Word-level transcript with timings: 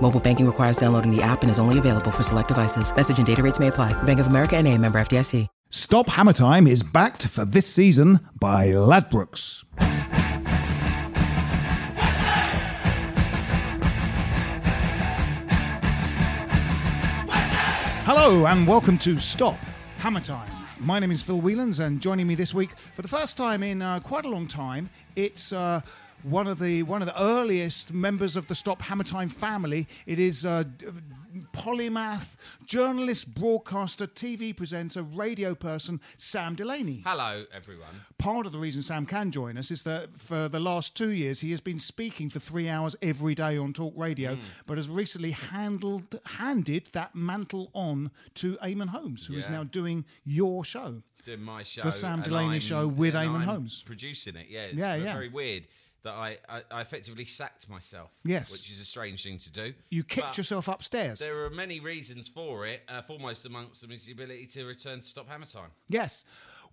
Mobile 0.00 0.20
banking 0.20 0.46
requires 0.46 0.76
downloading 0.76 1.14
the 1.14 1.22
app 1.22 1.42
and 1.42 1.50
is 1.50 1.58
only 1.58 1.78
available 1.78 2.10
for 2.10 2.22
select 2.22 2.48
devices. 2.48 2.94
Message 2.94 3.18
and 3.18 3.26
data 3.26 3.42
rates 3.42 3.58
may 3.58 3.68
apply. 3.68 3.92
Bank 4.02 4.18
of 4.18 4.26
America 4.26 4.56
and 4.56 4.66
a 4.66 4.76
member 4.76 5.00
FDIC. 5.00 5.46
Stop 5.72 6.08
Hammer 6.08 6.32
Time 6.32 6.66
is 6.66 6.82
backed 6.82 7.28
for 7.28 7.44
this 7.44 7.64
season 7.64 8.18
by 8.40 8.68
Ladbrokes. 8.68 9.62
Hello 18.04 18.46
and 18.46 18.66
welcome 18.66 18.98
to 18.98 19.20
Stop 19.20 19.56
Hammer 19.98 20.18
Time. 20.18 20.50
My 20.80 20.98
name 20.98 21.12
is 21.12 21.22
Phil 21.22 21.40
Whelans, 21.40 21.78
and 21.78 22.00
joining 22.00 22.26
me 22.26 22.34
this 22.34 22.52
week 22.52 22.70
for 22.94 23.02
the 23.02 23.08
first 23.08 23.36
time 23.36 23.62
in 23.62 23.80
uh, 23.80 24.00
quite 24.00 24.24
a 24.24 24.28
long 24.28 24.48
time, 24.48 24.90
it's 25.14 25.52
uh, 25.52 25.82
one 26.22 26.46
of 26.46 26.58
the 26.58 26.82
one 26.82 27.02
of 27.02 27.06
the 27.06 27.22
earliest 27.22 27.92
members 27.92 28.36
of 28.36 28.46
the 28.46 28.54
Stop 28.54 28.82
Hammer 28.82 29.04
Time 29.04 29.28
family. 29.28 29.86
It 30.06 30.18
is 30.18 30.44
uh, 30.44 30.64
polymath, 31.52 32.36
journalist, 32.66 33.34
broadcaster, 33.34 34.06
TV 34.06 34.56
presenter, 34.56 35.02
radio 35.02 35.54
person 35.54 36.00
Sam 36.16 36.54
Delaney. 36.54 37.02
Hello, 37.06 37.44
everyone. 37.54 37.88
Part 38.18 38.46
of 38.46 38.52
the 38.52 38.58
reason 38.58 38.82
Sam 38.82 39.06
can 39.06 39.30
join 39.30 39.56
us 39.56 39.70
is 39.70 39.82
that 39.84 40.18
for 40.18 40.48
the 40.48 40.60
last 40.60 40.96
two 40.96 41.10
years 41.10 41.40
he 41.40 41.50
has 41.52 41.60
been 41.60 41.78
speaking 41.78 42.28
for 42.28 42.38
three 42.40 42.68
hours 42.68 42.96
every 43.02 43.34
day 43.34 43.56
on 43.56 43.72
talk 43.72 43.94
radio, 43.96 44.34
Hmm. 44.36 44.42
but 44.66 44.76
has 44.76 44.88
recently 44.88 45.30
handled 45.32 46.20
handed 46.24 46.88
that 46.92 47.14
mantle 47.14 47.70
on 47.72 48.10
to 48.34 48.56
Eamonn 48.56 48.88
Holmes, 48.88 49.26
who 49.26 49.34
is 49.36 49.46
Yeah. 49.46 49.52
now 49.52 49.64
doing 49.64 50.04
your 50.24 50.64
show. 50.64 51.02
Doing 51.24 51.42
my 51.42 51.62
show. 51.62 51.82
The 51.82 51.92
Sam 51.92 52.22
Delaney 52.22 52.52
I'm- 52.52 52.60
show 52.60 52.88
with 52.88 53.14
Eamonn 53.14 53.44
Holmes. 53.44 53.82
Producing 53.84 54.36
it, 54.36 54.46
yeah. 54.48 54.68
Yeah, 54.72 54.94
yeah. 54.96 55.12
Very 55.14 55.28
weird 55.28 55.66
that 56.02 56.14
I, 56.14 56.38
I, 56.48 56.62
I 56.70 56.80
effectively 56.80 57.24
sacked 57.24 57.68
myself. 57.68 58.10
Yes. 58.24 58.52
Which 58.52 58.70
is 58.70 58.80
a 58.80 58.84
strange 58.84 59.22
thing 59.22 59.38
to 59.38 59.52
do. 59.52 59.74
You 59.90 60.04
kicked 60.04 60.28
But 60.28 60.38
yourself 60.38 60.68
upstairs. 60.68 61.18
There 61.18 61.44
are 61.44 61.50
many 61.50 61.80
reasons 61.80 62.28
for 62.28 62.66
it, 62.66 62.82
uh, 62.88 63.02
foremost 63.02 63.44
amongst 63.46 63.82
them 63.82 63.92
is 63.92 64.06
the 64.06 64.12
ability 64.12 64.46
to 64.46 64.64
return 64.64 65.00
to 65.00 65.06
Stop 65.06 65.28
Hammer 65.28 65.46
Time. 65.46 65.70
Yes. 65.88 66.24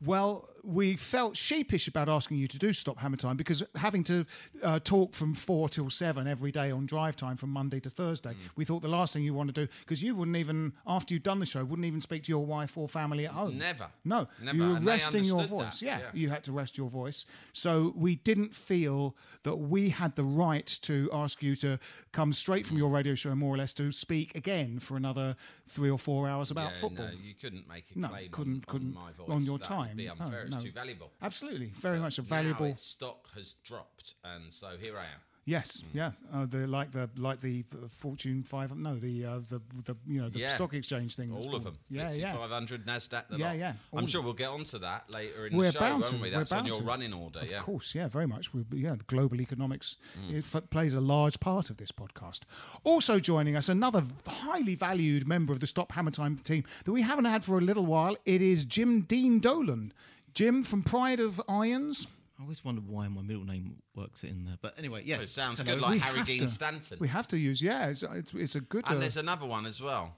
Well, 0.05 0.47
we 0.63 0.95
felt 0.95 1.35
sheepish 1.35 1.87
about 1.87 2.07
asking 2.07 2.37
you 2.37 2.47
to 2.49 2.59
do 2.59 2.71
Stop 2.71 2.99
Hammer 2.99 3.17
Time 3.17 3.35
because 3.35 3.63
having 3.75 4.03
to 4.03 4.25
uh, 4.61 4.79
talk 4.83 5.15
from 5.15 5.33
four 5.33 5.69
till 5.69 5.89
seven 5.89 6.27
every 6.27 6.51
day 6.51 6.69
on 6.69 6.85
drive 6.85 7.15
time 7.15 7.35
from 7.35 7.49
Monday 7.49 7.79
to 7.79 7.89
Thursday, 7.89 8.29
Mm. 8.33 8.49
we 8.55 8.63
thought 8.65 8.83
the 8.83 8.87
last 8.89 9.13
thing 9.13 9.23
you 9.23 9.33
want 9.33 9.47
to 9.53 9.65
do, 9.65 9.71
because 9.79 10.03
you 10.03 10.13
wouldn't 10.13 10.37
even, 10.37 10.73
after 10.85 11.15
you'd 11.15 11.23
done 11.23 11.39
the 11.39 11.47
show, 11.47 11.63
wouldn't 11.65 11.85
even 11.85 12.01
speak 12.01 12.23
to 12.25 12.29
your 12.31 12.45
wife 12.45 12.77
or 12.77 12.87
family 12.87 13.25
at 13.25 13.31
home. 13.31 13.57
Never. 13.57 13.87
No. 14.05 14.27
Never. 14.39 14.57
You 14.57 14.69
were 14.69 14.75
And 14.77 14.85
resting 14.85 15.23
your 15.23 15.45
voice. 15.45 15.81
Yeah, 15.81 15.97
Yeah. 15.99 16.05
you 16.13 16.29
had 16.29 16.43
to 16.43 16.51
rest 16.51 16.77
your 16.77 16.89
voice. 16.91 17.25
So 17.53 17.91
we 17.95 18.17
didn't 18.17 18.53
feel 18.53 19.15
that 19.43 19.55
we 19.55 19.89
had 19.89 20.15
the 20.15 20.23
right 20.25 20.67
to 20.83 21.09
ask 21.11 21.41
you 21.41 21.55
to 21.57 21.79
come 22.11 22.33
straight 22.33 22.67
from 22.67 22.77
your 22.77 22.89
radio 22.91 23.15
show, 23.15 23.33
more 23.33 23.55
or 23.55 23.57
less, 23.57 23.73
to 23.73 23.91
speak 23.91 24.35
again 24.35 24.77
for 24.77 24.95
another 24.95 25.35
three 25.65 25.89
or 25.89 25.97
four 25.97 26.27
hours 26.29 26.51
about 26.51 26.73
Yeah, 26.75 26.81
football. 26.81 27.07
No, 27.07 27.13
you 27.23 27.33
couldn't 27.33 27.67
make 27.67 27.85
a 27.95 27.97
No, 27.99 28.09
couldn't- 28.31 28.55
on, 28.57 28.61
couldn't- 28.67 28.97
on 28.97 29.03
my 29.05 29.11
voice. 29.13 29.29
on 29.29 29.43
your 29.43 29.53
would 29.53 29.63
time. 29.87 29.97
Be 29.97 30.05
No, 30.05 30.11
unfair. 30.19 30.41
it's 30.41 30.55
no. 30.55 30.61
too 30.61 30.71
valuable. 30.71 31.11
Absolutely, 31.21 31.67
very 31.75 31.99
much 31.99 32.17
a 32.19 32.21
Now 32.21 32.27
valuable. 32.27 32.65
its 32.67 32.83
stock 32.83 33.29
has 33.35 33.55
dropped, 33.63 34.15
and 34.23 34.51
so 34.51 34.69
here 34.79 34.97
I 34.97 35.03
am. 35.05 35.21
Yes, 35.49 35.85
yeah, 35.93 36.11
uh, 36.33 36.45
the 36.45 36.67
like 36.67 36.91
the 36.91 37.09
like 37.15 37.39
the 37.39 37.63
uh, 37.73 37.87
Fortune 37.87 38.43
five. 38.43 38.75
No, 38.75 38.97
the 38.97 39.23
uh, 39.25 39.39
the 39.47 39.61
the 39.85 39.95
you 40.05 40.21
know 40.21 40.27
the 40.27 40.39
Yeah. 40.39 40.49
stock 40.55 40.73
exchange 40.73 41.15
thing. 41.15 41.31
All 41.31 41.55
of 41.55 41.63
them. 41.63 41.77
Yeah, 41.89 42.11
yeah. 42.11 42.35
500, 42.35 42.85
NASDAQ, 42.85 43.29
the 43.29 43.37
Yeah, 43.37 43.47
lot. 43.47 43.57
yeah, 43.57 43.73
all 43.93 43.99
I'm 43.99 44.07
sure 44.07 44.21
we'll 44.21 44.33
get 44.33 44.49
onto 44.49 44.77
that 44.79 45.09
later 45.13 45.47
in 45.47 45.55
We're 45.55 45.67
the 45.67 45.71
show, 45.71 45.79
bound 45.79 46.03
won't 46.03 46.15
to. 46.17 46.21
we? 46.21 46.29
That's 46.31 46.51
on 46.51 46.65
your 46.65 46.75
to. 46.75 46.83
running 46.83 47.13
order, 47.13 47.39
Of 47.39 47.49
yeah. 47.49 47.61
course, 47.61 47.95
yeah, 47.95 48.09
very 48.09 48.27
much. 48.27 48.53
We, 48.53 48.65
yeah, 48.73 48.97
global 49.07 49.39
economics 49.39 49.95
it 50.29 50.43
f- 50.53 50.69
plays 50.69 50.93
a 50.93 50.99
large 50.99 51.39
part 51.39 51.69
of 51.69 51.77
this 51.77 51.93
podcast. 51.93 52.41
Also 52.83 53.17
joining 53.17 53.55
us, 53.55 53.69
another 53.69 54.03
highly 54.27 54.75
valued 54.75 55.25
member 55.29 55.53
of 55.53 55.61
the 55.61 55.67
Stop 55.67 55.93
Hammer 55.93 56.11
Time 56.11 56.39
team 56.39 56.65
that 56.83 56.91
we 56.91 57.03
haven't 57.03 57.23
had 57.23 57.45
for 57.45 57.57
a 57.57 57.61
little 57.61 57.85
while. 57.85 58.17
It 58.25 58.41
is 58.41 58.65
Jim 58.65 59.03
Dean 59.03 59.39
Dolan. 59.39 59.93
Jim 60.33 60.61
from 60.61 60.83
Pride 60.83 61.21
of 61.21 61.41
Irons. 61.47 62.05
I 62.39 62.43
always 62.43 62.63
wondered 62.63 62.87
why 62.87 63.07
my 63.07 63.21
middle 63.21 63.43
name 63.45 63.77
works 63.95 64.23
in 64.23 64.45
there. 64.45 64.57
But 64.61 64.75
anyway, 64.77 65.01
yes. 65.05 65.23
It 65.23 65.29
sounds 65.29 65.59
hello. 65.59 65.73
good, 65.73 65.81
like 65.81 65.91
We 65.91 65.99
Harry 65.99 66.23
Dean 66.23 66.39
to- 66.41 66.47
Stanton. 66.47 66.97
We 66.99 67.07
have 67.07 67.27
to 67.29 67.37
use, 67.37 67.61
yeah, 67.61 67.87
it's, 67.87 68.03
it's, 68.03 68.33
it's 68.33 68.55
a 68.55 68.61
good 68.61 68.85
and 68.87 68.97
uh, 68.97 68.99
there's 68.99 69.17
another 69.17 69.45
one 69.47 69.65
as 69.65 69.81
well, 69.81 70.15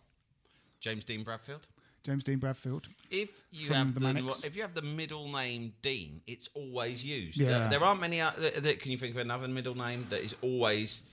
James 0.81 1.05
Dean 1.05 1.23
Bradfield. 1.23 1.67
James 2.03 2.23
Dean 2.23 2.39
Bradfield. 2.39 2.87
If 3.11 3.29
you 3.51 3.73
have 3.73 3.93
the 3.93 3.99
the, 3.99 4.41
if 4.45 4.55
you 4.55 4.61
have 4.61 4.73
the 4.73 4.81
middle 4.81 5.27
name 5.29 5.73
Dean, 5.81 6.21
it's 6.27 6.49
always 6.53 7.03
used. 7.03 7.37
Yeah. 7.37 7.47
There, 7.47 7.69
there 7.71 7.83
aren't 7.83 7.99
many. 8.01 8.21
Uh, 8.21 8.31
can 8.31 8.91
you 8.91 8.97
think 8.97 9.15
of 9.15 9.17
another 9.21 9.47
middle 9.47 9.75
name 9.75 10.05
that 10.09 10.21
is 10.21 10.33
always? 10.41 11.03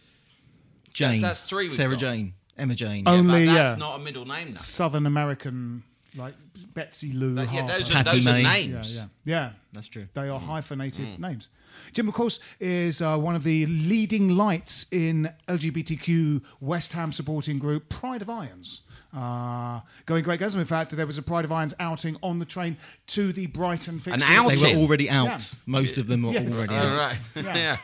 Jane. 0.92 1.20
that's 1.20 1.42
three 1.42 1.68
Sarah 1.68 1.90
got. 1.90 2.00
Jane. 2.00 2.34
Emma 2.56 2.74
Jane. 2.74 3.04
Yeah, 3.04 3.12
Only, 3.12 3.46
but 3.46 3.52
that's 3.52 3.78
yeah. 3.78 3.84
not 3.84 4.00
a 4.00 4.02
middle 4.02 4.24
name. 4.24 4.52
Though. 4.52 4.58
Southern 4.58 5.06
American, 5.06 5.82
like 6.16 6.34
Betsy 6.74 7.12
Lou 7.12 7.34
That- 7.34 7.52
yeah, 7.52 7.60
Harper. 7.62 7.78
those 7.78 7.90
are, 7.90 7.94
Patty 7.94 8.10
those 8.18 8.26
are 8.26 8.32
May. 8.32 8.42
yeah, 8.42 8.48
names. 8.72 8.96
yeah, 8.96 9.04
yeah. 9.24 9.50
That's 9.72 9.88
true. 9.88 10.06
They 10.14 10.22
Mm. 10.22 10.34
are 10.34 10.40
hyphenated 10.40 11.18
names. 11.20 11.48
Jim, 11.92 12.08
of 12.08 12.14
course, 12.14 12.40
is 12.58 13.02
uh, 13.02 13.16
one 13.18 13.36
of 13.36 13.44
the 13.44 13.66
leading 13.66 14.30
lights 14.36 14.86
in 14.90 15.30
LGBTQ 15.48 16.42
West 16.60 16.92
Ham 16.94 17.12
supporting 17.12 17.58
group 17.58 17.88
Pride 17.88 18.22
of 18.22 18.30
Irons. 18.30 18.80
Uh, 19.16 19.80
going 20.04 20.22
great 20.24 20.40
guns. 20.40 20.54
In 20.54 20.64
fact, 20.64 20.90
there 20.90 21.06
was 21.06 21.16
a 21.18 21.22
Pride 21.22 21.44
of 21.44 21.52
Irons 21.52 21.74
outing 21.80 22.16
on 22.22 22.38
the 22.38 22.44
train 22.44 22.76
to 23.08 23.32
the 23.32 23.46
Brighton 23.46 23.98
fixture. 24.00 24.26
outing? 24.28 24.60
They 24.60 24.74
were 24.74 24.80
already 24.82 25.08
out. 25.08 25.26
Yeah. 25.26 25.38
Most 25.66 25.96
of 25.96 26.06
them 26.06 26.22
were 26.22 26.32
Yes. 26.32 26.56
already 26.58 26.74
All 26.74 26.86
out. 26.86 26.98
right. 26.98 27.20
Yeah. 27.44 27.54
Yeah. 27.56 27.76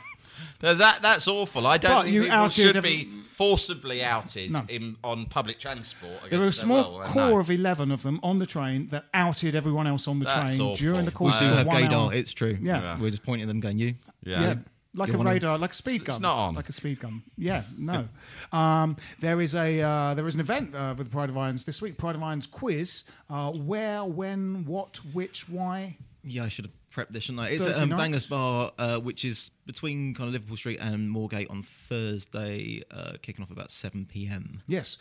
That 0.75 1.03
that's 1.03 1.27
awful. 1.29 1.67
I 1.67 1.77
don't 1.79 1.91
But 1.93 2.03
think 2.05 2.15
you 2.15 2.23
people 2.25 2.49
should 2.51 2.83
be 2.83 3.09
forcibly 3.43 4.03
outed 4.03 4.53
No. 4.53 4.65
in, 4.69 4.97
on 5.03 5.27
public 5.27 5.59
transport. 5.59 6.31
There 6.31 6.39
were 6.39 6.47
a 6.47 6.53
small 6.53 6.99
will, 6.99 7.05
core 7.07 7.31
no. 7.31 7.39
of 7.39 7.51
11 7.51 7.91
of 7.91 8.03
them 8.03 8.21
on 8.23 8.39
the 8.39 8.47
train 8.47 8.89
that 8.89 9.07
outed 9.13 9.55
everyone 9.55 9.87
else 9.87 10.07
on 10.09 10.19
the 10.21 10.27
That's 10.27 10.57
train 10.57 10.61
awful. 10.69 10.77
during 10.77 11.05
the 11.05 11.11
course 11.11 11.41
We 11.41 11.47
do 11.47 11.53
of 11.53 11.59
have 11.59 11.67
one 11.67 11.83
gaydar. 11.83 11.93
hour. 11.93 12.15
It's 12.15 12.33
true. 12.33 12.57
Yeah. 12.61 12.81
Yeah. 12.81 12.99
We're 13.01 13.11
just 13.11 13.23
pointing 13.25 13.43
at 13.43 13.49
them 13.49 13.61
going, 13.61 13.79
you. 13.79 13.95
Yeah. 14.25 14.55
Like 14.95 15.11
You 15.13 15.21
a 15.21 15.25
radar, 15.25 15.57
like 15.57 15.71
a 15.71 15.75
speed 15.75 16.03
It's 16.03 16.17
gun. 16.17 16.23
not 16.23 16.37
on. 16.37 16.55
Like 16.55 16.69
a 16.69 16.73
speed 16.73 17.01
gun. 17.01 17.23
Yeah, 17.39 17.63
no. 17.79 18.09
um, 18.53 18.97
there 19.21 19.41
is 19.41 19.55
a 19.55 19.81
uh, 19.81 20.13
there 20.13 20.27
is 20.29 20.35
an 20.35 20.41
event 20.43 20.75
uh, 20.75 20.95
with 20.99 21.11
Pride 21.11 21.31
of 21.31 21.39
Irons 21.39 21.65
this 21.65 21.81
week. 21.81 21.97
Pride 21.97 22.15
of 22.15 22.23
Irons 22.23 22.47
quiz. 22.47 23.05
Uh, 23.31 23.53
where, 23.53 24.05
when, 24.05 24.67
what, 24.67 25.01
which, 25.15 25.49
why. 25.49 25.97
Yeah, 26.23 26.45
I 26.45 26.49
should 26.49 26.67
have 26.67 26.75
prepped 26.93 27.11
this, 27.11 27.25
shouldn't 27.25 27.41
I? 27.41 27.49
It's 27.51 27.65
Thursday 27.65 27.81
at 27.81 27.83
um, 27.85 27.89
nights? 27.91 28.01
Bangers 28.03 28.27
Bar, 28.29 28.73
uh, 28.79 28.99
which 28.99 29.25
is 29.25 29.51
between 29.67 30.15
kind 30.15 30.29
of 30.29 30.33
Liverpool 30.35 30.57
Street 30.57 30.79
and 30.81 31.11
Moorgate 31.11 31.51
on 31.51 31.63
Thursday, 31.63 32.83
uh, 32.91 33.13
kicking 33.23 33.43
off 33.43 33.51
about 33.51 33.71
7 33.71 34.07
p.m. 34.07 34.63
Yes. 34.67 34.99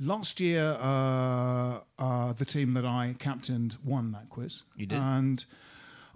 Last 0.00 0.40
year, 0.40 0.76
uh, 0.80 1.80
uh, 1.98 2.32
the 2.32 2.44
team 2.44 2.74
that 2.74 2.84
I 2.84 3.14
captained 3.18 3.76
won 3.84 4.12
that 4.12 4.28
quiz. 4.28 4.64
You 4.76 4.86
did? 4.86 4.98
And 4.98 5.44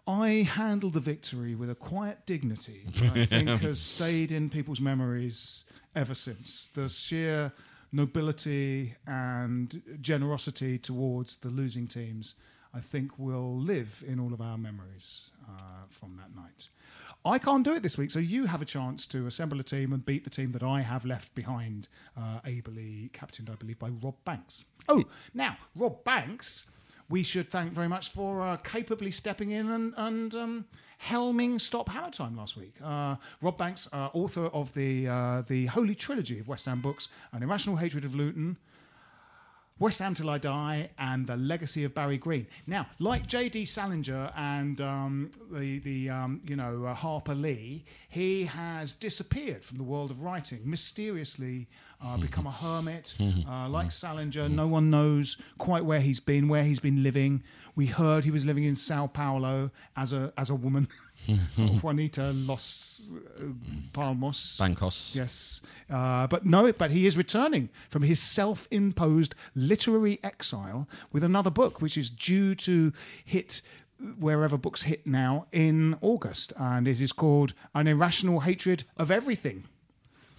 I 0.07 0.49
handled 0.51 0.95
the 0.95 1.01
victory 1.01 1.55
with 1.55 1.71
a 1.71 1.75
quiet 1.75 2.27
dignity 2.27 2.87
that 2.97 3.17
I 3.17 3.25
think 3.27 3.49
has 3.49 3.81
stayed 3.81 4.33
in 4.33 4.51
people's 4.51 4.81
memories 4.81 5.65
ever 5.95 6.15
since. 6.15 6.69
The 6.75 6.89
sheer 6.89 7.53
nobility 7.93 8.95
and 9.07 9.83
generosity 10.01 10.79
towards 10.79 11.37
the 11.37 11.49
losing 11.49 11.87
teams, 11.87 12.35
I 12.79 12.81
think, 12.81 13.19
will 13.19 13.59
live 13.59 14.05
in 14.07 14.21
all 14.21 14.33
of 14.33 14.41
our 14.41 14.57
memories 14.57 15.33
uh, 15.49 15.83
from 15.91 16.17
that 16.17 16.37
night. 16.41 16.69
I 17.25 17.39
can't 17.39 17.65
do 17.65 17.75
it 17.75 17.83
this 17.83 17.99
week, 17.99 18.13
so 18.13 18.21
you 18.21 18.47
have 18.47 18.63
a 18.63 18.65
chance 18.65 19.05
to 19.07 19.27
assemble 19.27 19.59
a 19.59 19.65
team 19.65 19.93
and 19.93 20.07
beat 20.07 20.23
the 20.23 20.31
team 20.31 20.53
that 20.53 20.63
I 20.63 20.83
have 20.83 21.05
left 21.05 21.35
behind, 21.35 21.89
uh, 22.17 22.39
ably 22.47 23.11
captained, 23.13 23.51
I 23.51 23.57
believe, 23.57 23.81
by 23.81 23.89
Rob 23.89 24.15
Banks. 24.25 24.65
Oh, 24.89 25.03
now, 25.35 25.57
Rob 25.75 26.05
Banks, 26.05 26.67
we 27.11 27.25
should 27.25 27.51
thank 27.51 27.73
very 27.73 27.89
much 27.89 28.11
for 28.11 28.43
uh, 28.43 28.57
capably 28.59 29.11
stepping 29.11 29.51
in 29.51 29.69
and, 29.71 29.93
and 29.97 30.35
um, 30.37 30.67
helming 31.03 31.61
Stop 31.61 31.89
Hammer 31.89 32.11
Time 32.11 32.37
last 32.37 32.57
week. 32.57 32.77
Uh, 32.81 33.17
Rob 33.43 33.59
Banks, 33.59 33.89
uh, 33.93 34.11
author 34.13 34.47
of 34.47 34.73
the, 34.75 35.09
uh, 35.09 35.43
the 35.43 35.67
Holy 35.67 35.97
Trilogy 35.97 36.39
of 36.39 36.47
West 36.47 36.67
Ham 36.67 36.81
books, 36.81 37.09
An 37.33 37.43
Irrational 37.43 37.79
Hatred 37.79 38.05
of 38.05 38.15
Luton, 38.15 38.57
West 39.79 40.01
Ham 40.01 40.13
Till 40.15 40.29
I 40.29 40.39
Die 40.39 40.91
and 40.99 41.27
The 41.27 41.37
Legacy 41.37 41.85
of 41.85 41.95
Barry 41.95 42.19
Green. 42.19 42.47
Now, 42.67 42.89
like 42.99 43.27
J.D. 43.27 43.65
Salinger 43.65 44.33
and 44.37 44.81
um, 44.81 45.31
the, 45.53 45.79
the 45.79 46.11
um, 46.11 46.41
you 46.45 46.57
know, 46.57 46.85
uh, 46.85 46.95
Harper 46.95 47.35
Lee, 47.35 47.85
he 48.09 48.45
has 48.45 48.93
disappeared 48.93 49.65
from 49.65 49.79
the 49.79 49.85
world 49.85 50.11
of 50.11 50.23
writing, 50.23 50.61
mysteriously 50.65 51.69
uh, 52.05 52.17
become 52.17 52.47
a 52.47 52.51
hermit. 52.51 53.15
Uh, 53.49 53.69
like 53.69 53.93
Salinger, 53.93 54.49
no 54.49 54.67
one 54.67 54.91
knows 54.91 55.37
quite 55.59 55.85
where 55.85 56.01
he's 56.01 56.21
been, 56.21 56.49
where 56.49 56.65
he's 56.65 56.81
been 56.81 57.03
living. 57.03 57.43
We 57.77 57.87
heard 57.87 58.25
he 58.25 58.31
was 58.33 58.45
living 58.45 58.65
in 58.65 58.75
Sao 58.75 59.07
Paulo 59.07 59.71
as 59.97 60.13
a, 60.13 60.33
as 60.37 60.51
a 60.51 60.55
woman. 60.55 60.89
Juanita 61.83 62.33
Los 62.33 63.13
uh, 63.39 63.43
Palmos. 63.93 64.59
Bancos. 64.59 65.15
Yes, 65.15 65.61
uh, 65.91 66.27
but 66.27 66.47
no, 66.47 66.73
but 66.73 66.91
he 66.91 67.07
is 67.07 67.17
returning 67.17 67.69
from 67.91 68.03
his 68.03 68.21
self-imposed 68.21 69.35
literary 69.55 70.19
exile 70.23 70.89
with 71.13 71.23
another 71.23 71.51
book, 71.51 71.83
which 71.83 71.97
is 71.99 72.09
due 72.11 72.55
to 72.55 72.93
hit 73.25 73.61
wherever 74.19 74.57
books 74.57 74.83
hit 74.83 75.07
now 75.07 75.47
in 75.53 75.97
August, 76.01 76.53
and 76.57 76.87
it 76.89 77.01
is 77.01 77.13
called 77.13 77.53
"An 77.75 77.87
Irrational 77.87 78.41
Hatred 78.41 78.85
of 78.97 79.11
Everything." 79.11 79.65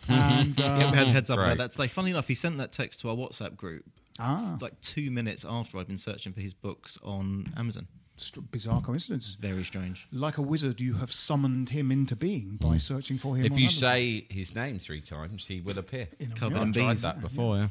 And 0.07 0.57
Yeah, 0.57 0.87
uh, 0.87 0.91
we 0.91 0.97
had 0.97 1.07
heads 1.07 1.29
up 1.29 1.37
Right. 1.37 1.47
about 1.53 1.57
that 1.59 1.71
today. 1.73 1.87
Funnily 1.87 2.11
enough, 2.11 2.27
he 2.27 2.33
sent 2.35 2.57
that 2.57 2.71
text 2.71 3.01
to 3.01 3.09
our 3.09 3.15
WhatsApp 3.15 3.55
group 3.55 3.85
Ah. 4.17 4.57
like 4.59 4.79
two 4.81 5.11
minutes 5.11 5.45
after 5.47 5.77
I'd 5.77 5.87
been 5.87 5.99
searching 5.99 6.33
for 6.33 6.41
his 6.41 6.53
books 6.55 6.97
on 7.03 7.53
Amazon. 7.55 7.87
St- 8.19 8.51
bizarre 8.51 8.81
coincidence. 8.81 9.35
Very 9.39 9.63
strange. 9.63 10.07
Like 10.11 10.37
a 10.37 10.41
wizard, 10.41 10.81
you 10.81 10.95
have 10.95 11.11
summoned 11.11 11.69
him 11.69 11.91
into 11.91 12.15
being 12.15 12.57
by 12.59 12.77
searching 12.77 13.17
for 13.17 13.35
him. 13.35 13.45
If 13.45 13.51
on 13.53 13.57
you 13.57 13.65
Amazon. 13.65 13.89
say 13.89 14.25
his 14.29 14.55
name 14.55 14.79
three 14.79 15.01
times, 15.01 15.47
he 15.47 15.61
will 15.61 15.77
appear. 15.77 16.07
Covered 16.35 16.57
yeah. 16.57 16.63
in 16.63 16.73
Tried 16.73 16.89
bees. 16.89 17.01
that 17.03 17.21
before, 17.21 17.57
yeah. 17.57 17.67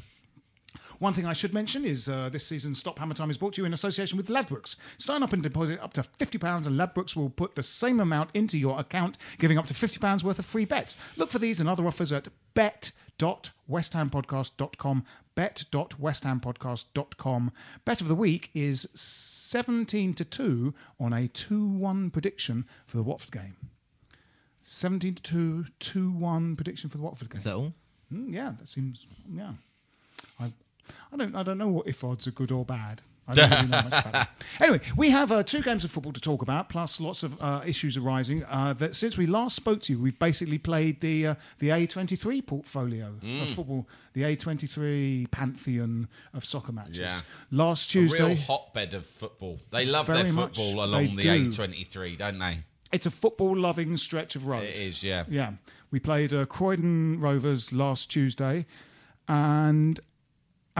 One 0.99 1.13
thing 1.13 1.25
I 1.25 1.33
should 1.33 1.53
mention 1.53 1.83
is 1.85 2.07
uh, 2.09 2.29
this 2.29 2.45
season's 2.45 2.77
Stop 2.77 2.99
Hammer 2.99 3.13
Time 3.15 3.29
is 3.29 3.37
brought 3.37 3.53
to 3.53 3.61
you 3.61 3.65
in 3.65 3.71
association 3.73 4.17
with 4.17 4.27
Ladbrokes. 4.27 4.75
Sign 4.97 5.23
up 5.23 5.31
and 5.33 5.41
deposit 5.41 5.79
up 5.81 5.93
to 5.93 6.01
£50 6.03 6.67
and 6.67 6.77
Ladbrokes 6.77 7.15
will 7.15 7.29
put 7.29 7.55
the 7.55 7.63
same 7.63 7.99
amount 8.01 8.29
into 8.33 8.57
your 8.57 8.77
account, 8.79 9.17
giving 9.37 9.57
up 9.57 9.65
to 9.67 9.73
£50 9.73 10.23
worth 10.23 10.39
of 10.39 10.45
free 10.45 10.65
bets. 10.65 10.95
Look 11.15 11.31
for 11.31 11.39
these 11.39 11.61
and 11.61 11.69
other 11.69 11.87
offers 11.87 12.11
at 12.11 12.27
bet.westhampodcast.com 12.53 15.05
bet.westhampodcast.com. 15.39 17.51
Bet 17.85 18.01
of 18.01 18.09
the 18.09 18.15
week 18.15 18.49
is 18.53 18.89
17 18.93 20.13
to 20.15 20.25
2 20.25 20.73
on 20.99 21.13
a 21.13 21.29
2-1 21.29 22.11
prediction 22.11 22.65
for 22.85 22.97
the 22.97 23.03
Watford 23.03 23.31
game. 23.31 23.55
17 24.61 25.15
to 25.15 25.63
2, 25.79 25.79
2-1 25.79 26.57
prediction 26.57 26.89
for 26.89 26.97
the 26.97 27.03
Watford 27.03 27.29
game. 27.29 27.37
Is 27.37 27.45
that 27.45 27.55
all? 27.55 27.71
Mm, 28.13 28.33
yeah, 28.33 28.51
that 28.59 28.67
seems. 28.67 29.07
Yeah, 29.33 29.53
I, 30.41 30.51
I 31.13 31.15
don't. 31.15 31.33
I 31.33 31.43
don't 31.43 31.57
know 31.57 31.69
what 31.69 31.87
if 31.87 32.03
odds 32.03 32.27
are 32.27 32.31
good 32.31 32.51
or 32.51 32.65
bad. 32.65 32.99
I 33.29 33.33
don't 33.33 33.49
really 33.49 33.67
know 33.67 33.81
much 33.89 34.05
about 34.05 34.15
it. 34.23 34.27
Anyway, 34.61 34.81
we 34.97 35.09
have 35.11 35.31
uh, 35.31 35.41
two 35.43 35.61
games 35.61 35.85
of 35.85 35.91
football 35.91 36.11
to 36.11 36.19
talk 36.19 36.41
about, 36.41 36.67
plus 36.67 36.99
lots 36.99 37.23
of 37.23 37.37
uh, 37.39 37.61
issues 37.65 37.95
arising. 37.95 38.43
Uh, 38.45 38.73
that 38.73 38.93
since 38.95 39.17
we 39.17 39.25
last 39.25 39.55
spoke 39.55 39.81
to 39.83 39.93
you, 39.93 39.99
we've 39.99 40.19
basically 40.19 40.57
played 40.57 40.99
the 40.99 41.27
uh, 41.27 41.35
the 41.59 41.69
A23 41.69 42.45
portfolio 42.45 43.13
of 43.41 43.49
football, 43.49 43.87
the 44.13 44.23
A23 44.23 45.31
pantheon 45.31 46.09
of 46.33 46.43
soccer 46.43 46.71
matches. 46.73 46.97
Yeah. 46.97 47.19
Last 47.51 47.93
A 47.95 47.99
real 47.99 48.07
Tuesday, 48.09 48.35
hotbed 48.35 48.93
of 48.93 49.05
football. 49.05 49.59
They 49.71 49.85
love 49.85 50.07
their 50.07 50.25
football 50.25 50.83
along 50.83 51.15
the 51.15 51.21
do. 51.21 51.49
A23, 51.49 52.17
don't 52.17 52.39
they? 52.39 52.57
it's 52.91 53.05
a 53.05 53.11
football-loving 53.11 53.97
stretch 53.97 54.35
of 54.35 54.47
road. 54.47 54.63
It 54.63 54.77
is, 54.77 55.03
yeah. 55.03 55.23
Yeah, 55.29 55.53
we 55.91 55.99
played 55.99 56.33
uh, 56.33 56.45
Croydon 56.45 57.19
Rovers 57.19 57.71
last 57.71 58.09
Tuesday, 58.11 58.65
and 59.27 59.99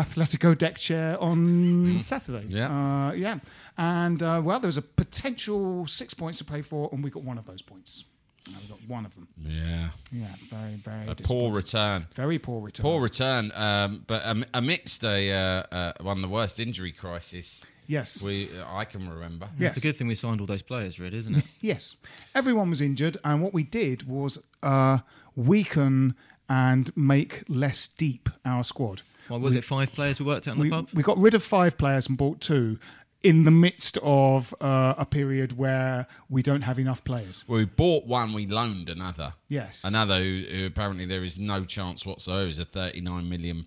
Atletico 0.04 0.57
Deck 0.57 0.78
Chair 0.78 1.16
on 1.22 1.98
Saturday. 2.00 2.46
Yeah. 2.50 2.69
uh, 3.10 3.12
yeah, 3.13 3.40
and 3.78 4.22
uh, 4.24 4.42
well, 4.44 4.60
there 4.60 4.68
was 4.68 4.78
a 4.78 4.81
potential 4.81 5.88
six 5.88 6.13
points 6.13 6.38
to 6.40 6.44
play 6.46 6.62
for, 6.62 6.90
and 6.92 7.04
we 7.04 7.10
got 7.10 7.24
one 7.24 7.38
of 7.38 7.46
those 7.46 7.62
points. 7.62 8.06
Uh, 8.48 8.54
we 8.62 8.68
got 8.68 8.80
one 8.88 9.06
of 9.06 9.13
them. 9.16 9.28
Yeah. 9.38 9.90
Yeah, 10.12 10.28
very, 10.50 10.75
very 10.75 11.07
A 11.07 11.16
poor 11.16 11.51
return. 11.54 12.07
very 12.16 12.40
poor 12.40 12.62
return. 12.62 12.84
Poor 12.84 13.01
return, 13.01 13.51
um, 13.54 14.04
but 14.07 14.25
um, 14.25 14.46
amidst 14.54 15.04
a, 15.04 15.31
uh, 15.31 15.63
uh, 15.75 15.94
one 16.02 16.18
of 16.18 16.22
the 16.22 16.30
worst 16.30 16.60
injury 16.60 16.92
crisis 16.92 17.66
Yes. 17.86 18.24
we 18.24 18.48
uh, 18.57 18.66
I 18.81 18.86
can 18.86 19.10
remember. 19.10 19.50
Yes. 19.60 19.75
It's 19.75 19.84
a 19.84 19.88
good 19.88 19.98
thing 19.98 20.07
we 20.07 20.16
signed 20.16 20.40
all 20.42 20.48
those 20.48 20.62
players, 20.62 21.00
really, 21.00 21.18
isn't 21.18 21.36
it? 21.38 21.44
Yes, 21.62 21.95
everyone 22.34 22.69
was 22.69 22.81
injured, 22.81 23.18
and 23.24 23.42
what 23.44 23.54
we 23.54 23.63
did 23.63 24.07
was 24.07 24.42
uh, 24.63 25.00
weaken 25.36 26.16
and 26.48 26.95
make 26.95 27.44
less 27.48 27.88
deep 27.88 28.30
our 28.45 28.63
squad. 28.63 29.02
Why 29.30 29.38
was 29.38 29.56
it 29.56 29.64
five 29.64 29.94
players 29.94 30.20
we 30.20 30.26
worked 30.26 30.48
out 30.48 30.56
in 30.56 30.62
we, 30.62 30.70
the 30.70 30.76
pub? 30.76 30.90
we 30.94 31.04
got 31.04 31.18
rid 31.18 31.34
of 31.34 31.44
five 31.44 31.78
players 31.78 32.08
and 32.08 32.18
bought 32.18 32.42
two 32.42 32.78
in 33.22 33.44
the 33.44 33.52
midst 33.52 33.98
of 34.02 34.54
uh, 34.62 34.94
a 34.98 35.06
period 35.06 35.58
where 35.58 36.08
we 36.30 36.42
don't 36.42 36.62
have 36.62 36.80
enough 36.80 37.04
players. 37.04 37.44
We 37.50 37.66
bought 37.66 38.06
one, 38.06 38.31
we 38.31 38.48
loaned 38.48 38.88
another. 38.90 39.34
Yes. 39.50 39.84
Another 39.84 40.20
who, 40.20 40.44
who 40.50 40.66
apparently 40.66 41.06
there 41.06 41.24
is 41.26 41.38
no 41.38 41.66
chance 41.66 42.06
whatsoever. 42.06 42.44
There's 42.44 42.60
a 42.60 42.66
£39 42.66 43.28
million 43.28 43.66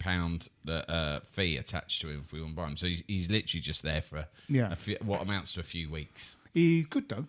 uh, 0.69 1.21
fee 1.21 1.59
attached 1.59 2.01
to 2.01 2.09
him 2.09 2.23
if 2.25 2.33
we 2.33 2.41
want 2.41 2.53
to 2.53 2.57
buy 2.57 2.67
him. 2.69 2.77
So 2.79 2.87
he's, 2.87 3.05
he's 3.07 3.31
literally 3.31 3.61
just 3.61 3.83
there 3.83 4.01
for 4.01 4.17
a, 4.19 4.29
Yeah. 4.49 4.73
a 4.73 4.77
few, 4.77 4.97
what 5.05 5.21
amounts 5.21 5.53
to 5.55 5.61
a 5.61 5.65
few 5.65 5.91
weeks. 5.91 6.37
He 6.55 6.85
good 6.85 7.11
though. 7.11 7.27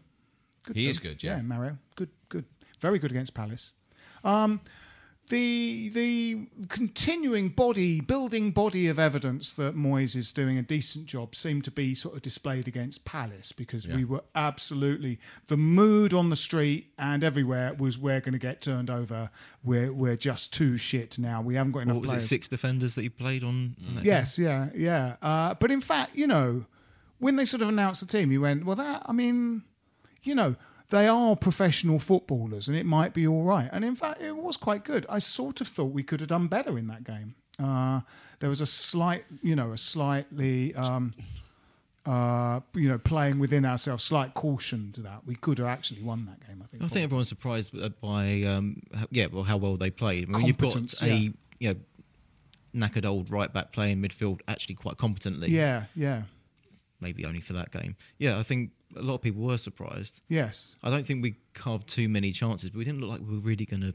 Good 0.64 0.78
He 0.78 0.86
though. 0.86 0.90
is 0.92 1.00
good, 1.00 1.22
yeah. 1.24 1.36
Yeah, 1.36 1.42
Mario. 1.42 1.78
Good, 1.98 2.10
good. 2.30 2.46
Very 2.80 3.00
good 3.00 3.12
against 3.12 3.34
Palace. 3.34 3.74
Um, 4.24 4.62
the 5.30 5.90
the 5.90 6.48
continuing 6.68 7.50
body 7.50 8.02
building 8.02 8.52
body 8.52 8.88
of 8.88 9.00
evidence 9.00 9.54
that 9.54 9.76
Moyes 9.76 10.16
is 10.16 10.32
doing 10.34 10.58
a 10.58 10.62
decent 10.62 11.06
job 11.06 11.34
seemed 11.36 11.64
to 11.64 11.72
be 11.72 11.96
sort 11.96 12.16
of 12.16 12.22
displayed 12.22 12.68
against 12.68 13.06
Palace 13.06 13.52
because 13.52 13.88
we 13.88 14.04
were 14.04 14.24
absolutely 14.36 15.20
the 15.48 15.58
mood 15.58 16.14
on 16.14 16.30
the 16.30 16.36
street 16.36 16.92
and 17.00 17.24
everywhere 17.24 17.74
was 17.74 17.98
we're 17.98 18.20
going 18.20 18.34
to 18.34 18.40
get 18.40 18.62
turned 18.62 18.90
over. 18.90 19.30
We're 19.64 19.94
we're 19.94 20.18
just 20.18 20.54
too 20.54 20.78
shit 20.78 21.18
now. 21.18 21.42
We 21.42 21.56
haven't 21.56 21.72
got 21.72 21.84
enough 21.84 21.98
What 21.98 22.12
was 22.12 22.24
it, 22.24 22.28
six 22.28 22.48
defenders 22.48 22.96
that 22.96 23.02
he 23.02 23.10
played 23.10 23.44
on? 23.44 23.76
Yes, 24.04 24.38
yeah, 24.38 24.70
yeah. 24.76 25.16
Uh, 25.22 25.54
but 25.54 25.72
in 25.72 25.82
fact, 25.82 26.16
you 26.16 26.28
know, 26.28 26.66
when 27.20 27.38
they 27.38 27.46
sort 27.46 27.62
of 27.62 27.70
announced 27.70 28.02
the 28.02 28.08
team, 28.08 28.32
you 28.32 28.42
went, 28.42 28.66
well, 28.66 28.76
that, 28.76 29.04
I 29.06 29.14
mean, 29.14 29.64
you 30.24 30.36
know, 30.36 30.56
they 30.94 31.08
are 31.08 31.36
professional 31.36 31.98
footballers 31.98 32.68
and 32.68 32.78
it 32.78 32.86
might 32.86 33.16
be 33.16 33.26
all 33.26 33.42
right. 33.42 33.68
And 33.72 33.84
in 33.84 33.96
fact, 33.96 34.22
it 34.22 34.38
was 34.38 34.58
quite 34.58 34.86
good. 34.86 35.08
I 35.10 35.18
sort 35.18 35.60
of 35.60 35.68
thought 35.68 35.86
we 35.92 36.04
could 36.04 36.20
have 36.20 36.30
done 36.30 36.46
better 36.46 36.78
in 36.78 36.86
that 36.86 37.04
game. 37.04 37.34
Uh, 37.58 38.02
there 38.40 38.50
was 38.50 38.62
a 38.62 38.68
slight, 38.68 39.24
you 39.42 39.56
know, 39.56 39.72
a 39.72 39.78
slightly, 39.78 40.76
um, 40.76 41.16
uh, 42.06 42.60
you 42.76 42.88
know, 42.88 43.00
playing 43.00 43.40
within 43.40 43.66
ourselves, 43.66 44.04
slight 44.04 44.36
caution 44.36 44.92
to 44.92 45.02
that. 45.02 45.22
We 45.26 45.34
could 45.34 45.58
have 45.58 45.68
actually 45.68 46.04
won 46.04 46.28
that 46.28 46.48
game, 46.48 46.62
I 46.64 46.68
think. 46.68 46.84
I 46.84 46.88
think 46.88 47.04
everyone's 47.06 47.28
surprised 47.28 47.74
by 48.00 48.44
um, 48.44 48.84
how, 48.94 49.08
yeah, 49.10 49.26
well, 49.32 49.44
how 49.44 49.58
well 49.58 49.78
they 49.78 49.90
played. 49.90 50.30
I 50.30 50.38
mean, 50.38 50.46
you've 50.46 50.60
got 50.60 50.74
Competence, 50.74 51.02
a 51.02 51.08
yeah. 51.08 51.30
you 51.58 51.74
know 51.74 52.88
knackered 52.88 53.06
old 53.06 53.32
right 53.32 53.52
back 53.52 53.72
playing 53.72 53.98
midfield 53.98 54.42
actually 54.48 54.76
quite 54.76 54.98
competently. 54.98 55.50
Yeah, 55.50 55.86
yeah, 55.96 56.24
maybe 57.04 57.26
only 57.26 57.42
for 57.42 57.54
that 57.54 57.72
game. 57.72 57.96
Yeah, 58.18 58.40
I 58.40 58.44
think 58.44 58.72
a 58.96 59.02
lot 59.02 59.16
of 59.16 59.22
people 59.22 59.44
were 59.44 59.58
surprised. 59.58 60.22
yes. 60.30 60.76
I 60.82 60.90
don't 60.90 61.06
think 61.06 61.22
we 61.22 61.36
carved 61.54 61.88
too 61.88 62.08
many 62.10 62.32
chances, 62.32 62.70
but 62.70 62.78
we 62.80 62.86
didn't 62.86 63.02
look 63.02 63.10
like 63.12 63.22
we 63.22 63.36
were 63.36 63.44
really 63.44 63.66
going 63.66 63.82
to 63.82 63.94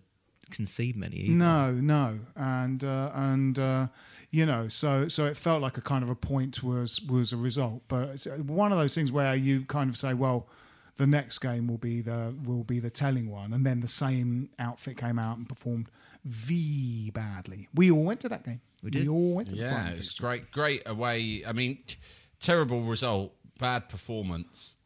concede 0.51 0.97
many. 0.97 1.17
Either. 1.17 1.33
No, 1.33 1.73
no, 1.73 2.19
and 2.37 2.83
uh, 2.85 3.11
and 3.15 3.59
uh, 3.59 3.87
you 4.31 4.47
know, 4.47 4.69
so 4.69 5.09
so 5.09 5.27
it 5.27 5.37
felt 5.37 5.61
like 5.63 5.77
a 5.77 5.81
kind 5.83 6.03
of 6.03 6.11
a 6.11 6.15
point 6.15 6.63
was 6.63 7.01
was 7.03 7.33
a 7.33 7.37
result, 7.37 7.83
but 7.89 8.09
it's 8.11 8.27
one 8.27 8.73
of 8.73 8.79
those 8.79 8.95
things 8.95 9.11
where 9.13 9.35
you 9.35 9.65
kind 9.65 9.91
of 9.91 9.97
say, 9.97 10.15
well, 10.15 10.49
the 10.97 11.07
next 11.07 11.39
game 11.39 11.67
will 11.69 11.79
be 11.79 12.01
the 12.01 12.35
will 12.45 12.65
be 12.65 12.81
the 12.81 12.91
telling 12.91 13.31
one, 13.31 13.53
and 13.53 13.65
then 13.67 13.81
the 13.81 13.89
same 13.89 14.51
outfit 14.59 14.97
came 14.97 15.19
out 15.19 15.37
and 15.39 15.49
performed 15.49 15.89
v 16.25 17.11
badly. 17.11 17.69
We 17.75 17.91
all 17.91 18.05
went 18.05 18.21
to 18.21 18.29
that 18.29 18.45
game. 18.45 18.61
We 18.83 18.91
did. 18.91 19.03
We 19.03 19.09
all 19.09 19.35
went 19.35 19.49
to 19.51 19.55
the 19.55 19.63
Yeah, 19.63 19.89
it 19.91 19.97
was 19.97 20.19
great, 20.19 20.51
great 20.53 20.83
away. 20.87 21.43
I 21.47 21.53
mean, 21.53 21.79
t- 21.87 21.97
terrible 22.41 22.83
result 22.83 23.33
bad 23.59 23.89
performance. 23.89 24.77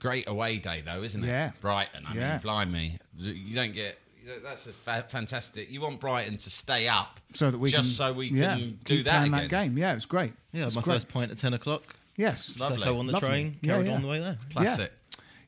Great 0.00 0.28
away 0.28 0.58
day 0.58 0.82
though, 0.84 1.02
isn't 1.02 1.24
it? 1.24 1.26
Yeah. 1.26 1.50
Brighton. 1.60 2.04
I 2.06 2.14
Yeah. 2.14 2.30
mean, 2.32 2.40
blimey, 2.40 2.98
you 3.18 3.54
don't 3.54 3.74
get. 3.74 3.98
That's 4.44 4.66
a 4.66 4.72
fa- 4.72 5.06
fantastic. 5.08 5.70
You 5.70 5.80
want 5.80 5.98
Brighton 5.98 6.36
to 6.38 6.50
stay 6.50 6.86
up, 6.86 7.18
So 7.32 7.50
that 7.50 7.58
we 7.58 7.70
just 7.70 7.82
can, 7.82 7.90
so 7.90 8.12
we 8.12 8.28
yeah, 8.28 8.54
can 8.56 8.78
do 8.84 9.02
that 9.02 9.10
playing 9.28 9.34
again. 9.34 9.48
that 9.48 9.64
game. 9.64 9.78
Yeah, 9.78 9.92
it 9.92 9.94
was 9.96 10.06
great. 10.06 10.34
Yeah, 10.52 10.66
It's 10.66 10.76
my 10.76 10.82
great. 10.82 10.94
first 10.94 11.08
point 11.08 11.30
at 11.32 11.38
10 11.38 11.54
o'clock. 11.54 11.82
Yes, 12.16 12.56
Lovely. 12.58 12.86
Secco 12.86 12.98
on 13.00 13.06
the 13.06 13.12
Lovely. 13.14 13.28
train, 13.28 13.56
Yeah, 13.62 13.72
carried 13.72 13.86
yeah. 13.88 13.94
on 13.94 14.02
the 14.02 14.08
way 14.08 14.20
there. 14.20 14.38
Classic. 14.52 14.92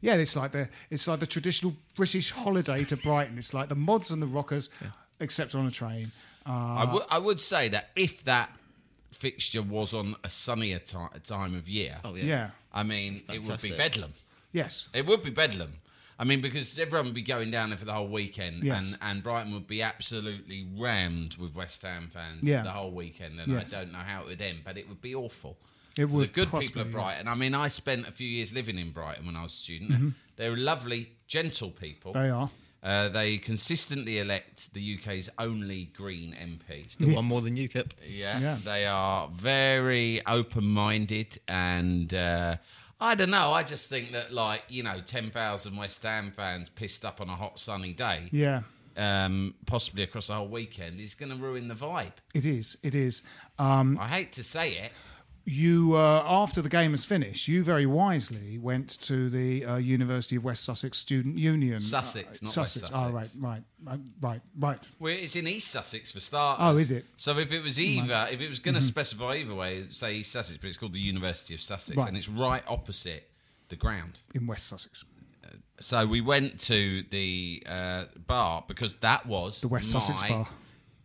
Yeah, 0.00 0.14
it's 0.14 0.34
like 0.34 0.50
the 0.52 0.68
it's 0.90 1.06
like 1.06 1.20
the 1.20 1.26
traditional 1.26 1.76
British 1.94 2.30
holiday 2.32 2.82
to 2.84 2.96
Brighton. 3.08 3.38
It's 3.38 3.54
like 3.54 3.68
the 3.68 3.76
mods 3.76 4.10
and 4.10 4.20
the 4.20 4.26
rockers, 4.26 4.68
except 5.20 5.54
on 5.54 5.66
a 5.66 5.70
train. 5.70 6.10
Uh, 6.44 6.50
I 6.50 6.92
would 6.92 7.02
I 7.10 7.18
would 7.18 7.40
say 7.40 7.68
that 7.68 7.90
if 7.94 8.24
that 8.24 8.50
fixture 9.12 9.62
was 9.62 9.94
on 9.94 10.16
a 10.24 10.28
sunnier 10.30 10.78
ti 10.78 10.96
time 11.24 11.54
of 11.54 11.68
year, 11.68 11.98
Oh, 12.04 12.14
yeah. 12.14 12.24
yeah. 12.24 12.50
I 12.72 12.82
mean, 12.82 13.22
it 13.28 13.40
would 13.46 13.60
be 13.62 13.70
Fantastic. 13.70 13.76
bedlam. 13.78 14.12
Yes. 14.52 14.88
It 14.94 15.06
would 15.06 15.22
be 15.22 15.30
bedlam. 15.30 15.74
I 16.18 16.24
mean, 16.24 16.40
because 16.40 16.78
everyone 16.78 17.06
would 17.06 17.14
be 17.14 17.22
going 17.22 17.50
down 17.50 17.70
there 17.70 17.78
for 17.78 17.84
the 17.84 17.92
whole 17.94 18.06
weekend, 18.08 18.62
Yes. 18.62 18.92
and, 18.92 18.98
and 19.02 19.22
Brighton 19.22 19.52
would 19.54 19.66
be 19.66 19.82
absolutely 19.82 20.66
rammed 20.76 21.36
with 21.36 21.54
West 21.54 21.82
Ham 21.82 22.10
fans 22.12 22.42
Yeah. 22.42 22.62
the 22.62 22.70
whole 22.70 22.90
weekend. 22.92 23.40
And 23.40 23.52
Yes. 23.52 23.72
I 23.74 23.78
don't 23.80 23.92
know 23.92 23.98
how 23.98 24.22
it 24.22 24.26
would 24.28 24.40
end, 24.42 24.60
but 24.64 24.76
it 24.76 24.88
would 24.88 25.00
be 25.00 25.14
awful. 25.14 25.56
It 25.96 26.02
For 26.02 26.06
would 26.08 26.28
The 26.30 26.32
good 26.32 26.48
possibly, 26.48 26.68
people 26.68 26.82
of 26.82 26.88
yeah. 26.88 26.92
Brighton. 26.92 27.28
I 27.28 27.34
mean, 27.34 27.54
I 27.54 27.68
spent 27.68 28.06
a 28.06 28.12
few 28.12 28.28
years 28.28 28.52
living 28.52 28.78
in 28.78 28.90
Brighton 28.92 29.26
when 29.26 29.36
I 29.36 29.42
was 29.42 29.52
a 29.52 29.56
student. 29.56 30.14
They're 30.36 30.56
lovely, 30.56 31.12
gentle 31.26 31.70
people. 31.70 32.12
Mm-hmm. 32.14 32.22
They 32.22 32.30
are. 32.30 32.50
Uh, 32.82 33.08
they 33.08 33.38
consistently 33.38 34.18
elect 34.18 34.74
the 34.74 34.80
UK's 34.98 35.28
only 35.38 35.84
Green 35.96 36.34
MP. 36.34 36.90
Still 36.90 37.08
Yes. 37.08 37.16
one 37.16 37.26
more 37.26 37.40
than 37.40 37.56
UKIP. 37.56 37.92
Yeah, 38.08 38.40
Yeah. 38.40 38.58
they 38.64 38.86
are 38.86 39.28
very 39.28 40.20
open-minded, 40.26 41.40
and 41.48 42.12
uh, 42.12 42.56
I 43.00 43.14
don't 43.14 43.30
know. 43.30 43.52
I 43.52 43.62
just 43.62 43.88
think 43.88 44.12
that, 44.12 44.32
like 44.32 44.62
you 44.68 44.82
know, 44.82 45.00
ten 45.00 45.30
thousand 45.30 45.76
West 45.76 46.02
Ham 46.02 46.32
fans 46.34 46.68
pissed 46.68 47.04
up 47.04 47.20
on 47.20 47.28
a 47.28 47.36
hot 47.36 47.58
sunny 47.60 47.92
day, 47.92 48.28
Yeah, 48.32 48.62
um, 48.96 49.54
possibly 49.66 50.02
across 50.02 50.26
the 50.26 50.34
whole 50.34 50.48
weekend, 50.48 51.00
is 51.00 51.14
going 51.14 51.30
to 51.30 51.36
ruin 51.36 51.68
the 51.68 51.74
vibe. 51.74 52.12
it 52.34 52.46
is. 52.46 52.76
It 52.82 52.94
is. 52.94 53.22
Um, 53.58 53.98
I 54.00 54.08
hate 54.08 54.32
to 54.32 54.42
say 54.44 54.72
it. 54.72 54.92
You, 55.44 55.96
uh, 55.96 56.22
after 56.26 56.62
the 56.62 56.68
game 56.68 56.92
was 56.92 57.04
finished, 57.04 57.48
you 57.48 57.64
very 57.64 57.86
wisely 57.86 58.58
went 58.58 59.00
to 59.02 59.28
the 59.30 59.64
uh, 59.64 59.76
University 59.76 60.36
of 60.36 60.44
West 60.44 60.64
Sussex 60.64 60.98
Student 60.98 61.36
Union. 61.38 61.80
Sussex, 61.80 62.26
Uh, 62.42 62.46
not 62.46 62.52
Sussex. 62.52 62.82
West 62.82 62.92
Oh, 62.94 63.10
right, 63.10 63.26
Sussex. 63.26 63.42
right, 63.42 63.62
right, 63.84 64.00
right, 64.20 64.40
right. 64.58 64.88
Well, 64.98 65.12
it's 65.12 65.34
in 65.36 65.48
East 65.48 65.68
Sussex 65.72 66.10
for 66.12 66.20
starters. 66.20 66.64
Oh, 66.66 66.76
is 66.76 66.90
it? 66.90 67.04
So 67.16 67.38
if 67.38 67.50
it 67.52 67.62
was 67.62 67.78
either, 67.80 68.28
if 68.30 68.40
it 68.40 68.48
was 68.48 68.60
going 68.60 68.74
to 68.76 68.80
specify 68.80 69.36
either 69.36 69.54
way, 69.54 69.84
say 69.88 70.14
East 70.14 70.32
Sussex, 70.32 70.58
but 70.58 70.68
it's 70.68 70.78
called 70.78 70.94
the 70.94 71.00
University 71.00 71.54
of 71.54 71.60
Sussex, 71.60 71.96
Right. 71.96 72.08
and 72.08 72.16
it's 72.16 72.28
right 72.28 72.62
opposite 72.68 73.28
the 73.68 73.76
ground. 73.76 74.20
In 74.34 74.46
West 74.46 74.66
Sussex. 74.66 75.04
So 75.80 76.06
we 76.06 76.20
went 76.20 76.60
to 76.60 77.02
the 77.10 77.62
uh, 77.66 78.04
bar 78.28 78.64
because 78.68 78.94
that 78.96 79.26
was 79.26 79.60
The 79.60 79.68
West 79.68 79.90
Sussex 79.90 80.22
bar. 80.22 80.46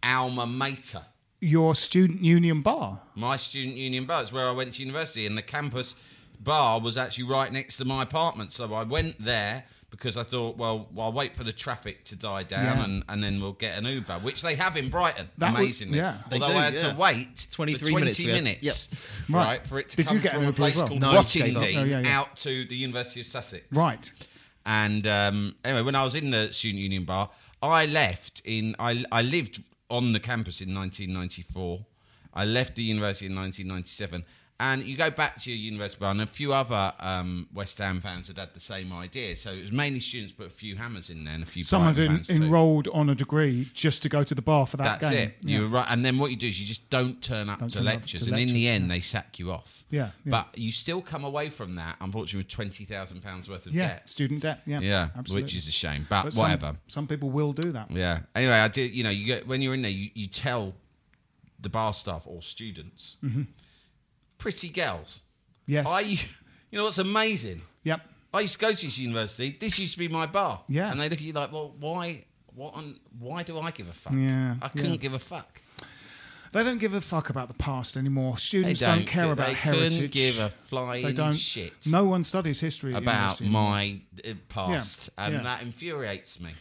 alma 0.04 0.46
mater. 0.46 1.04
Your 1.40 1.76
student 1.76 2.22
union 2.24 2.62
bar. 2.62 3.00
My 3.16 3.38
student 3.38 3.78
union 3.78 4.06
bar 4.06 4.24
is 4.24 4.32
where 4.32 4.48
I 4.48 4.52
went 4.52 4.74
to 4.76 4.82
university, 4.82 5.26
and 5.28 5.38
the 5.38 5.42
campus 5.44 5.96
bar 6.40 6.80
was 6.80 6.98
actually 6.98 7.26
right 7.26 7.52
next 7.52 7.78
to 7.78 7.86
my 7.86 8.04
apartment. 8.04 8.52
So 8.52 8.74
I 8.74 8.84
went 8.84 9.24
there 9.24 9.66
because 9.90 10.18
I 10.18 10.24
thought, 10.24 10.58
well, 10.58 10.90
I'll 10.98 11.14
wait 11.14 11.36
for 11.36 11.44
the 11.44 11.54
traffic 11.54 12.04
to 12.06 12.16
die 12.16 12.44
down, 12.44 12.78
Yeah. 12.78 12.84
and, 12.84 13.04
and 13.08 13.24
then 13.24 13.40
we'll 13.40 13.54
get 13.54 13.78
an 13.78 13.86
Uber, 13.86 14.16
which 14.16 14.42
they 14.42 14.56
have 14.56 14.76
in 14.78 14.90
Brighton. 14.90 15.30
That 15.38 15.52
was- 15.52 15.60
amazingly, 15.62 15.98
yeah. 16.00 16.18
They 16.30 16.36
although 16.40 16.54
do, 16.54 16.60
I 16.60 16.64
had 16.66 16.74
yeah. 16.74 16.90
to 16.92 16.96
wait 16.98 17.48
23 17.52 17.80
for 17.80 17.92
20 17.92 18.26
minutes 18.26 18.90
we 18.90 18.96
had- 18.96 19.00
Right. 19.30 19.46
right. 19.48 19.68
for 19.68 19.80
it 19.80 19.90
to 19.90 19.98
Did 19.98 20.06
you 20.08 20.10
come 20.18 20.22
get 20.22 20.32
from 20.34 20.42
a 20.44 20.46
Uber 20.48 20.56
place 20.58 20.76
well? 20.78 20.88
called 20.90 21.00
No, 21.02 21.12
Rottingdean 21.14 21.60
gave 21.60 21.78
up. 21.78 21.84
Oh, 21.84 21.86
yeah, 21.86 22.00
yeah. 22.02 22.20
out 22.20 22.36
to 22.38 22.66
the 22.66 22.76
University 22.76 23.22
of 23.22 23.28
Sussex. 23.28 23.64
Right. 23.72 24.12
And 24.66 25.08
um, 25.08 25.56
anyway, 25.64 25.84
when 25.84 25.96
I 25.96 26.04
was 26.04 26.16
in 26.16 26.32
the 26.32 26.52
student 26.52 26.84
union 26.84 27.06
bar, 27.06 27.30
I 27.62 27.86
left 27.86 28.42
in. 28.44 28.76
I 28.80 29.04
I 29.12 29.22
lived 29.22 29.64
on 29.90 30.14
the 30.14 30.20
campus 30.20 30.62
in 30.62 30.74
1994. 30.74 31.86
I 32.34 32.46
left 32.46 32.76
the 32.76 32.84
university 32.84 33.28
in 33.28 33.36
1997. 33.36 34.26
And 34.60 34.82
you 34.86 34.98
go 34.98 35.12
back 35.12 35.38
to 35.44 35.52
your 35.52 35.60
university 35.60 36.00
bar, 36.00 36.10
and 36.10 36.20
a 36.22 36.26
few 36.26 36.52
other 36.52 36.92
um, 37.00 37.48
West 37.54 37.78
Ham 37.78 38.02
fans 38.02 38.28
had 38.28 38.40
had 38.40 38.56
the 38.56 38.60
same 38.60 38.92
idea. 38.92 39.36
So 39.36 39.52
it 39.52 39.60
was 39.60 39.72
mainly 39.72 40.00
students, 40.00 40.34
but 40.36 40.48
a 40.48 40.50
few 40.50 40.76
Hammers 40.76 41.12
in 41.12 41.26
there, 41.26 41.36
and 41.36 41.44
a 41.44 41.46
few. 41.46 41.62
Someone 41.62 41.94
Brighton 41.94 42.16
had 42.18 42.26
fans 42.26 42.40
too. 42.40 42.44
enrolled 42.46 42.88
on 42.88 43.08
a 43.08 43.14
degree 43.14 43.70
just 43.76 44.02
to 44.02 44.10
go 44.10 44.24
to 44.24 44.34
the 44.34 44.42
bar 44.42 44.66
for 44.66 44.78
that 44.78 45.00
game. 45.00 45.10
That's 45.12 45.16
game. 45.16 45.30
it. 45.30 45.36
Yeah. 45.44 45.60
You're 45.60 45.68
right. 45.68 45.86
And 45.92 46.04
then 46.04 46.18
what 46.18 46.32
you 46.32 46.38
do 46.38 46.48
is 46.48 46.60
you 46.60 46.66
just 46.66 46.90
don't 46.90 47.22
turn 47.22 47.50
up 47.50 47.60
Don't 47.60 47.70
to 47.70 47.78
turn 47.78 47.88
up 47.88 47.94
lectures, 47.94 48.22
to 48.22 48.26
and 48.32 48.34
in 48.34 48.40
lectures, 48.48 48.54
the 48.54 48.68
end 48.68 48.86
yeah. 48.88 48.94
they 48.96 49.00
sack 49.00 49.38
you 49.38 49.52
off. 49.52 49.84
Yeah, 49.92 50.10
yeah. 50.26 50.32
But 50.32 50.58
you 50.58 50.72
still 50.72 51.02
come 51.04 51.24
away 51.24 51.50
from 51.50 51.76
that, 51.76 51.98
unfortunately, 52.02 52.40
with 52.40 52.48
twenty 52.48 52.84
thousand 52.86 53.22
pounds 53.22 53.48
worth 53.48 53.68
of 53.68 53.76
yeah, 53.76 53.88
debt. 53.90 54.10
student 54.10 54.42
debt. 54.42 54.62
Yeah, 54.66 54.80
Yeah, 54.80 55.10
absolutely. 55.16 55.44
which 55.44 55.56
is 55.56 55.68
a 55.68 55.72
shame. 55.72 56.08
But, 56.10 56.24
But 56.24 56.34
some- 56.34 56.42
whatever. 56.42 56.78
Some, 56.88 57.06
people 57.06 57.30
will 57.30 57.54
do 57.54 57.72
that. 57.74 57.92
Yeah. 57.92 58.22
Anyway, 58.34 58.54
I 58.54 58.70
did. 58.70 58.92
You 58.96 59.04
know, 59.04 59.12
you 59.12 59.26
get 59.28 59.46
when 59.48 59.62
you're 59.62 59.76
in 59.76 59.84
there, 59.84 59.92
you, 59.92 60.10
you 60.16 60.26
tell 60.26 60.74
the 61.60 61.70
bar 61.70 61.94
staff 61.94 62.24
or 62.26 62.42
students, 62.42 63.18
pretty 64.38 64.70
girls. 64.70 65.22
Yes. 65.66 65.88
I, 65.90 66.00
you 66.02 66.18
know 66.74 66.86
what's 66.86 66.98
amazing? 66.98 67.62
Yep. 67.84 68.02
I 68.34 68.42
used 68.42 68.54
to 68.54 68.60
go 68.60 68.74
to 68.74 68.86
this 68.86 68.98
university. 68.98 69.58
This 69.60 69.80
used 69.80 69.94
to 69.94 70.00
be 70.00 70.08
my 70.08 70.26
bar. 70.26 70.62
Yeah. 70.68 70.92
And 70.92 71.00
they 71.00 71.10
look 71.10 71.20
at 71.20 71.22
you 71.22 71.34
like, 71.34 71.52
well, 71.52 71.74
why? 71.80 72.26
What? 72.54 72.74
On, 72.76 73.00
why 73.20 73.44
do 73.44 73.60
I 73.60 73.72
give 73.72 73.88
a 73.88 73.94
fuck? 73.94 74.14
Yeah, 74.14 74.56
I 74.62 74.68
couldn't 74.70 74.92
yeah. 74.92 74.98
give 74.98 75.14
a 75.14 75.20
fuck. 75.20 75.62
They 76.54 76.64
don't 76.64 76.80
give 76.80 76.94
a 76.94 77.02
fuck 77.02 77.30
about 77.30 77.50
the 77.50 77.54
past 77.54 77.98
anymore. 77.98 78.38
Students 78.38 78.80
don't, 78.80 79.06
care 79.06 79.26
gi- 79.26 79.32
about 79.32 79.48
they 79.48 79.54
heritage. 79.54 79.96
couldn't 79.96 80.12
give 80.12 80.40
a 80.40 80.50
flying 80.50 81.06
they 81.06 81.14
don't. 81.14 81.34
shit 81.34 81.74
No 81.86 82.06
one 82.06 82.24
studies 82.24 82.60
history 82.60 82.94
about 82.94 83.42
anymore. 83.42 83.62
my 83.62 84.02
uh, 84.26 84.34
past, 84.50 85.10
and 85.18 85.36
yeah. 85.36 85.44
that 85.44 85.62
infuriates 85.62 86.40
me. 86.40 86.52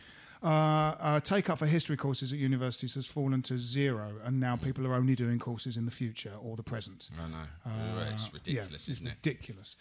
Uh, 0.42 0.46
uh, 0.46 1.20
take 1.20 1.48
up 1.50 1.58
for 1.58 1.66
history 1.66 1.96
courses 1.96 2.32
at 2.32 2.38
universities 2.38 2.94
has 2.94 3.06
fallen 3.06 3.42
to 3.42 3.58
zero, 3.58 4.12
and 4.24 4.38
now 4.38 4.56
people 4.56 4.86
are 4.86 4.94
only 4.94 5.14
doing 5.14 5.38
courses 5.38 5.76
in 5.76 5.84
the 5.84 5.90
future 5.90 6.32
or 6.40 6.56
the 6.56 6.62
present. 6.62 7.08
I 7.18 7.28
know. 7.28 7.36
Uh, 7.64 8.10
it's 8.12 8.32
ridiculous, 8.32 8.68
yeah, 8.70 8.74
it's 8.74 8.88
isn't 8.88 9.06
it? 9.06 9.14
ridiculous. 9.24 9.76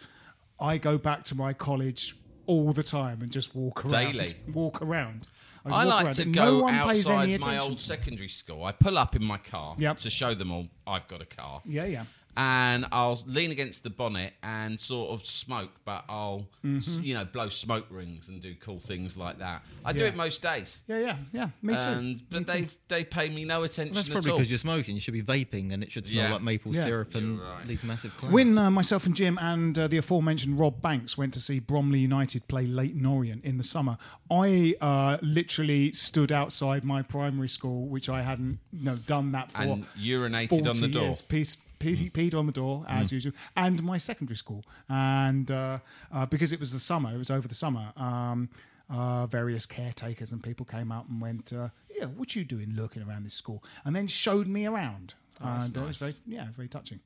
I 0.59 0.77
go 0.77 0.97
back 0.97 1.23
to 1.25 1.35
my 1.35 1.53
college 1.53 2.15
all 2.47 2.71
the 2.71 2.83
time 2.83 3.21
and 3.21 3.31
just 3.31 3.55
walk 3.55 3.83
around. 3.85 4.13
Daily. 4.13 4.33
Walk 4.53 4.81
around. 4.81 5.27
I 5.65 5.83
walk 5.83 5.93
like 5.95 6.05
around. 6.05 6.13
to 6.15 6.25
go 6.25 6.59
no 6.59 6.67
outside 6.69 7.39
my 7.41 7.57
old 7.59 7.81
secondary 7.81 8.29
school. 8.29 8.63
I 8.63 8.71
pull 8.71 8.97
up 8.97 9.15
in 9.15 9.23
my 9.23 9.37
car 9.37 9.75
Yep. 9.79 9.97
to 9.97 10.09
show 10.09 10.33
them 10.35 10.51
all 10.51 10.67
I've 10.85 11.07
got 11.07 11.21
a 11.21 11.25
car. 11.25 11.61
Yeah, 11.65 11.85
yeah. 11.85 12.05
And 12.37 12.85
I'll 12.91 13.17
lean 13.27 13.51
against 13.51 13.83
the 13.83 13.89
bonnet 13.89 14.33
and 14.43 14.77
sort 14.79 15.11
of 15.11 15.25
smoke, 15.25 15.71
but 15.85 16.03
I'll, 16.09 16.47
s- 16.65 16.97
you 17.01 17.13
know, 17.13 17.23
blow 17.23 17.47
smoke 17.47 17.85
rings 17.89 18.27
and 18.27 18.41
do 18.41 18.53
cool 18.59 18.79
things 18.79 19.15
like 19.15 19.39
that. 19.39 19.63
I 19.85 19.93
do 19.93 19.99
Mm-hmm. 19.99 20.07
It 20.07 20.15
most 20.17 20.41
days. 20.41 20.81
Yeah, 20.87 20.99
yeah, 20.99 21.17
yeah. 21.31 21.49
Me 21.61 21.73
too. 21.75 21.79
And, 21.79 22.29
but 22.29 22.39
Me 22.39 22.43
they 22.53 22.61
too. 22.65 22.75
they 22.89 23.03
pay 23.05 23.29
me 23.29 23.45
no 23.45 23.63
attention 23.63 23.95
That's 23.95 24.07
at 24.07 24.11
probably 24.13 24.31
all. 24.31 24.37
because 24.37 24.51
you're 24.51 24.57
smoking. 24.59 24.95
You 24.95 25.01
should 25.01 25.13
be 25.13 25.23
vaping, 25.23 25.73
and 25.73 25.81
it 25.81 25.91
should 25.91 26.05
smell 26.07 26.17
Yeah. 26.27 26.33
like 26.33 26.41
maple 26.41 26.75
Yeah. 26.75 26.83
syrup 26.83 27.15
and 27.15 27.37
You're 27.37 27.45
right. 27.45 27.67
leave 27.67 27.83
massive 27.85 28.11
clouds. 28.17 28.33
When 28.33 28.57
uh, 28.57 28.69
myself 28.69 29.05
and 29.05 29.15
Jim 29.15 29.37
and 29.41 29.79
uh, 29.79 29.87
the 29.87 29.97
aforementioned 29.97 30.59
Rob 30.59 30.81
Banks 30.81 31.17
went 31.17 31.33
to 31.35 31.39
see 31.39 31.59
Bromley 31.59 31.99
United 31.99 32.47
play 32.49 32.67
Leyton 32.67 33.05
Orient 33.05 33.45
in 33.45 33.57
the 33.57 33.63
summer, 33.63 33.97
I 34.29 34.75
uh, 34.81 35.17
literally 35.21 35.93
stood 35.93 36.31
outside 36.33 36.83
my 36.83 37.01
primary 37.01 37.49
school, 37.49 37.87
which 37.87 38.09
I 38.09 38.21
hadn't 38.23 38.59
you 38.73 38.83
know, 38.85 38.95
done 38.97 39.31
that 39.31 39.51
for. 39.53 39.61
And 39.61 39.85
urinated 39.97 40.67
on 40.67 40.75
40 40.75 40.79
the 40.81 40.87
door. 40.89 41.03
Years. 41.03 41.21
Peace, 41.21 41.57
peed, 41.79 42.11
peed 42.11 42.35
on 42.35 42.45
the 42.45 42.51
door 42.51 42.85
as 42.87 43.11
usual, 43.11 43.33
and 43.55 43.83
my 43.83 43.97
secondary 43.97 44.37
school, 44.37 44.63
and 44.89 45.49
uh, 45.51 45.79
uh, 46.11 46.25
because 46.25 46.51
it 46.51 46.59
was 46.59 46.73
the 46.73 46.79
summer, 46.79 47.13
it 47.13 47.17
was 47.17 47.31
over 47.31 47.47
the 47.47 47.55
summer. 47.55 47.93
Um, 47.97 48.49
uh, 48.89 49.25
various 49.25 49.65
caretakers 49.65 50.31
and 50.31 50.43
people 50.43 50.65
came 50.65 50.91
up 50.91 51.09
and 51.09 51.19
went, 51.19 51.51
uh, 51.53 51.69
"Yeah, 51.89 52.05
what 52.05 52.35
you 52.35 52.43
doing 52.43 52.73
looking 52.75 53.01
around 53.01 53.23
this 53.23 53.33
school?" 53.33 53.63
And 53.83 53.95
then 53.95 54.07
showed 54.07 54.47
me 54.47 54.65
around. 54.65 55.15
that's 55.41 55.67
and 55.67 55.77
uh, 55.77 55.81
it 55.81 55.87
was 55.87 55.97
very, 55.97 56.11
nice. 56.11 56.21
yeah, 56.27 56.47
very 56.55 56.67
touching. 56.67 56.99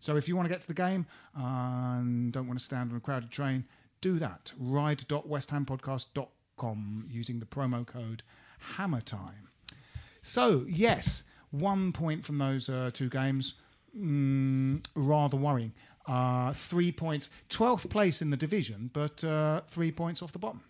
So 0.00 0.16
if 0.16 0.26
you 0.28 0.34
want 0.36 0.46
to 0.46 0.52
get 0.52 0.60
to 0.62 0.66
the 0.66 0.74
game 0.74 1.06
and 1.34 2.32
don't 2.32 2.48
want 2.48 2.58
to 2.58 2.64
stand 2.64 2.90
on 2.90 2.96
a 2.96 3.00
crowded 3.00 3.30
train, 3.30 3.64
do 4.00 4.18
that. 4.18 4.52
Ride.westhampodcast.com 4.58 7.06
using 7.08 7.38
the 7.38 7.46
promo 7.46 7.86
code 7.86 8.24
HammerTime. 8.76 9.46
So, 10.20 10.64
yes, 10.68 11.22
One 11.54 11.92
point 11.92 12.24
from 12.24 12.38
those 12.38 12.68
uh, 12.68 12.90
two 12.92 13.08
games, 13.08 13.54
mm, 13.96 14.84
rather 14.96 15.36
worrying. 15.36 15.72
Uh, 16.06 16.52
three 16.52 16.92
points, 16.92 17.30
12th 17.48 17.88
place 17.88 18.20
in 18.20 18.28
the 18.28 18.36
division, 18.36 18.90
but 18.92 19.24
uh, 19.24 19.62
three 19.66 19.90
points 19.90 20.20
off 20.20 20.32
the 20.32 20.38
bottom. 20.38 20.60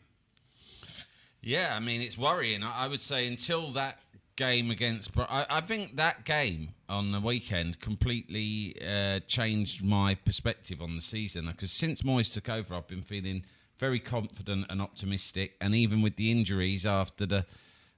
Yeah, 1.42 1.74
I 1.76 1.80
mean 1.80 2.00
it's 2.00 2.16
worrying. 2.16 2.62
I, 2.62 2.88
would 2.88 3.00
say 3.00 3.26
until 3.26 3.70
that 3.72 3.98
game 4.36 4.70
against, 4.70 5.10
I, 5.16 5.44
I 5.50 5.60
think 5.60 5.96
that 5.96 6.24
game 6.24 6.70
on 6.88 7.12
the 7.12 7.20
weekend 7.20 7.80
completely 7.80 8.76
uh, 8.80 9.20
changed 9.26 9.84
my 9.84 10.14
perspective 10.14 10.80
on 10.80 10.96
the 10.96 11.02
season. 11.02 11.46
Because 11.46 11.72
since 11.72 12.02
Moyes 12.02 12.32
took 12.32 12.48
over, 12.48 12.74
I've 12.74 12.88
been 12.88 13.02
feeling 13.02 13.44
very 13.78 14.00
confident 14.00 14.66
and 14.70 14.80
optimistic. 14.80 15.56
And 15.60 15.74
even 15.74 16.00
with 16.00 16.16
the 16.16 16.30
injuries 16.30 16.86
after 16.86 17.26
the 17.26 17.44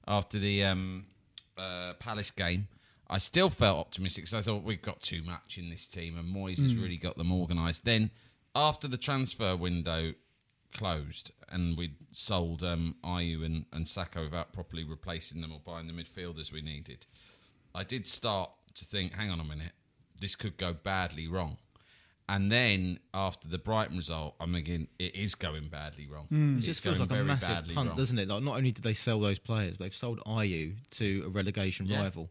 after 0.08 0.38
the 0.38 0.64
um, 0.64 1.06
uh, 1.56 1.94
Palace 2.00 2.30
game, 2.30 2.68
I 3.08 3.18
still 3.18 3.50
felt 3.50 3.78
optimistic 3.78 4.24
because 4.24 4.34
I 4.34 4.42
thought 4.42 4.62
we've 4.64 4.82
got 4.82 5.00
too 5.00 5.22
much 5.22 5.58
in 5.58 5.70
this 5.70 5.86
team, 5.86 6.18
and 6.18 6.34
Moyes 6.34 6.58
has 6.60 6.76
really 6.76 6.96
got 6.96 7.16
them 7.16 7.30
organised. 7.32 7.84
Then 7.84 8.10
after 8.54 8.88
the 8.88 8.96
transfer 8.98 9.54
window 9.56 10.14
closed 10.74 11.30
and 11.48 11.76
we'd 11.76 11.94
sold 12.12 12.62
um, 12.62 12.96
Ayew 13.04 13.44
and, 13.44 13.64
and 13.72 13.86
Sakho 13.86 14.24
without 14.24 14.52
properly 14.52 14.84
replacing 14.84 15.40
them 15.40 15.52
or 15.52 15.60
buying 15.64 15.86
the 15.86 15.92
midfielders 15.92 16.52
we 16.52 16.62
needed, 16.62 17.06
I 17.74 17.84
did 17.84 18.06
start 18.06 18.50
to 18.74 18.84
think, 18.84 19.14
hang 19.14 19.30
on 19.30 19.40
a 19.40 19.44
minute, 19.44 19.72
this 20.20 20.34
could 20.34 20.56
go 20.56 20.72
badly 20.72 21.28
wrong. 21.28 21.58
And 22.28 22.50
then 22.50 22.98
after 23.14 23.46
the 23.46 23.58
Brighton 23.58 23.96
result, 23.96 24.34
I'm 24.40 24.52
thinking 24.52 24.88
it 24.98 25.14
is 25.14 25.36
going 25.36 25.68
badly 25.68 26.08
wrong. 26.08 26.26
It 26.58 26.62
just 26.62 26.80
feels 26.82 26.98
like 26.98 27.10
a 27.12 27.22
massive 27.22 27.72
punt, 27.72 27.88
wrong. 27.90 27.96
doesn't 27.96 28.18
it? 28.18 28.26
Like 28.26 28.42
not 28.42 28.56
only 28.56 28.72
did 28.72 28.82
they 28.82 28.94
sell 28.94 29.20
those 29.20 29.38
players, 29.38 29.78
they've 29.78 29.94
sold 29.94 30.20
Ayew 30.26 30.74
to 30.92 31.22
a 31.26 31.28
relegation 31.28 31.86
Yeah. 31.86 32.02
rival. 32.02 32.30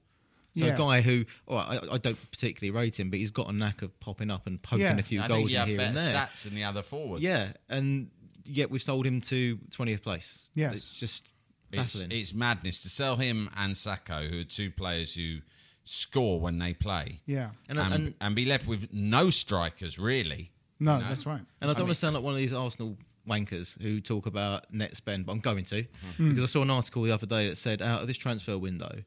So 0.56 0.66
Yes. 0.66 0.80
a 0.80 0.82
guy 0.82 1.02
who, 1.02 1.26
all 1.48 1.58
right, 1.58 1.80
I, 1.84 1.96
I 1.96 1.98
don't 1.98 2.32
particularly 2.32 2.72
rate 2.72 3.00
him, 3.00 3.10
but 3.10 3.20
he's 3.20 3.32
got 3.32 3.50
a 3.50 3.54
knack 3.54 3.82
of 3.82 4.00
popping 4.00 4.32
up 4.32 4.48
and 4.48 4.62
poking 4.62 4.82
Yeah. 4.86 4.98
a 4.98 5.04
few 5.04 5.20
I 5.20 5.28
think 5.28 5.38
goals 5.40 5.52
you 5.52 5.58
in 5.58 5.60
have 5.60 5.68
here 5.68 5.78
better 5.78 5.88
and 5.90 5.98
there. 5.98 6.16
stats 6.16 6.44
than 6.44 6.56
the 6.56 6.64
other 6.64 6.82
forwards. 6.82 7.24
Yeah, 7.24 7.52
and 7.70 8.10
yet 8.46 8.72
we've 8.72 8.82
sold 8.84 9.06
him 9.06 9.20
to 9.22 9.60
twentieth 9.72 10.02
place. 10.04 10.50
Yes. 10.56 10.74
it's 10.74 10.90
just 10.92 11.28
It's, 11.72 11.94
baffling. 11.94 12.12
it's 12.18 12.34
madness 12.34 12.82
to 12.84 12.90
sell 12.90 13.18
him 13.18 13.50
and 13.56 13.74
Sakho, 13.76 14.30
who 14.30 14.40
are 14.42 14.44
two 14.46 14.72
players 14.72 15.16
who 15.16 15.40
score 15.84 16.40
when 16.40 16.58
they 16.60 16.74
play. 16.74 17.22
Yeah. 17.26 17.50
And- 17.70 17.78
and, 17.78 17.94
and- 17.94 18.14
and 18.22 18.36
be 18.36 18.46
left 18.46 18.68
with 18.68 18.94
no 18.94 19.30
strikers, 19.30 20.00
really. 20.00 20.52
No, 20.80 20.96
You 20.98 21.04
know? 21.04 21.10
that's 21.10 21.26
right. 21.26 21.42
And 21.62 21.70
I 21.70 21.74
don't 21.74 21.84
want 21.84 21.92
to 21.92 21.96
sound 21.96 22.16
like 22.16 22.24
one 22.24 22.34
of 22.34 22.40
these 22.40 22.54
Arsenal 22.54 22.98
wankers 23.28 23.80
who 23.82 24.00
talk 24.02 24.26
about 24.26 24.72
net 24.74 24.96
spend, 24.96 25.26
but 25.26 25.32
I'm 25.32 25.40
going 25.40 25.64
to 25.66 25.84
mm-hmm. 25.84 26.30
because 26.30 26.44
I 26.44 26.48
saw 26.48 26.62
an 26.64 26.70
article 26.70 27.04
the 27.04 27.12
other 27.12 27.26
day 27.26 27.48
that 27.50 27.58
said 27.58 27.82
out 27.82 28.02
of 28.02 28.08
this 28.08 28.18
transfer 28.18 28.58
window, 28.58 29.04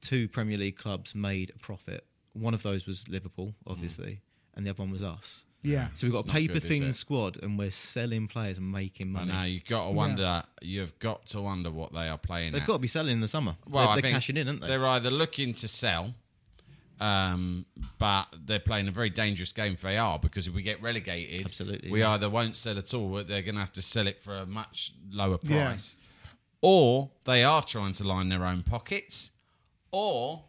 two 0.00 0.28
Premier 0.28 0.56
League 0.58 0.76
clubs 0.76 1.14
made 1.14 1.52
a 1.54 1.58
profit. 1.58 2.04
One 2.32 2.54
of 2.54 2.62
those 2.62 2.86
was 2.86 3.08
Liverpool, 3.08 3.54
obviously, 3.66 4.20
and 4.54 4.64
the 4.66 4.70
other 4.70 4.82
one 4.82 4.90
was 4.92 5.02
us. 5.02 5.44
Yeah. 5.62 5.88
So 5.94 6.06
we've 6.06 6.12
got 6.14 6.20
It's 6.26 6.28
a 6.28 6.32
paper 6.32 6.52
good, 6.54 6.62
thin 6.62 6.82
it? 6.84 6.92
squad, 6.92 7.36
and 7.42 7.58
we're 7.58 7.72
selling 7.72 8.28
players 8.28 8.58
and 8.58 8.70
making 8.70 9.08
I 9.08 9.24
money. 9.24 9.32
know 9.32 9.42
you've 9.42 9.64
got 9.64 9.86
to 9.86 9.90
wonder. 9.90 10.42
You've 10.62 10.96
got 11.00 11.26
to 11.28 11.40
wonder 11.40 11.70
what 11.72 11.92
they 11.92 12.08
are 12.08 12.16
playing. 12.18 12.52
They've 12.52 12.62
at. 12.62 12.66
got 12.68 12.74
to 12.74 12.78
be 12.78 12.86
selling 12.88 13.12
in 13.14 13.20
the 13.20 13.26
summer. 13.28 13.56
Well, 13.68 13.82
they're 13.82 13.90
I 13.90 13.94
they're 13.96 14.02
think 14.02 14.14
cashing 14.14 14.36
in, 14.36 14.46
aren't 14.48 14.60
they? 14.60 14.68
They're 14.68 14.86
either 14.86 15.10
looking 15.10 15.54
to 15.54 15.66
sell, 15.66 16.14
um, 17.00 17.66
but 17.98 18.26
they're 18.46 18.58
playing 18.60 18.86
a 18.88 18.92
very 18.92 19.10
dangerous 19.10 19.52
game 19.52 19.72
if 19.72 19.82
they 19.82 19.96
are 19.98 20.18
because 20.18 20.46
if 20.46 20.54
we 20.54 20.62
get 20.62 20.80
relegated, 20.82 21.46
Absolutely, 21.46 21.90
we 21.90 22.00
yeah. 22.00 22.10
either 22.12 22.30
won't 22.30 22.56
sell 22.56 22.78
at 22.78 22.94
all, 22.94 23.12
they're 23.24 23.42
going 23.42 23.54
to 23.54 23.60
have 23.60 23.72
to 23.72 23.82
sell 23.82 24.06
it 24.06 24.22
for 24.22 24.36
a 24.36 24.46
much 24.46 24.92
lower 25.10 25.38
Yeah. 25.42 25.66
price, 25.70 25.96
or 26.60 27.10
they 27.24 27.42
are 27.44 27.62
trying 27.64 27.92
to 27.94 28.04
line 28.04 28.28
their 28.28 28.44
own 28.44 28.62
pockets, 28.62 29.30
or 29.90 30.44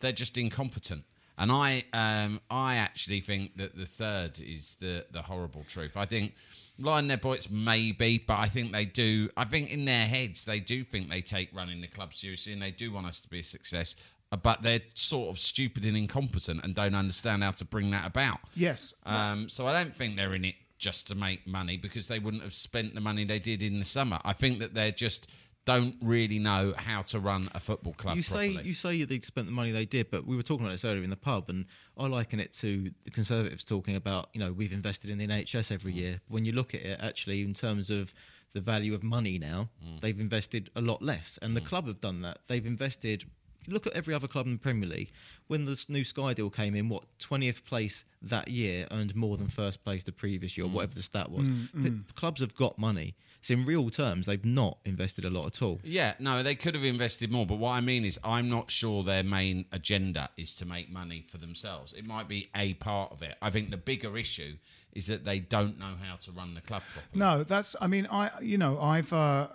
they're 0.00 0.12
just 0.12 0.36
incompetent. 0.38 1.04
And 1.38 1.52
I, 1.52 1.84
um, 1.92 2.40
I 2.50 2.76
actually 2.76 3.20
think 3.20 3.56
that 3.58 3.76
the 3.76 3.84
third 3.84 4.38
is 4.40 4.76
the 4.80 5.04
the 5.10 5.22
horrible 5.22 5.64
truth. 5.68 5.92
I 5.96 6.06
think 6.06 6.32
lying 6.78 7.08
their 7.08 7.18
points 7.18 7.50
maybe, 7.50 8.16
but 8.18 8.38
I 8.38 8.48
think 8.48 8.72
they 8.72 8.86
do. 8.86 9.28
I 9.36 9.44
think 9.44 9.70
in 9.70 9.84
their 9.84 10.06
heads 10.06 10.44
they 10.44 10.60
do 10.60 10.82
think 10.82 11.10
they 11.10 11.20
take 11.20 11.54
running 11.54 11.82
the 11.82 11.88
club 11.88 12.14
seriously, 12.14 12.54
and 12.54 12.62
they 12.62 12.70
do 12.70 12.90
want 12.90 13.06
us 13.06 13.20
to 13.20 13.28
be 13.28 13.40
a 13.40 13.42
success. 13.42 13.96
uh, 14.32 14.36
But 14.36 14.62
they're 14.62 14.80
sort 14.94 15.28
of 15.28 15.38
stupid 15.38 15.84
and 15.84 15.94
incompetent, 15.96 16.64
and 16.64 16.74
don't 16.74 16.94
understand 16.94 17.44
how 17.44 17.50
to 17.50 17.66
bring 17.66 17.90
that 17.90 18.06
about. 18.06 18.38
Yes. 18.54 18.94
Um, 19.04 19.50
so 19.50 19.66
I 19.66 19.74
don't 19.74 19.94
think 19.94 20.16
they're 20.16 20.34
in 20.34 20.44
it 20.46 20.54
just 20.78 21.06
to 21.08 21.14
make 21.14 21.46
money 21.46 21.76
because 21.76 22.08
they 22.08 22.18
wouldn't 22.18 22.42
have 22.42 22.54
spent 22.54 22.94
the 22.94 23.00
money 23.02 23.24
they 23.24 23.38
did 23.38 23.62
in 23.62 23.78
the 23.78 23.84
summer. 23.84 24.20
I 24.24 24.32
think 24.32 24.58
that 24.60 24.72
they're 24.72 24.90
just 24.90 25.28
don't 25.66 25.96
really 26.00 26.38
know 26.38 26.72
how 26.78 27.02
to 27.02 27.20
run 27.20 27.50
a 27.54 27.60
football 27.60 27.92
club. 27.92 28.16
you 28.16 28.22
say 28.22 28.48
properly. 28.52 28.68
you 28.68 28.72
say 28.72 29.02
they 29.04 29.20
spent 29.20 29.46
the 29.48 29.52
money 29.52 29.72
they 29.72 29.84
did, 29.84 30.10
but 30.10 30.24
we 30.26 30.34
were 30.36 30.42
talking 30.42 30.64
about 30.64 30.72
this 30.72 30.84
earlier 30.84 31.02
in 31.02 31.10
the 31.10 31.16
pub, 31.16 31.50
and 31.50 31.66
I 31.98 32.06
liken 32.06 32.40
it 32.40 32.52
to 32.54 32.90
the 33.04 33.10
Conservatives 33.10 33.64
talking 33.64 33.94
about 33.96 34.30
you 34.32 34.40
know 34.40 34.52
we've 34.52 34.72
invested 34.72 35.10
in 35.10 35.18
the 35.18 35.26
NHS 35.26 35.70
every 35.70 35.92
Mm. 35.92 35.96
year. 35.96 36.20
When 36.28 36.44
you 36.46 36.52
look 36.52 36.74
at 36.74 36.80
it, 36.80 36.98
actually, 37.02 37.42
in 37.42 37.52
terms 37.52 37.90
of 37.90 38.14
the 38.54 38.60
value 38.62 38.94
of 38.94 39.02
money 39.02 39.38
now, 39.38 39.68
Mm. 39.84 40.00
they've 40.00 40.18
invested 40.18 40.70
a 40.74 40.80
lot 40.80 41.02
less, 41.02 41.38
and 41.42 41.54
the 41.54 41.60
club 41.60 41.86
have 41.88 42.00
done 42.00 42.22
that. 42.22 42.38
They've 42.46 42.64
invested. 42.64 43.24
Look 43.68 43.84
at 43.84 43.94
every 43.94 44.14
other 44.14 44.28
club 44.28 44.46
in 44.46 44.52
the 44.52 44.58
Premier 44.60 44.88
League. 44.88 45.10
When 45.48 45.64
this 45.64 45.88
new 45.88 46.04
Sky 46.04 46.32
deal 46.34 46.50
came 46.50 46.76
in, 46.76 46.88
what 46.88 47.02
twentieth 47.18 47.64
place 47.64 48.04
that 48.22 48.46
year 48.46 48.86
earned 48.92 49.16
more 49.16 49.36
than 49.36 49.48
first 49.48 49.82
place 49.82 50.04
the 50.04 50.12
previous 50.12 50.52
Mm. 50.52 50.56
year, 50.58 50.66
or 50.66 50.68
whatever 50.70 50.94
the 50.94 51.02
stat 51.02 51.32
was. 51.32 51.48
P- 51.48 51.92
Clubs 52.14 52.40
have 52.40 52.54
got 52.54 52.78
money. 52.78 53.16
So 53.46 53.54
in 53.54 53.64
real 53.64 53.90
terms, 53.90 54.26
they've 54.26 54.44
not 54.44 54.78
invested 54.84 55.24
a 55.24 55.30
lot 55.30 55.46
at 55.46 55.62
all. 55.62 55.78
Yeah, 55.84 56.14
no, 56.18 56.42
they 56.42 56.56
could 56.56 56.74
have 56.74 56.82
invested 56.82 57.30
more. 57.30 57.46
But 57.46 57.58
what 57.58 57.70
I 57.70 57.80
mean 57.80 58.04
is, 58.04 58.18
I'm 58.24 58.50
not 58.50 58.72
sure 58.72 59.04
their 59.04 59.22
main 59.22 59.66
agenda 59.70 60.30
is 60.36 60.56
to 60.56 60.66
make 60.66 60.90
money 60.90 61.24
for 61.28 61.38
themselves. 61.38 61.92
It 61.92 62.04
might 62.04 62.26
be 62.26 62.50
a 62.56 62.74
part 62.74 63.12
of 63.12 63.22
it. 63.22 63.36
I 63.40 63.50
think 63.50 63.70
the 63.70 63.76
bigger 63.76 64.18
issue 64.18 64.56
is 64.94 65.06
that 65.06 65.24
they 65.24 65.38
don't 65.38 65.78
know 65.78 65.94
how 66.02 66.16
to 66.16 66.32
run 66.32 66.54
the 66.54 66.60
club 66.60 66.82
properly. 66.92 67.20
No, 67.20 67.44
that's. 67.44 67.76
I 67.80 67.86
mean, 67.86 68.08
I. 68.10 68.32
You 68.42 68.58
know, 68.58 68.80
I've 68.80 69.12
uh, 69.12 69.46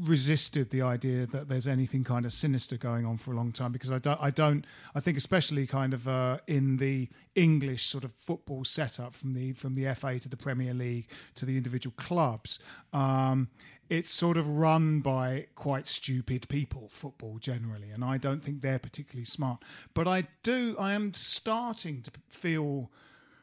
resisted 0.00 0.70
the 0.70 0.82
idea 0.82 1.26
that 1.26 1.48
there's 1.48 1.66
anything 1.66 2.04
kind 2.04 2.24
of 2.24 2.32
sinister 2.32 2.76
going 2.76 3.04
on 3.04 3.16
for 3.16 3.32
a 3.32 3.36
long 3.36 3.52
time 3.52 3.72
because 3.72 3.92
I 3.92 3.98
don't. 3.98 4.20
I 4.20 4.30
don't. 4.30 4.64
I 4.94 5.00
think, 5.00 5.16
especially 5.16 5.66
kind 5.66 5.94
of 5.94 6.08
uh, 6.08 6.38
in 6.46 6.76
the 6.76 7.08
English 7.34 7.86
sort 7.86 8.04
of 8.04 8.12
football 8.12 8.64
setup 8.64 9.14
from 9.14 9.34
the 9.34 9.52
from 9.52 9.74
the 9.74 9.92
FA 9.94 10.18
to 10.18 10.28
the 10.28 10.36
Premier 10.36 10.74
League 10.74 11.08
to 11.36 11.44
the 11.44 11.56
individual 11.56 11.94
clubs. 11.96 12.58
Um, 12.92 13.48
it's 13.88 14.10
sort 14.10 14.36
of 14.36 14.46
run 14.46 15.00
by 15.00 15.46
quite 15.54 15.88
stupid 15.88 16.46
people, 16.48 16.88
football 16.90 17.38
generally, 17.38 17.90
and 17.90 18.04
I 18.04 18.18
don't 18.18 18.42
think 18.42 18.60
they're 18.60 18.78
particularly 18.78 19.24
smart. 19.24 19.62
But 19.94 20.06
I 20.06 20.24
do, 20.42 20.76
I 20.78 20.92
am 20.92 21.14
starting 21.14 22.02
to 22.02 22.10
feel 22.28 22.90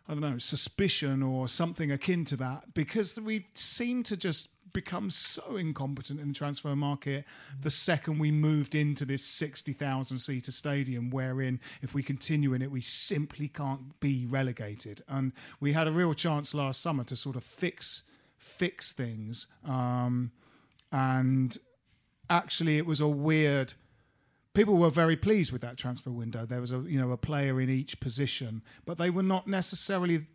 I 0.08 0.14
don't 0.14 0.22
know, 0.22 0.38
suspicion 0.38 1.24
or 1.24 1.48
something 1.48 1.92
akin 1.92 2.26
to 2.26 2.38
that 2.38 2.76
because 2.76 3.20
we 3.20 3.48
seem 3.56 4.04
to 4.04 4.16
just 4.16 4.50
become 4.76 5.10
so 5.10 5.56
incompetent 5.56 6.20
in 6.20 6.28
the 6.28 6.34
transfer 6.34 6.76
market 6.76 7.24
the 7.62 7.70
second 7.70 8.20
we 8.20 8.30
moved 8.30 8.76
into 8.76 9.06
this 9.06 9.24
60,000 9.24 10.20
seater 10.20 10.52
stadium 10.52 11.10
wherein 11.10 11.62
if 11.82 11.96
we 11.96 12.04
continue 12.04 12.54
in 12.54 12.62
it 12.62 12.70
we 12.70 12.82
simply 12.82 13.48
can't 13.48 14.00
be 14.02 14.26
relegated 14.26 15.02
and 15.08 15.32
we 15.62 15.72
had 15.72 15.88
a 15.88 15.92
real 15.92 16.14
chance 16.14 16.54
last 16.54 16.82
summer 16.82 17.06
to 17.06 17.16
sort 17.16 17.38
of 17.38 17.44
fix 17.44 18.04
fix 18.38 18.92
things 18.92 19.48
um, 19.64 20.32
and 20.92 21.58
actually 22.30 22.78
it 22.78 22.86
was 22.86 23.00
a 23.00 23.08
weird 23.08 23.74
people 24.56 24.78
were 24.78 24.90
very 24.90 25.16
pleased 25.16 25.52
with 25.52 25.62
that 25.62 25.78
transfer 25.78 26.10
window. 26.10 26.46
There 26.46 26.62
was 26.62 26.72
a 26.72 26.80
you 26.88 27.00
know 27.00 27.12
a 27.12 27.18
player 27.18 27.62
in 27.62 27.70
each 27.70 28.00
position, 28.00 28.64
but 28.86 28.98
they 28.98 29.12
were 29.12 29.22
not 29.22 29.48
necessarily 29.48 30.26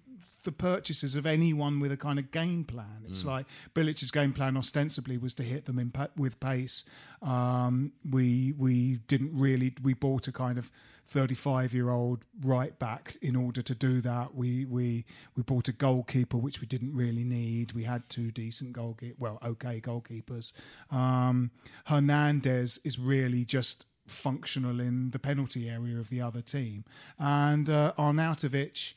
the 0.43 0.53
purchases 0.53 1.15
of 1.15 1.27
anyone 1.27 1.81
with 1.81 1.93
a 1.93 1.97
kind 1.97 2.19
of 2.19 2.31
game 2.31 2.65
plan. 2.65 3.05
It's 3.09 3.25
like 3.25 3.47
Bilic's 3.75 4.11
game 4.11 4.33
plan 4.33 4.57
ostensibly 4.57 5.19
was 5.19 5.35
to 5.35 5.43
hit 5.43 5.65
them 5.65 5.79
in 5.79 5.91
pa- 5.91 6.09
with 6.17 6.41
pace. 6.41 6.85
Um, 7.23 7.93
we 8.09 8.55
we 8.57 8.97
didn't 9.09 9.33
really 9.35 9.75
we 9.83 9.95
bought 9.95 10.29
a 10.29 10.33
kind 10.33 10.59
of 10.59 10.71
35 11.07 11.75
year 11.75 11.91
old 11.91 12.25
right 12.45 12.79
back 12.79 13.17
in 13.21 13.35
order 13.37 13.63
to 13.63 13.75
do 13.75 14.01
that. 14.01 14.35
We 14.35 14.65
we 14.65 15.05
we 15.37 15.43
bought 15.43 15.69
a 15.69 15.73
goalkeeper 15.73 16.37
which 16.37 16.61
we 16.61 16.67
didn't 16.67 16.95
really 16.95 17.25
need. 17.25 17.73
We 17.73 17.85
had 17.85 18.09
two 18.09 18.31
decent 18.31 18.77
goalkeepers, 18.77 19.19
well 19.19 19.39
okay 19.45 19.81
goalkeepers. 19.81 20.53
Um, 20.91 21.51
Hernandez 21.87 22.79
is 22.85 22.99
really 22.99 23.45
just 23.45 23.87
functional 24.07 24.81
in 24.81 25.11
the 25.11 25.19
penalty 25.19 25.69
area 25.69 25.99
of 25.99 26.11
the 26.11 26.21
other 26.21 26.43
team. 26.43 26.85
And 27.19 27.69
uh, 27.71 27.93
Arnautovic 27.99 28.95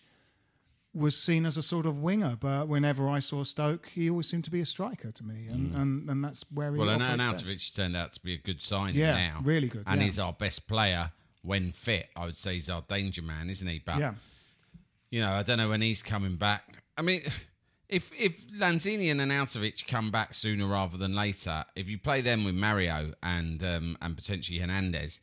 was 0.94 1.18
seen 1.18 1.46
as 1.46 1.58
a 1.58 1.64
sort 1.64 1.86
of 1.86 2.00
winger, 2.00 2.38
but 2.40 2.68
whenever 2.68 3.10
I 3.10 3.20
saw 3.20 3.44
Stoke, 3.44 3.88
he 3.90 4.10
always 4.10 4.28
seemed 4.28 4.44
to 4.46 4.52
be 4.52 4.62
a 4.62 4.66
striker 4.66 5.12
to 5.12 5.24
me, 5.24 5.48
and 5.48 5.76
and, 5.76 6.10
and 6.10 6.24
that's 6.24 6.46
where 6.52 6.72
he. 6.72 6.80
Well, 6.80 6.90
and 6.90 7.02
operates 7.22 7.72
turned 7.72 7.98
out 7.98 8.14
to 8.14 8.20
be 8.22 8.34
a 8.36 8.38
good 8.38 8.62
signing 8.62 8.96
Yeah, 8.96 9.16
now. 9.16 9.40
really 9.44 9.68
good, 9.68 9.84
And 9.88 10.00
yeah. 10.02 10.06
he's 10.06 10.20
our 10.20 10.34
best 10.34 10.68
player 10.68 11.12
when 11.42 11.72
fit. 11.72 12.08
I 12.16 12.26
would 12.26 12.36
say 12.36 12.54
he's 12.56 12.70
our 12.70 12.84
danger 12.88 13.22
man, 13.22 13.50
isn't 13.50 13.68
he? 13.68 13.80
But, 13.84 13.98
Yeah, 14.00 14.14
you 15.10 15.22
know, 15.22 15.32
I 15.32 15.44
don't 15.44 15.58
know 15.58 15.70
when 15.70 15.82
he's 15.82 16.02
coming 16.02 16.36
back. 16.38 16.84
I 16.98 17.02
mean, 17.02 17.22
if 17.90 18.12
if 18.18 18.48
Lanzini 18.50 19.12
and 19.12 19.20
Arnautovic 19.20 19.86
come 19.88 20.10
back 20.12 20.34
sooner 20.34 20.66
rather 20.68 20.98
than 20.98 21.16
later, 21.16 21.66
if 21.76 21.90
you 21.90 21.98
play 21.98 22.22
them 22.22 22.44
with 22.46 22.56
Mario 22.56 23.14
and 23.22 23.62
um, 23.64 23.98
and 24.02 24.16
potentially 24.16 24.60
Hernandez, 24.60 25.22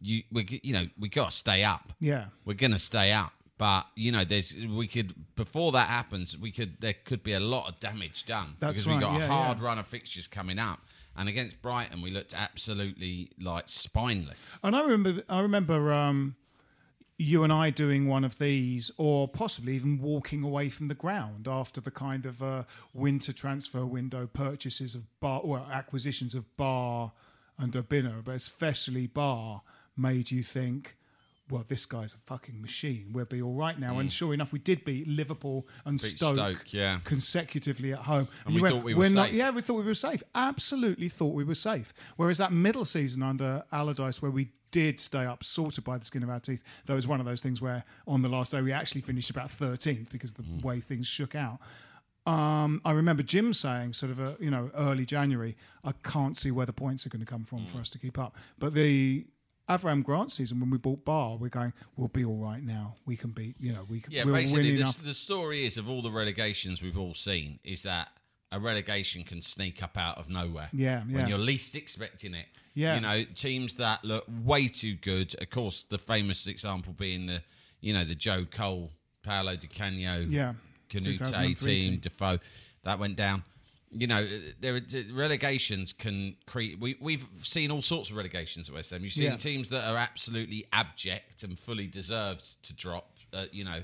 you 0.00 0.22
we 0.30 0.60
you 0.62 0.72
know 0.72 0.86
we 0.98 1.08
got 1.08 1.30
to 1.30 1.36
stay 1.36 1.62
up. 1.64 1.92
Yeah. 2.00 2.26
we're 2.44 2.54
gonna 2.54 2.78
stay 2.78 3.12
up. 3.12 3.32
But 3.56 3.86
you 3.94 4.10
know, 4.10 4.24
there's 4.24 4.54
we 4.54 4.88
could 4.88 5.14
before 5.36 5.72
that 5.72 5.88
happens, 5.88 6.36
we 6.36 6.50
could 6.50 6.80
there 6.80 6.94
could 7.04 7.22
be 7.22 7.32
a 7.32 7.40
lot 7.40 7.68
of 7.68 7.78
damage 7.78 8.26
done 8.26 8.56
That's 8.58 8.78
because 8.78 8.86
we 8.86 8.94
right, 8.94 9.00
got 9.00 9.18
yeah, 9.18 9.26
a 9.26 9.28
hard 9.28 9.58
yeah. 9.58 9.64
run 9.64 9.78
of 9.78 9.86
fixtures 9.86 10.26
coming 10.26 10.58
up. 10.58 10.80
And 11.16 11.28
against 11.28 11.62
Brighton, 11.62 12.02
we 12.02 12.10
looked 12.10 12.34
absolutely 12.34 13.30
like 13.40 13.68
spineless. 13.68 14.58
And 14.64 14.74
I 14.74 14.82
remember, 14.82 15.22
I 15.28 15.40
remember 15.42 15.92
um, 15.92 16.34
you 17.16 17.44
and 17.44 17.52
I 17.52 17.70
doing 17.70 18.08
one 18.08 18.24
of 18.24 18.38
these, 18.38 18.90
or 18.96 19.28
possibly 19.28 19.74
even 19.76 20.00
walking 20.00 20.42
away 20.42 20.68
from 20.68 20.88
the 20.88 20.94
ground 20.94 21.46
after 21.46 21.80
the 21.80 21.92
kind 21.92 22.26
of 22.26 22.42
uh, 22.42 22.64
winter 22.92 23.32
transfer 23.32 23.86
window 23.86 24.26
purchases 24.26 24.96
of 24.96 25.04
Ba, 25.20 25.40
well, 25.44 25.68
acquisitions 25.70 26.34
of 26.34 26.44
Ba 26.56 27.12
and 27.58 27.72
Urbina, 27.72 28.24
but 28.24 28.34
especially 28.34 29.06
Ba, 29.06 29.60
made 29.96 30.32
you 30.32 30.42
think. 30.42 30.96
Well, 31.50 31.62
this 31.68 31.84
guy's 31.84 32.14
a 32.14 32.18
fucking 32.18 32.62
machine. 32.62 33.08
We'll 33.12 33.26
be 33.26 33.42
all 33.42 33.52
right 33.54 33.78
now. 33.78 33.98
And 33.98 34.10
sure 34.10 34.32
enough, 34.32 34.50
we 34.50 34.58
did 34.58 34.82
beat 34.82 35.06
Liverpool 35.06 35.68
and 35.84 35.98
Mm. 35.98 36.02
Beat 36.02 36.16
Stoke, 36.16 36.34
Stoke, 36.36 36.72
yeah. 36.72 37.00
consecutively 37.04 37.92
at 37.92 37.98
home. 37.98 38.28
And 38.46 38.54
you 38.54 38.62
we 38.62 38.68
thought 38.70 38.82
we 38.82 38.94
were 38.94 39.00
"We're 39.00 39.10
not- 39.10 39.26
safe." 39.26 39.34
yeah, 39.36 39.50
we 39.50 39.60
thought 39.60 39.74
we 39.74 39.82
were 39.84 39.94
safe. 39.94 40.22
Absolutely 40.34 41.10
thought 41.10 41.34
we 41.34 41.44
were 41.44 41.54
safe. 41.54 41.92
Whereas 42.16 42.38
that 42.38 42.50
middle 42.52 42.86
season 42.86 43.22
under 43.22 43.62
Allardyce, 43.72 44.22
where 44.22 44.30
we 44.30 44.52
did 44.70 44.98
stay 45.00 45.26
up 45.26 45.44
sort 45.44 45.76
of 45.76 45.84
by 45.84 45.98
the 45.98 46.04
skin 46.06 46.22
of 46.22 46.30
our 46.30 46.40
teeth, 46.40 46.62
that 46.86 46.94
was 46.94 47.06
one 47.06 47.20
of 47.20 47.26
those 47.26 47.42
things 47.42 47.60
where 47.60 47.84
on 48.06 48.22
the 48.22 48.28
last 48.30 48.50
day 48.52 48.62
we 48.62 48.72
actually 48.72 49.02
finished 49.02 49.28
about 49.28 49.50
13th 49.50 50.08
because 50.10 50.30
of 50.30 50.38
the 50.38 50.42
Mm. 50.44 50.62
way 50.62 50.80
things 50.80 51.06
shook 51.06 51.34
out. 51.34 51.60
Um, 52.26 52.80
I 52.86 52.92
remember 52.92 53.22
Jim 53.22 53.52
saying, 53.52 53.92
sort 53.92 54.10
of, 54.10 54.18
a, 54.18 54.36
you 54.40 54.50
know, 54.50 54.70
early 54.74 55.04
January, 55.04 55.58
I 55.84 55.92
can't 55.92 56.38
see 56.38 56.50
where 56.50 56.64
the 56.64 56.72
points 56.72 57.04
are 57.04 57.10
going 57.10 57.20
to 57.20 57.26
come 57.30 57.44
from 57.44 57.66
Mm. 57.66 57.68
for 57.68 57.78
us 57.80 57.90
to 57.90 57.98
keep 57.98 58.18
up. 58.18 58.34
But 58.58 58.72
the 58.72 59.26
Avram 59.68 60.04
Grant 60.04 60.30
season, 60.30 60.60
when 60.60 60.70
we 60.70 60.78
bought 60.78 61.04
Ba, 61.04 61.36
we're 61.36 61.48
going, 61.48 61.72
we'll 61.96 62.08
be 62.08 62.24
all 62.24 62.36
right 62.36 62.62
now. 62.62 62.96
We 63.06 63.16
can 63.16 63.30
be, 63.30 63.54
you 63.58 63.72
know, 63.72 63.86
we 63.88 64.00
can. 64.00 64.12
Yeah, 64.12 64.24
we'll 64.24 64.34
basically, 64.34 64.76
the, 64.76 64.98
the 65.04 65.14
story 65.14 65.64
is 65.64 65.78
of 65.78 65.88
all 65.88 66.02
the 66.02 66.10
relegations 66.10 66.82
we've 66.82 66.98
all 66.98 67.14
seen 67.14 67.58
is 67.64 67.82
that 67.84 68.08
a 68.52 68.60
relegation 68.60 69.24
can 69.24 69.40
sneak 69.40 69.82
up 69.82 69.96
out 69.96 70.18
of 70.18 70.28
nowhere. 70.28 70.68
Yeah, 70.72 71.02
yeah. 71.08 71.16
When 71.16 71.28
you're 71.28 71.38
least 71.38 71.74
expecting 71.76 72.34
it. 72.34 72.46
Yeah. 72.74 72.96
You 72.96 73.00
know, 73.00 73.24
teams 73.34 73.76
that 73.76 74.04
look 74.04 74.24
way 74.42 74.68
too 74.68 74.94
good. 74.94 75.34
Of 75.40 75.50
course, 75.50 75.84
the 75.84 75.98
famous 75.98 76.46
example 76.46 76.92
being 76.92 77.26
the, 77.26 77.42
you 77.80 77.94
know, 77.94 78.04
the 78.04 78.14
Joe 78.14 78.44
Cole, 78.50 78.90
Paolo 79.22 79.56
Di 79.56 79.66
Canio, 79.68 80.20
Yeah, 80.28 80.54
Kanouté 80.90 81.58
team. 81.58 82.00
Defoe, 82.00 82.38
that 82.82 82.98
went 82.98 83.16
down. 83.16 83.44
You 83.96 84.06
know, 84.08 84.26
there 84.60 84.74
are 84.74 84.80
relegations 85.12 85.92
can 85.92 86.36
create. 86.46 86.80
We 86.80 86.96
we've 87.00 87.26
seen 87.42 87.70
all 87.70 87.82
sorts 87.82 88.10
of 88.10 88.16
relegations 88.16 88.68
at 88.68 88.74
West 88.74 88.90
Ham. 88.90 89.02
You've 89.04 89.12
seen 89.12 89.30
Yeah. 89.32 89.36
teams 89.36 89.68
that 89.70 89.84
are 89.84 89.96
absolutely 89.96 90.66
abject 90.72 91.42
and 91.44 91.58
fully 91.58 91.86
deserved 91.86 92.62
to 92.64 92.74
drop. 92.74 93.10
Uh, 93.32 93.46
you 93.52 93.64
know, 93.64 93.82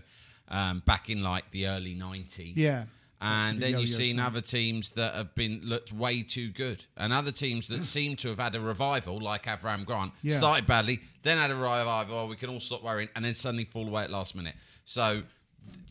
um, 0.49 0.81
back 0.87 1.11
in 1.11 1.23
like 1.23 1.51
the 1.53 1.67
early 1.69 1.95
nineties. 1.95 2.57
Yeah. 2.57 2.85
And 3.23 3.61
then 3.61 3.79
you've 3.79 3.91
seen 3.91 4.19
other 4.19 4.41
teams 4.41 4.93
that 4.93 5.15
have 5.15 5.35
been 5.35 5.61
looked 5.63 5.93
way 5.93 6.23
too 6.23 6.49
good, 6.51 6.87
and 6.97 7.13
other 7.13 7.31
teams 7.33 7.69
that 7.69 7.85
seem 7.97 8.17
to 8.17 8.29
have 8.31 8.39
had 8.39 8.55
a 8.55 8.61
revival, 8.61 9.21
like 9.21 9.45
Avram 9.45 9.85
Grant, 9.85 10.13
Yeah. 10.23 10.39
started 10.39 10.67
badly, 10.67 11.01
then 11.23 11.37
had 11.37 11.51
a 11.51 11.55
revival. 11.55 12.17
Oh, 12.19 12.27
we 12.27 12.37
can 12.37 12.49
all 12.49 12.61
stop 12.61 12.83
worrying, 12.83 13.11
and 13.15 13.23
then 13.25 13.35
suddenly 13.35 13.67
fall 13.67 13.87
away 13.87 14.05
at 14.05 14.11
last 14.11 14.35
minute. 14.35 14.55
So, 14.87 15.25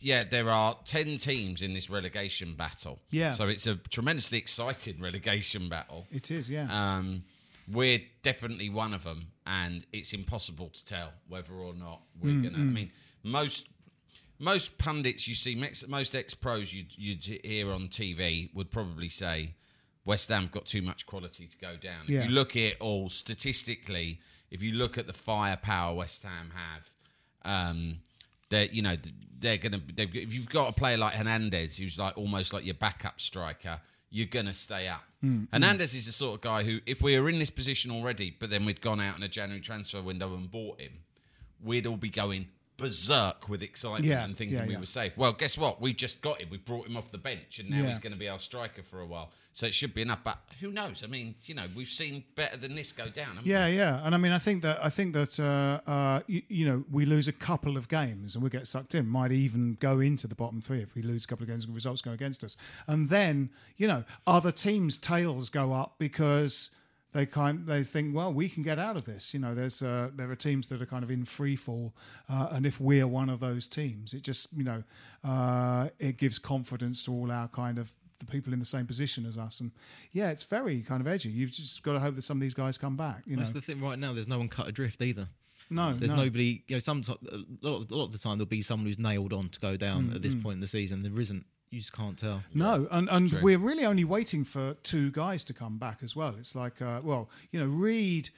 yeah, 0.00 0.24
there 0.24 0.48
are 0.50 0.76
ten 0.84 1.18
teams 1.18 1.62
in 1.62 1.74
this 1.74 1.88
relegation 1.90 2.54
battle. 2.54 2.98
Yeah. 3.10 3.32
So 3.32 3.48
it's 3.48 3.66
a 3.66 3.76
tremendously 3.76 4.38
exciting 4.38 4.96
relegation 5.00 5.68
battle. 5.68 6.06
It 6.10 6.30
is, 6.30 6.50
yeah. 6.50 6.68
Um, 6.70 7.20
we're 7.70 8.00
definitely 8.22 8.68
one 8.70 8.94
of 8.94 9.04
them, 9.04 9.28
and 9.46 9.86
it's 9.92 10.12
impossible 10.12 10.68
to 10.70 10.84
tell 10.84 11.12
whether 11.28 11.52
or 11.54 11.72
not 11.74 12.00
we're 12.20 12.30
Mm, 12.32 12.42
gonna. 12.44 12.58
I 12.58 12.60
mean, 12.62 12.90
most 13.22 13.66
most 14.38 14.78
pundits 14.78 15.28
you 15.28 15.34
see, 15.34 15.54
most 15.88 16.14
ex 16.14 16.34
pros 16.34 16.72
you'd, 16.72 16.96
you'd 16.96 17.22
hear 17.44 17.70
on 17.70 17.88
TV 17.88 18.48
would 18.54 18.70
probably 18.70 19.10
say 19.10 19.54
West 20.06 20.30
Ham 20.30 20.48
got 20.50 20.64
too 20.66 20.80
much 20.82 21.04
quality 21.06 21.46
to 21.46 21.58
go 21.58 21.76
down. 21.76 22.04
Yeah. 22.06 22.20
If 22.22 22.28
you 22.30 22.34
look 22.34 22.56
at 22.56 22.62
it 22.62 22.76
all 22.80 23.10
statistically, 23.10 24.18
if 24.50 24.62
you 24.62 24.72
look 24.72 24.96
at 24.96 25.06
the 25.06 25.12
firepower 25.12 25.94
West 25.94 26.22
Ham 26.22 26.52
have, 26.54 26.90
um, 27.44 27.98
they're 28.50 28.66
you 28.66 28.82
know 28.82 28.96
they're 29.40 29.56
gonna. 29.56 29.80
They've, 29.94 30.14
if 30.14 30.34
you've 30.34 30.48
got 30.48 30.68
a 30.68 30.72
player 30.72 30.98
like 30.98 31.14
Hernandez, 31.14 31.76
who's 31.78 31.98
like 31.98 32.16
almost 32.16 32.52
like 32.52 32.64
your 32.64 32.74
backup 32.74 33.20
striker, 33.20 33.80
you're 34.10 34.26
gonna 34.26 34.54
stay 34.54 34.86
up. 34.86 35.02
Mm, 35.24 35.48
Hernandez 35.52 35.94
is 35.94 36.06
the 36.06 36.12
sort 36.12 36.36
of 36.36 36.40
guy 36.42 36.62
who, 36.62 36.80
if 36.86 37.02
we 37.02 37.18
were 37.18 37.28
in 37.28 37.38
this 37.38 37.50
position 37.50 37.90
already, 37.90 38.34
but 38.38 38.50
then 38.50 38.64
we'd 38.64 38.80
gone 38.80 39.00
out 39.00 39.16
in 39.16 39.22
a 39.22 39.28
January 39.28 39.60
transfer 39.60 40.02
window 40.02 40.34
and 40.34 40.50
bought 40.50 40.80
him, 40.80 40.92
we'd 41.62 41.86
all 41.86 41.96
be 41.96 42.10
going 42.10 42.48
berserk 42.80 43.48
with 43.48 43.62
excitement 43.62 44.04
Yeah, 44.04 44.24
and 44.24 44.36
thinking 44.36 44.56
yeah, 44.58 44.66
we 44.66 44.72
yeah. 44.74 44.80
were 44.80 44.86
safe. 44.86 45.16
Well, 45.16 45.32
guess 45.32 45.56
what? 45.58 45.80
We 45.80 45.92
just 45.92 46.22
got 46.22 46.40
him. 46.40 46.48
We 46.50 46.58
brought 46.58 46.86
him 46.86 46.96
off 46.96 47.10
the 47.12 47.18
bench, 47.18 47.58
and 47.58 47.70
now 47.70 47.78
Yeah. 47.82 47.86
he's 47.88 47.98
going 47.98 48.12
to 48.12 48.18
be 48.18 48.28
our 48.28 48.38
striker 48.38 48.82
for 48.82 49.00
a 49.00 49.06
while. 49.06 49.30
So 49.52 49.66
it 49.66 49.74
should 49.74 49.94
be 49.94 50.02
enough. 50.02 50.20
But 50.22 50.38
who 50.60 50.70
knows? 50.70 51.02
I 51.02 51.08
mean, 51.08 51.34
you 51.44 51.54
know, 51.54 51.66
we've 51.74 51.88
seen 51.88 52.24
better 52.36 52.56
than 52.56 52.74
this 52.76 52.92
go 52.92 53.08
down. 53.08 53.28
haven't 53.30 53.44
we? 53.44 53.50
Yeah, 53.50 53.66
yeah, 53.66 54.00
and 54.04 54.14
I 54.14 54.18
mean, 54.18 54.32
I 54.32 54.38
think 54.38 54.62
that 54.62 54.84
I 54.84 54.90
think 54.90 55.12
that 55.14 55.40
uh, 55.40 55.90
uh, 55.90 56.20
you, 56.26 56.42
you 56.48 56.66
know 56.66 56.84
we 56.90 57.04
lose 57.04 57.26
a 57.28 57.32
couple 57.32 57.76
of 57.76 57.88
games 57.88 58.34
and 58.34 58.44
we 58.44 58.50
get 58.50 58.66
sucked 58.66 58.94
in. 58.94 59.06
Might 59.08 59.32
even 59.32 59.76
go 59.80 59.98
into 60.00 60.26
the 60.28 60.34
bottom 60.36 60.60
three 60.60 60.80
if 60.80 60.94
we 60.94 61.02
lose 61.02 61.24
a 61.24 61.28
couple 61.28 61.42
of 61.44 61.48
games 61.48 61.64
and 61.64 61.74
results 61.74 62.00
go 62.02 62.12
against 62.12 62.44
us. 62.44 62.56
And 62.86 63.08
then 63.08 63.50
you 63.76 63.88
know 63.88 64.04
other 64.26 64.52
teams' 64.52 64.96
tails 64.96 65.50
go 65.50 65.72
up 65.72 65.96
because 65.98 66.70
they 67.12 67.26
kind 67.26 67.66
they 67.66 67.82
think, 67.82 68.14
well, 68.14 68.32
we 68.32 68.48
can 68.48 68.62
get 68.62 68.78
out 68.78 68.96
of 68.96 69.04
this. 69.04 69.34
You 69.34 69.40
know, 69.40 69.54
there's 69.54 69.82
uh, 69.82 70.10
there 70.14 70.30
are 70.30 70.36
teams 70.36 70.68
that 70.68 70.80
are 70.80 70.86
kind 70.86 71.02
of 71.02 71.10
in 71.10 71.24
free 71.24 71.56
fall, 71.56 71.92
uh, 72.28 72.48
and 72.52 72.64
if 72.66 72.80
we're 72.80 73.06
one 73.06 73.28
of 73.28 73.40
those 73.40 73.66
teams, 73.66 74.14
it 74.14 74.22
just 74.22 74.48
you 74.56 74.64
know 74.64 74.82
uh, 75.24 75.88
it 75.98 76.16
gives 76.16 76.38
confidence 76.38 77.04
to 77.04 77.12
all 77.12 77.30
our 77.30 77.48
kind 77.48 77.78
of 77.78 77.92
the 78.20 78.26
people 78.26 78.52
in 78.52 78.58
the 78.58 78.66
same 78.66 78.86
position 78.86 79.26
as 79.26 79.36
us. 79.36 79.60
And 79.60 79.72
yeah, 80.12 80.30
it's 80.30 80.44
very 80.44 80.82
kind 80.82 81.00
of 81.00 81.08
edgy. 81.08 81.30
You've 81.30 81.50
just 81.50 81.82
got 81.82 81.94
to 81.94 82.00
hope 82.00 82.14
that 82.14 82.22
some 82.22 82.36
of 82.36 82.42
these 82.42 82.54
guys 82.54 82.78
come 82.78 82.96
back. 82.96 83.22
You 83.26 83.36
know, 83.36 83.40
That's 83.40 83.52
the 83.52 83.60
thing 83.62 83.80
right 83.80 83.98
now. 83.98 84.12
There's 84.12 84.28
no 84.28 84.38
one 84.38 84.48
cut 84.48 84.68
adrift 84.68 85.02
either. 85.02 85.28
no, 85.70 85.94
There's 85.94 86.10
no. 86.10 86.16
nobody. 86.18 86.62
You 86.68 86.76
know, 86.76 86.80
sometimes 86.80 87.08
a 87.08 87.38
lot, 87.66 87.82
of, 87.82 87.90
a 87.90 87.94
lot 87.94 88.04
of 88.04 88.12
the 88.12 88.18
time 88.18 88.38
there'll 88.38 88.46
be 88.46 88.62
someone 88.62 88.86
who's 88.86 88.98
nailed 88.98 89.32
on 89.32 89.48
to 89.48 89.60
go 89.60 89.76
down 89.76 90.12
at 90.14 90.22
this 90.22 90.34
point 90.34 90.54
in 90.54 90.60
the 90.60 90.66
season. 90.66 91.02
There 91.02 91.20
isn't. 91.20 91.44
You 91.70 91.78
just 91.78 91.92
can't 91.92 92.18
tell. 92.18 92.42
No, 92.52 92.88
and, 92.90 93.08
and 93.08 93.30
we're 93.42 93.58
really 93.58 93.84
only 93.84 94.04
waiting 94.04 94.44
for 94.44 94.74
two 94.82 95.10
guys 95.12 95.44
to 95.44 95.54
come 95.54 95.78
back 95.78 95.98
as 96.02 96.16
well. 96.16 96.34
It's 96.38 96.54
like, 96.56 96.82
uh, 96.82 97.00
well, 97.04 97.28
you 97.52 97.60
know, 97.60 97.66
Reid. 97.66 98.30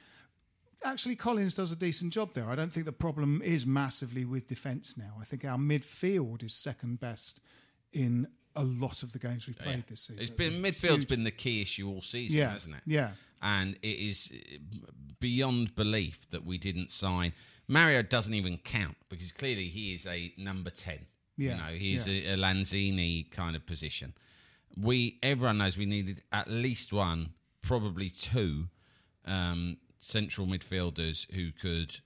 Actually, 0.85 1.15
Collins 1.15 1.53
does 1.55 1.71
a 1.71 1.75
decent 1.77 2.11
job 2.13 2.33
there. 2.33 2.49
I 2.49 2.55
don't 2.55 2.71
think 2.71 2.85
the 2.85 2.91
problem 2.91 3.41
is 3.41 3.65
massively 3.65 4.25
with 4.25 4.47
defence 4.49 4.97
now. 4.97 5.13
I 5.19 5.23
think 5.23 5.45
our 5.45 5.57
midfield 5.57 6.43
is 6.43 6.53
second 6.53 6.99
best 6.99 7.39
in 7.93 8.27
a 8.55 8.63
lot 8.65 9.01
of 9.01 9.13
the 9.13 9.19
games 9.19 9.47
we've 9.47 9.57
played 9.57 9.87
this 9.87 10.01
season. 10.01 10.17
It's 10.21 10.27
It's 10.29 10.35
been 10.37 10.63
a 10.63 10.71
midfield's 10.71 11.03
huge- 11.03 11.07
been 11.07 11.23
the 11.23 11.31
key 11.31 11.61
issue 11.61 11.87
all 11.89 12.01
season, 12.01 12.37
Yeah, 12.37 12.51
hasn't 12.51 12.75
it? 12.75 12.81
yeah. 12.85 13.11
And 13.41 13.77
it 13.81 13.97
is 13.97 14.31
uh, 14.33 14.57
beyond 15.19 15.73
belief 15.73 16.29
that 16.31 16.45
we 16.45 16.57
didn't 16.57 16.91
sign. 16.91 17.33
Mario 17.67 18.01
doesn't 18.03 18.33
even 18.33 18.57
count 18.57 18.97
because 19.09 19.31
clearly 19.31 19.69
he 19.69 19.93
is 19.93 20.05
a 20.05 20.33
number 20.37 20.69
ten. 20.69 20.99
Yeah, 21.37 21.51
You 21.51 21.57
know, 21.57 21.79
he's 21.79 22.07
yeah. 22.07 22.31
a, 22.31 22.35
a 22.35 22.37
Lanzini 22.37 23.29
kind 23.31 23.55
of 23.55 23.65
position. 23.65 24.13
We 24.75 25.19
everyone 25.21 25.59
knows 25.59 25.77
we 25.77 25.85
needed 25.85 26.21
at 26.31 26.49
least 26.49 26.91
one, 26.93 27.29
probably 27.61 28.09
two, 28.09 28.67
um, 29.25 29.77
central 29.99 30.47
midfielders 30.47 31.31
who 31.33 31.51
could 31.51 31.99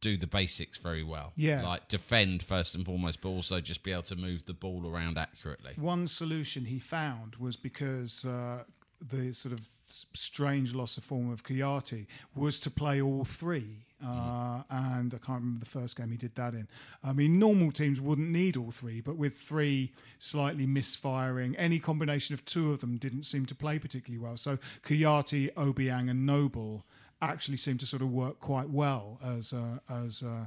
do 0.00 0.16
the 0.16 0.26
basics 0.26 0.78
very 0.78 1.02
well. 1.02 1.32
Yeah. 1.36 1.62
like 1.62 1.88
defend 1.88 2.42
first 2.42 2.74
and 2.74 2.84
foremost, 2.84 3.20
but 3.20 3.28
also 3.28 3.60
just 3.60 3.82
be 3.82 3.92
able 3.92 4.02
to 4.04 4.16
move 4.16 4.46
the 4.46 4.54
ball 4.54 4.90
around 4.90 5.18
accurately. 5.18 5.72
One 5.76 6.06
solution 6.06 6.64
he 6.64 6.78
found 6.78 7.36
was 7.36 7.56
because 7.56 8.24
uh, 8.24 8.64
the 9.06 9.32
sort 9.32 9.52
of 9.52 9.68
strange 10.14 10.74
loss 10.74 10.96
of 10.96 11.04
form 11.04 11.30
of 11.30 11.44
Kouyaté 11.44 12.06
was 12.34 12.58
to 12.60 12.70
play 12.70 13.00
all 13.00 13.24
three. 13.24 13.86
Uh, 14.04 14.62
and 14.70 15.14
I 15.14 15.18
can't 15.18 15.40
remember 15.40 15.60
the 15.60 15.70
first 15.70 15.96
game 15.96 16.10
he 16.10 16.16
did 16.16 16.34
that 16.36 16.54
in. 16.54 16.68
I 17.04 17.12
mean, 17.12 17.38
normal 17.38 17.72
teams 17.72 18.00
wouldn't 18.00 18.30
need 18.30 18.56
all 18.56 18.70
three, 18.70 19.00
but 19.00 19.16
with 19.16 19.36
three 19.36 19.92
slightly 20.18 20.66
misfiring, 20.66 21.56
any 21.56 21.78
combination 21.78 22.34
of 22.34 22.44
two 22.44 22.72
of 22.72 22.80
them 22.80 22.96
didn't 22.96 23.24
seem 23.24 23.46
to 23.46 23.54
play 23.54 23.78
particularly 23.78 24.22
well. 24.22 24.36
So 24.36 24.56
Kouyaté, 24.82 25.52
Obiang, 25.54 26.10
and 26.10 26.24
Noble 26.26 26.84
actually 27.22 27.58
seemed 27.58 27.80
to 27.80 27.86
sort 27.86 28.02
of 28.02 28.10
work 28.10 28.40
quite 28.40 28.70
well 28.70 29.18
as 29.22 29.52
uh, 29.52 29.78
as 29.88 30.22
uh, 30.22 30.46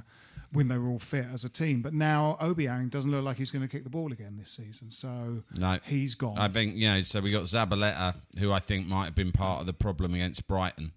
when 0.52 0.68
they 0.68 0.78
were 0.78 0.88
all 0.88 0.98
fit 0.98 1.26
as 1.32 1.44
a 1.44 1.48
team. 1.48 1.82
But 1.82 1.94
now 1.94 2.36
Obiang 2.40 2.90
doesn't 2.90 3.10
look 3.10 3.24
like 3.24 3.36
he's 3.36 3.50
going 3.50 3.62
to 3.62 3.68
kick 3.68 3.84
the 3.84 3.90
ball 3.90 4.12
again 4.12 4.36
this 4.38 4.50
season. 4.50 4.90
So 4.90 5.42
No, 5.54 5.78
he's 5.84 6.14
gone. 6.14 6.38
I 6.38 6.48
think 6.48 6.76
you 6.76 6.88
know. 6.88 7.00
So 7.02 7.20
we 7.20 7.30
got 7.30 7.44
Zabaleta, 7.44 8.14
who 8.38 8.52
I 8.52 8.58
think 8.60 8.86
might 8.86 9.04
have 9.04 9.14
been 9.14 9.32
part 9.32 9.60
of 9.60 9.66
the 9.66 9.72
problem 9.72 10.14
against 10.14 10.46
Brighton. 10.48 10.92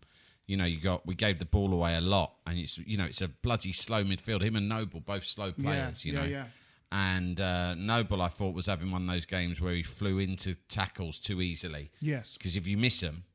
You 0.48 0.56
know, 0.58 0.66
you 0.66 0.80
got 0.80 1.06
we 1.06 1.14
gave 1.14 1.40
the 1.40 1.46
ball 1.46 1.74
away 1.74 1.96
a 1.96 2.02
lot, 2.02 2.34
and 2.46 2.58
it's 2.58 2.78
you 2.78 2.98
know 2.98 3.04
it's 3.06 3.22
a 3.22 3.28
bloody 3.28 3.74
slow 3.74 4.04
midfield. 4.04 4.42
Him 4.42 4.56
and 4.56 4.70
Noble 4.70 5.02
both 5.02 5.26
slow 5.26 5.52
players. 5.52 6.06
you 6.06 6.14
yeah, 6.14 6.20
know, 6.22 6.26
yeah. 6.26 6.46
and 6.92 7.42
uh, 7.42 7.76
Noble 7.76 8.22
I 8.22 8.30
thought 8.30 8.56
was 8.56 8.66
having 8.66 8.90
one 8.92 9.02
of 9.02 9.14
those 9.14 9.26
games 9.26 9.60
where 9.60 9.74
he 9.74 9.84
flew 9.84 10.20
into 10.20 10.56
tackles 10.70 11.20
too 11.20 11.42
easily. 11.42 11.92
Yes. 12.00 12.38
because 12.38 12.56
if 12.56 12.66
you 12.66 12.78
miss 12.78 13.02
them, 13.02 13.26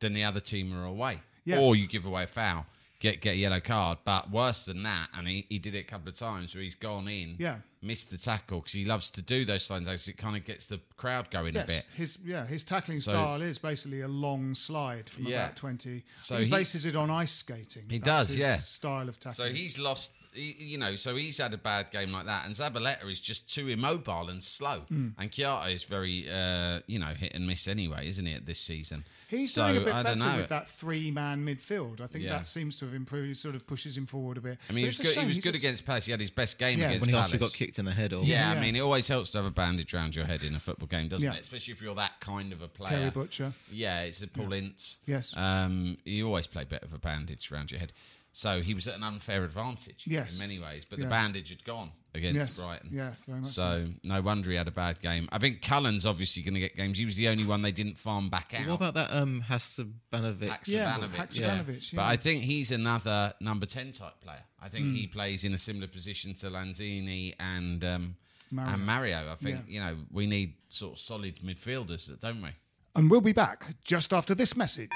then 0.00 0.14
the 0.14 0.24
other 0.24 0.40
team 0.40 0.72
are 0.74 0.84
away, 0.86 1.20
Yeah. 1.44 1.58
or 1.58 1.76
you 1.76 1.86
give 1.86 2.06
away 2.06 2.22
a 2.22 2.26
foul. 2.26 2.64
Get 3.00 3.20
get 3.20 3.34
a 3.34 3.36
yellow 3.36 3.60
card. 3.60 3.98
But 4.04 4.30
worse 4.30 4.64
than 4.64 4.82
that, 4.84 5.08
and 5.16 5.26
he, 5.28 5.46
he 5.48 5.58
did 5.58 5.74
it 5.74 5.78
a 5.80 5.84
couple 5.84 6.08
of 6.08 6.16
times 6.16 6.54
where 6.54 6.62
he's 6.64 6.74
gone 6.74 7.08
in, 7.08 7.36
Yeah. 7.38 7.56
missed 7.82 8.10
the 8.10 8.18
tackle 8.18 8.58
because 8.60 8.72
he 8.72 8.84
loves 8.84 9.10
to 9.12 9.22
do 9.22 9.44
those 9.44 9.66
things. 9.68 10.08
It 10.08 10.16
kind 10.16 10.36
of 10.36 10.44
gets 10.44 10.66
the 10.66 10.80
crowd 10.96 11.30
going 11.30 11.56
a 11.56 11.64
bit. 11.64 11.86
his 11.94 12.18
yeah, 12.24 12.44
his 12.46 12.64
tackling 12.64 12.98
So- 12.98 13.12
style 13.12 13.42
is 13.42 13.58
basically 13.58 14.00
a 14.00 14.08
long 14.08 14.54
slide 14.54 15.08
from 15.08 15.26
Yeah. 15.26 15.44
about 15.44 15.56
twenty. 15.56 16.04
So 16.16 16.38
he, 16.38 16.44
he- 16.46 16.50
bases 16.50 16.84
it 16.84 16.96
on 16.96 17.10
ice 17.10 17.32
skating. 17.32 17.84
He 17.88 17.98
That's 17.98 18.04
does, 18.26 18.28
his 18.30 18.38
yeah. 18.38 18.56
Style 18.56 19.08
of 19.08 19.18
tackling. 19.20 19.48
So 19.48 19.54
he's 19.54 19.78
lost, 19.78 20.12
you 20.34 20.78
know, 20.78 20.96
so 20.96 21.16
he's 21.16 21.38
had 21.38 21.52
a 21.54 21.58
bad 21.58 21.90
game 21.90 22.12
like 22.12 22.26
that. 22.26 22.46
And 22.46 22.54
Zabaleta 22.54 23.10
is 23.10 23.20
just 23.20 23.52
too 23.52 23.68
immobile 23.68 24.28
and 24.28 24.42
slow. 24.42 24.80
Hmm. 24.88 25.08
And 25.18 25.30
Chiara 25.30 25.68
is 25.70 25.84
very, 25.84 26.28
uh, 26.30 26.80
you 26.86 26.98
know, 26.98 27.08
hit 27.14 27.34
and 27.34 27.46
miss 27.46 27.66
anyway, 27.68 28.08
isn't 28.08 28.24
he, 28.24 28.34
at 28.34 28.46
this 28.46 28.58
season? 28.60 29.04
He's 29.28 29.52
so, 29.52 29.66
doing 29.68 29.82
a 29.82 29.84
bit 29.84 29.94
I 29.94 30.02
better 30.02 30.36
with 30.36 30.48
that 30.48 30.68
three-man 30.68 31.44
midfield. 31.44 32.00
I 32.00 32.06
think 32.06 32.24
Yeah. 32.24 32.30
that 32.38 32.46
seems 32.46 32.76
to 32.78 32.86
have 32.86 32.94
improved. 32.94 33.30
It 33.32 33.36
sort 33.38 33.54
of 33.54 33.66
pushes 33.66 33.96
him 33.96 34.06
forward 34.06 34.38
a 34.38 34.40
bit. 34.40 34.58
I 34.68 34.72
mean, 34.72 34.82
he 34.82 34.86
was 34.86 34.98
good, 34.98 35.14
he 35.14 35.26
was 35.26 35.36
he's 35.36 35.44
good 35.44 35.52
just- 35.52 35.64
against 35.64 35.84
Palace. 35.86 36.06
He 36.06 36.12
had 36.12 36.20
his 36.20 36.30
best 36.30 36.58
game 36.58 36.78
Yeah. 36.78 36.86
against 36.86 37.02
when 37.02 37.08
he 37.08 37.12
Palace. 37.12 37.26
actually 37.26 37.38
got 37.40 37.52
kicked 37.52 37.78
in 37.78 37.84
the 37.84 37.92
head. 37.92 38.12
Or 38.12 38.24
Yeah, 38.24 38.52
Yeah. 38.52 38.58
I 38.58 38.62
mean, 38.62 38.76
it 38.76 38.80
always 38.80 39.08
helps 39.08 39.32
to 39.32 39.38
have 39.38 39.46
a 39.46 39.50
bandage 39.50 39.92
around 39.94 40.14
your 40.14 40.24
head 40.24 40.42
in 40.42 40.54
a 40.54 40.60
football 40.60 40.88
game, 40.88 41.08
doesn't 41.08 41.30
Yeah. 41.30 41.36
it? 41.36 41.42
Especially 41.42 41.72
if 41.72 41.82
you're 41.82 41.94
that 41.96 42.20
kind 42.20 42.52
of 42.52 42.62
a 42.62 42.68
player. 42.68 42.88
Terry 42.98 43.10
Butcher. 43.10 43.52
Yeah, 43.70 44.00
it's 44.02 44.22
a 44.22 44.28
Paul 44.28 44.52
Ince. 44.52 44.98
Yes. 45.06 45.36
Um, 45.36 45.96
you 46.04 46.26
always 46.26 46.46
play 46.46 46.64
better 46.64 46.86
with 46.86 46.94
a 46.94 46.98
bandage 46.98 47.50
around 47.52 47.70
your 47.70 47.80
head. 47.80 47.92
So 48.32 48.60
he 48.60 48.72
was 48.74 48.86
at 48.86 48.94
an 48.94 49.02
unfair 49.02 49.42
advantage 49.44 50.04
Yes. 50.06 50.34
in 50.40 50.46
many 50.48 50.60
ways, 50.60 50.84
but 50.84 50.98
Yeah. 50.98 51.06
the 51.06 51.10
bandage 51.10 51.48
had 51.48 51.64
gone 51.64 51.90
against 52.14 52.36
Yes. 52.36 52.60
Brighton. 52.64 52.90
Yeah, 52.92 53.14
very 53.26 53.40
much 53.40 53.50
So 53.50 53.84
no 54.04 54.20
wonder 54.20 54.50
he 54.50 54.56
had 54.56 54.68
a 54.68 54.72
bad 54.72 55.00
game. 55.00 55.28
I 55.32 55.38
think 55.38 55.60
Cullen's 55.60 56.06
obviously 56.06 56.42
going 56.42 56.54
to 56.54 56.60
get 56.60 56.76
games. 56.76 56.98
He 56.98 57.04
was 57.04 57.16
the 57.16 57.26
only 57.28 57.44
one 57.44 57.62
they 57.62 57.72
didn't 57.72 57.98
farm 57.98 58.28
back 58.30 58.54
out. 58.54 58.66
what 58.68 58.74
about 58.76 58.94
that 58.94 59.10
um, 59.12 59.42
Haksabanovic? 59.48 60.66
Yeah, 60.68 60.98
Haksabanovic, 60.98 61.14
Haksabanovic, 61.14 61.94
But. 61.96 62.02
I 62.04 62.16
think 62.16 62.44
he's 62.44 62.70
another 62.70 63.34
number 63.40 63.66
10 63.66 63.92
type 63.92 64.20
player. 64.20 64.44
I 64.60 64.68
think 64.68 64.86
Hmm. 64.86 64.94
he 64.94 65.06
plays 65.06 65.42
in 65.44 65.52
a 65.54 65.58
similar 65.58 65.88
position 65.88 66.34
to 66.34 66.50
Lanzini 66.50 67.34
and 67.40 67.82
um, 67.84 68.16
Mario. 68.50 68.72
and 68.74 68.86
Mario. 68.86 69.32
I 69.32 69.34
think, 69.36 69.64
Yeah. 69.66 69.72
you 69.74 69.80
know, 69.80 70.04
we 70.10 70.26
need 70.26 70.54
sort 70.68 70.94
of 70.94 70.98
solid 71.00 71.38
midfielders, 71.40 72.18
don't 72.20 72.40
we? 72.42 72.50
And 72.94 73.10
we'll 73.10 73.20
be 73.20 73.32
back 73.32 73.74
just 73.84 74.12
after 74.12 74.34
this 74.34 74.56
message. 74.56 74.90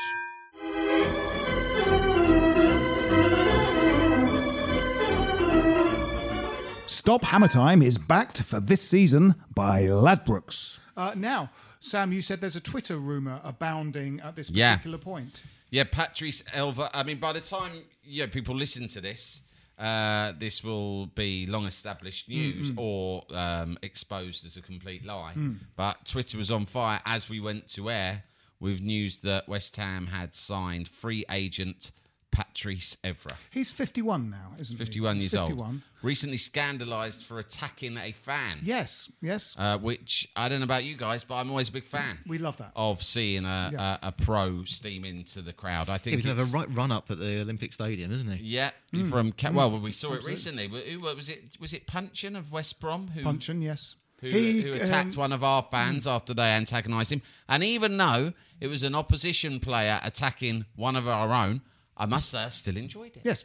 Stop 6.86 7.22
Hammer 7.24 7.48
Time 7.48 7.82
is 7.82 7.96
backed 7.96 8.42
for 8.42 8.60
this 8.60 8.80
season 8.82 9.34
by 9.54 9.82
Ladbrokes. 9.84 10.78
Uh, 10.96 11.12
now, 11.16 11.50
Sam, 11.80 12.12
you 12.12 12.20
said 12.20 12.40
there's 12.40 12.56
a 12.56 12.60
Twitter 12.60 12.96
rumor 12.98 13.40
abounding 13.44 14.20
at 14.20 14.36
this 14.36 14.50
Yeah. 14.50 14.76
particular 14.76 14.98
point. 14.98 15.42
Yeah, 15.70 15.84
Patrice 15.84 16.42
Evra. 16.52 16.90
I 16.92 17.02
mean, 17.02 17.18
by 17.18 17.32
the 17.32 17.40
time 17.40 17.84
yeah 18.04 18.26
people 18.26 18.54
listen 18.54 18.88
to 18.88 19.00
this, 19.00 19.40
uh, 19.78 20.32
this 20.38 20.62
will 20.62 21.06
be 21.06 21.46
long 21.46 21.64
established 21.66 22.28
news 22.28 22.70
or 22.76 23.24
um, 23.34 23.78
exposed 23.82 24.44
as 24.44 24.56
a 24.56 24.62
complete 24.62 25.04
lie. 25.04 25.34
But 25.76 26.04
Twitter 26.04 26.36
was 26.36 26.50
on 26.50 26.66
fire 26.66 27.00
as 27.06 27.28
we 27.28 27.40
went 27.40 27.68
to 27.68 27.90
air 27.90 28.24
with 28.60 28.80
news 28.80 29.18
that 29.18 29.48
West 29.48 29.76
Ham 29.76 30.08
had 30.08 30.34
signed 30.34 30.88
free 30.88 31.24
agent 31.30 31.90
Patrice 32.32 32.96
Evra. 33.04 33.34
He's 33.50 33.70
51 33.70 34.30
now, 34.30 34.54
isn't 34.58 34.76
he? 34.76 34.84
51 34.84 35.14
He's 35.20 35.32
years 35.34 35.42
51. 35.42 35.68
old. 35.68 35.80
Recently 36.02 36.36
scandalised 36.38 37.22
for 37.24 37.38
attacking 37.38 37.96
a 37.96 38.10
fan. 38.12 38.58
Yes, 38.62 39.12
yes. 39.20 39.54
Uh, 39.56 39.78
which 39.78 40.26
I 40.34 40.48
don't 40.48 40.58
know 40.60 40.64
about 40.64 40.82
you 40.84 40.96
guys, 40.96 41.22
but 41.22 41.36
I'm 41.36 41.50
always 41.50 41.68
a 41.68 41.72
big 41.72 41.84
fan. 41.84 42.18
We 42.26 42.38
love 42.38 42.56
that. 42.56 42.72
Of 42.74 43.02
seeing 43.02 43.44
a, 43.44 43.70
Yeah. 43.72 43.98
a, 44.02 44.08
a 44.08 44.12
pro 44.12 44.64
steam 44.64 45.04
into 45.04 45.42
the 45.42 45.52
crowd. 45.52 45.88
I 45.90 45.98
think 45.98 46.12
He 46.12 46.16
was 46.16 46.24
going 46.24 46.36
to 46.38 46.42
have 46.44 46.52
a 46.54 46.56
right 46.58 46.68
run 46.76 46.90
up 46.90 47.10
at 47.10 47.18
the 47.20 47.40
Olympic 47.42 47.72
Stadium, 47.72 48.10
isn't 48.10 48.30
he? 48.32 48.42
Yeah, 48.44 48.70
Mm. 48.92 49.08
from 49.10 49.32
Ca- 49.32 49.52
well, 49.52 49.78
we 49.78 49.92
saw 49.92 50.14
it 50.14 50.24
recently. 50.24 50.68
Who 50.68 50.78
who 50.78 51.00
was 51.16 51.28
it? 51.28 51.44
Was 51.60 51.72
it 51.72 51.86
Punchin 51.86 52.34
of 52.34 52.50
West 52.50 52.80
Brom 52.80 53.08
who 53.08 53.22
Punchin, 53.22 53.62
yes. 53.62 53.94
who, 54.20 54.28
He, 54.28 54.62
who 54.62 54.72
attacked 54.72 55.14
um, 55.16 55.20
one 55.20 55.32
of 55.32 55.42
our 55.44 55.66
fans 55.70 56.06
after 56.06 56.32
they 56.34 56.50
antagonised 56.50 57.12
him? 57.12 57.22
And 57.48 57.62
even 57.62 57.96
though 57.96 58.32
it 58.60 58.66
was 58.68 58.82
an 58.82 58.94
opposition 58.94 59.60
player 59.60 60.00
attacking 60.02 60.64
one 60.76 60.94
of 60.96 61.06
our 61.08 61.32
own, 61.32 61.60
I 61.96 62.06
must 62.06 62.30
say 62.30 62.44
I 62.44 62.48
still 62.48 62.76
enjoyed 62.76 63.16
it. 63.16 63.22
Yes. 63.24 63.44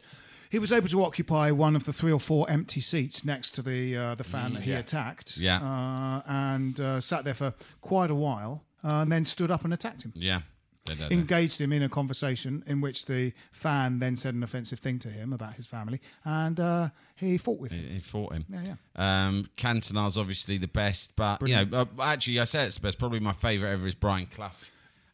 He 0.50 0.58
was 0.58 0.72
able 0.72 0.88
to 0.88 1.04
occupy 1.04 1.50
one 1.50 1.76
of 1.76 1.84
the 1.84 1.92
three 1.92 2.12
or 2.12 2.20
four 2.20 2.48
empty 2.48 2.80
seats 2.80 3.24
next 3.24 3.50
to 3.52 3.62
the 3.62 3.96
uh, 3.96 4.14
the 4.14 4.24
fan 4.24 4.54
that 4.54 4.62
he 4.62 4.70
yeah. 4.70 4.78
attacked. 4.78 5.36
Yeah. 5.36 5.58
Uh, 5.58 6.22
and 6.26 6.80
uh, 6.80 7.00
sat 7.00 7.24
there 7.24 7.34
for 7.34 7.52
quite 7.82 8.10
a 8.10 8.14
while 8.14 8.64
uh, 8.82 9.00
and 9.02 9.12
then 9.12 9.24
stood 9.24 9.50
up 9.50 9.64
and 9.64 9.74
attacked 9.74 10.02
him. 10.02 10.12
Yeah. 10.14 10.40
Da, 10.86 10.94
da, 10.94 11.08
da. 11.08 11.14
Engaged 11.14 11.60
him 11.60 11.70
in 11.72 11.82
a 11.82 11.88
conversation 11.90 12.62
in 12.66 12.80
which 12.80 13.04
the 13.04 13.34
fan 13.52 13.98
then 13.98 14.16
said 14.16 14.32
an 14.32 14.42
offensive 14.42 14.78
thing 14.78 14.98
to 15.00 15.08
him 15.08 15.34
about 15.34 15.54
his 15.54 15.66
family 15.66 16.00
and 16.24 16.58
uh, 16.58 16.88
he 17.16 17.36
fought 17.36 17.60
with 17.60 17.72
him. 17.72 17.84
He 17.86 18.00
fought 18.00 18.32
him. 18.32 18.46
Yeah, 18.48 18.76
Um, 18.96 19.50
Cantona's 19.56 20.16
obviously 20.16 20.56
the 20.56 20.68
best, 20.68 21.14
but 21.14 21.46
you 21.46 21.54
know, 21.54 21.66
uh, 21.72 21.84
actually, 22.00 22.40
I 22.40 22.44
say 22.44 22.64
it's 22.64 22.76
the 22.76 22.82
best. 22.82 22.98
Probably 22.98 23.20
my 23.20 23.34
favourite 23.34 23.70
ever 23.72 23.86
is 23.86 23.94
Brian 23.94 24.26
Clough. 24.26 24.52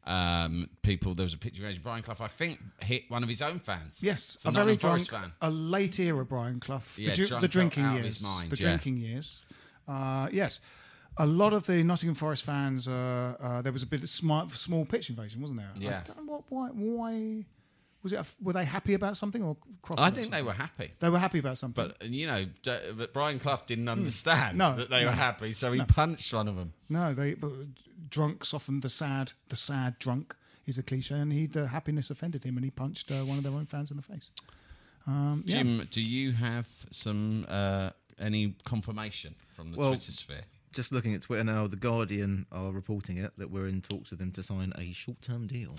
Um, 0.06 0.68
people, 0.82 1.14
there 1.14 1.24
was 1.24 1.34
a 1.34 1.38
picture 1.38 1.66
of 1.66 1.82
Brian 1.82 2.02
Clough. 2.02 2.16
I 2.20 2.28
think 2.28 2.58
hit 2.80 3.04
one 3.08 3.22
of 3.22 3.28
his 3.28 3.40
own 3.40 3.58
fans. 3.58 4.02
Yes, 4.02 4.36
a 4.44 4.50
very 4.50 4.76
drunk, 4.76 5.08
fan. 5.08 5.32
a 5.40 5.50
late 5.50 5.98
era 5.98 6.24
Brian 6.24 6.60
Clough, 6.60 6.82
Yeah, 6.96 7.14
the, 7.14 7.26
drunk 7.26 7.40
the 7.40 7.48
drinking 7.48 7.90
years, 7.94 8.22
mind, 8.22 8.50
the 8.50 8.56
yeah. 8.56 8.62
drinking 8.62 8.98
years. 8.98 9.44
Uh, 9.88 10.28
yes, 10.30 10.60
a 11.16 11.26
lot 11.26 11.52
of 11.52 11.66
the 11.66 11.82
Nottingham 11.82 12.14
Forest 12.14 12.44
fans. 12.44 12.86
Uh, 12.86 13.34
uh, 13.40 13.62
there 13.62 13.72
was 13.72 13.82
a 13.82 13.86
bit 13.86 14.02
of 14.02 14.08
smart, 14.08 14.50
small 14.50 14.84
pitch 14.84 15.08
invasion, 15.10 15.40
wasn't 15.40 15.60
there? 15.60 15.70
Yeah. 15.76 16.00
I 16.00 16.02
don't 16.02 16.26
know 16.26 16.32
what, 16.32 16.44
why, 16.48 16.68
why 16.68 17.44
was 18.04 18.12
it? 18.12 18.20
A, 18.20 18.24
were 18.40 18.52
they 18.52 18.64
happy 18.64 18.94
about 18.94 19.16
something 19.16 19.42
or 19.42 19.56
cross? 19.82 19.98
I 19.98 20.08
about 20.08 20.18
think 20.20 20.32
they 20.32 20.42
were 20.42 20.52
happy. 20.52 20.92
They 21.00 21.08
were 21.08 21.18
happy 21.18 21.40
about 21.40 21.58
something. 21.58 21.92
But 21.98 22.08
you 22.08 22.26
know, 22.28 22.44
D- 22.62 22.78
but 22.96 23.12
Brian 23.12 23.40
Clough 23.40 23.62
didn't 23.66 23.88
understand 23.88 24.52
Hmm. 24.52 24.58
No, 24.58 24.76
that 24.76 24.90
they 24.90 25.00
no. 25.00 25.06
were 25.06 25.16
happy, 25.16 25.52
so 25.52 25.72
he 25.72 25.82
punched 25.82 26.32
one 26.32 26.46
of 26.46 26.54
them. 26.56 26.72
no, 26.88 27.12
they 27.14 27.34
but 27.34 27.50
drunk 28.08 28.44
softened 28.44 28.82
the 28.82 28.90
sad. 28.90 29.32
The 29.48 29.56
sad 29.56 29.98
drunk 29.98 30.36
is 30.66 30.78
a 30.78 30.82
cliche, 30.84 31.16
and 31.16 31.32
he 31.32 31.46
the 31.46 31.66
happiness 31.68 32.10
offended 32.10 32.44
him, 32.44 32.56
and 32.56 32.64
he 32.64 32.70
punched 32.70 33.10
uh, 33.10 33.24
one 33.24 33.38
of 33.38 33.42
their 33.44 33.52
own 33.52 33.66
fans 33.66 33.90
in 33.90 33.96
the 33.96 34.02
face. 34.04 34.30
Um, 35.06 35.42
yeah. 35.44 35.56
Jim, 35.56 35.88
do 35.90 36.00
you 36.00 36.32
have 36.32 36.66
some 36.90 37.44
uh, 37.48 37.90
any 38.18 38.54
confirmation 38.64 39.34
from 39.54 39.70
the 39.72 39.76
Well- 39.78 39.90
Twitter 39.90 40.12
sphere? 40.12 40.44
Just 40.72 40.90
looking 40.90 41.14
at 41.14 41.20
Twitter 41.22 41.44
now, 41.44 41.68
The 41.68 41.76
Guardian 41.76 42.46
are 42.50 42.72
reporting 42.72 43.16
it 43.16 43.32
that 43.38 43.48
we're 43.48 43.68
in 43.68 43.80
talks 43.80 44.10
with 44.10 44.18
them 44.18 44.32
to 44.32 44.42
sign 44.42 44.72
a 44.76 44.92
short 44.92 45.20
term 45.22 45.46
deal. 45.46 45.76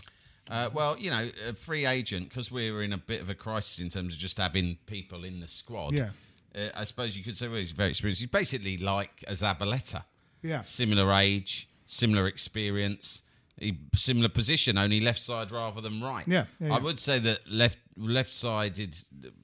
Uh, 0.50 0.70
well, 0.74 0.98
you 0.98 1.10
know, 1.10 1.30
a 1.48 1.54
free 1.54 1.86
agent 1.86 2.30
because 2.30 2.52
we're 2.52 2.84
in 2.84 2.94
a 2.94 2.98
bit 2.98 3.22
of 3.22 3.30
a 3.30 3.36
crisis 3.36 3.80
in 3.80 3.90
terms 3.90 4.14
of 4.14 4.20
just 4.20 4.38
having 4.38 4.78
people 4.86 5.24
in 5.24 5.40
the 5.40 5.48
squad. 5.48 5.94
Yeah. 5.94 6.10
Uh, 6.56 6.70
I 6.76 6.84
suppose 6.84 7.18
you 7.18 7.24
could 7.24 7.36
say 7.36 7.48
well, 7.48 7.58
he's 7.58 7.72
very 7.72 7.90
experienced. 7.90 8.22
He's 8.22 8.30
basically 8.30 8.78
like 8.78 9.24
a 9.28 9.34
Zabaleta. 9.34 10.04
Yeah. 10.44 10.62
Similar 10.62 11.12
age, 11.14 11.68
similar 11.86 12.28
experience, 12.28 13.24
he, 13.58 13.78
similar 13.96 14.30
position, 14.30 14.78
only 14.78 15.00
left 15.00 15.22
side 15.22 15.52
rather 15.52 15.82
than 15.82 16.02
right. 16.02 16.28
Yeah, 16.28 16.46
yeah, 16.60 16.76
I 16.76 16.80
would 16.80 17.00
say 17.00 17.20
that 17.20 17.50
left 17.50 17.80
left 17.98 18.36
sided, 18.36 18.96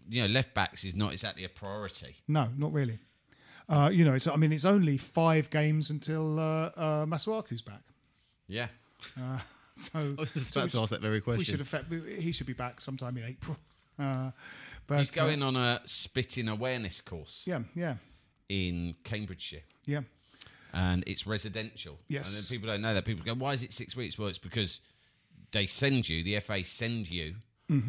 you 0.09 0.21
know, 0.21 0.27
left 0.27 0.53
backs 0.53 0.83
is 0.83 0.95
not 0.95 1.13
exactly 1.13 1.45
a 1.45 1.49
priority. 1.49 2.17
No, 2.27 2.49
not 2.57 2.73
really. 2.73 2.99
Uh, 3.69 3.89
you 3.91 4.03
know, 4.03 4.13
it's, 4.13 4.27
I 4.27 4.35
mean, 4.35 4.51
it's 4.51 4.65
only 4.65 4.97
five 4.97 5.49
games 5.49 5.89
until 5.89 6.39
uh, 6.39 6.71
uh, 6.75 7.05
Masuaku's 7.05 7.61
back. 7.61 7.83
Yeah. 8.47 8.67
So, 9.75 9.99
I 9.99 10.03
was 10.19 10.33
just 10.33 10.53
so 10.53 10.59
about 10.59 10.65
we 10.67 10.71
to 10.71 10.79
ask 10.81 10.89
that 10.91 11.01
very 11.01 11.21
We 11.25 11.43
should 11.43 11.61
affect. 11.61 11.91
He 11.91 12.31
should 12.31 12.47
be 12.47 12.53
back 12.53 12.81
sometime 12.81 13.17
in 13.17 13.23
April. 13.25 13.57
Uh, 13.99 14.31
but 14.87 14.97
He's 14.97 15.11
going 15.11 15.43
uh, 15.43 15.47
on 15.47 15.55
a 15.55 15.81
spitting 15.85 16.47
awareness 16.47 17.01
course 17.01 17.43
Yeah, 17.45 17.59
yeah, 17.75 17.95
in 18.49 18.95
Cambridgeshire. 19.03 19.61
yeah. 19.85 20.01
and 20.73 21.03
it's 21.05 21.27
residential. 21.27 21.99
Yes. 22.07 22.27
And 22.27 22.37
then 22.37 22.49
people 22.49 22.73
don't 22.73 22.81
know 22.81 22.95
that. 22.95 23.05
People 23.05 23.23
go, 23.23 23.35
why 23.35 23.53
is 23.53 23.61
it 23.61 23.73
six 23.73 23.95
weeks? 23.95 24.17
Well, 24.17 24.29
it's 24.29 24.39
because 24.39 24.81
they 25.51 25.67
send 25.67 26.09
you, 26.09 26.23
the 26.23 26.39
FA 26.39 26.63
send 26.63 27.11
you 27.11 27.35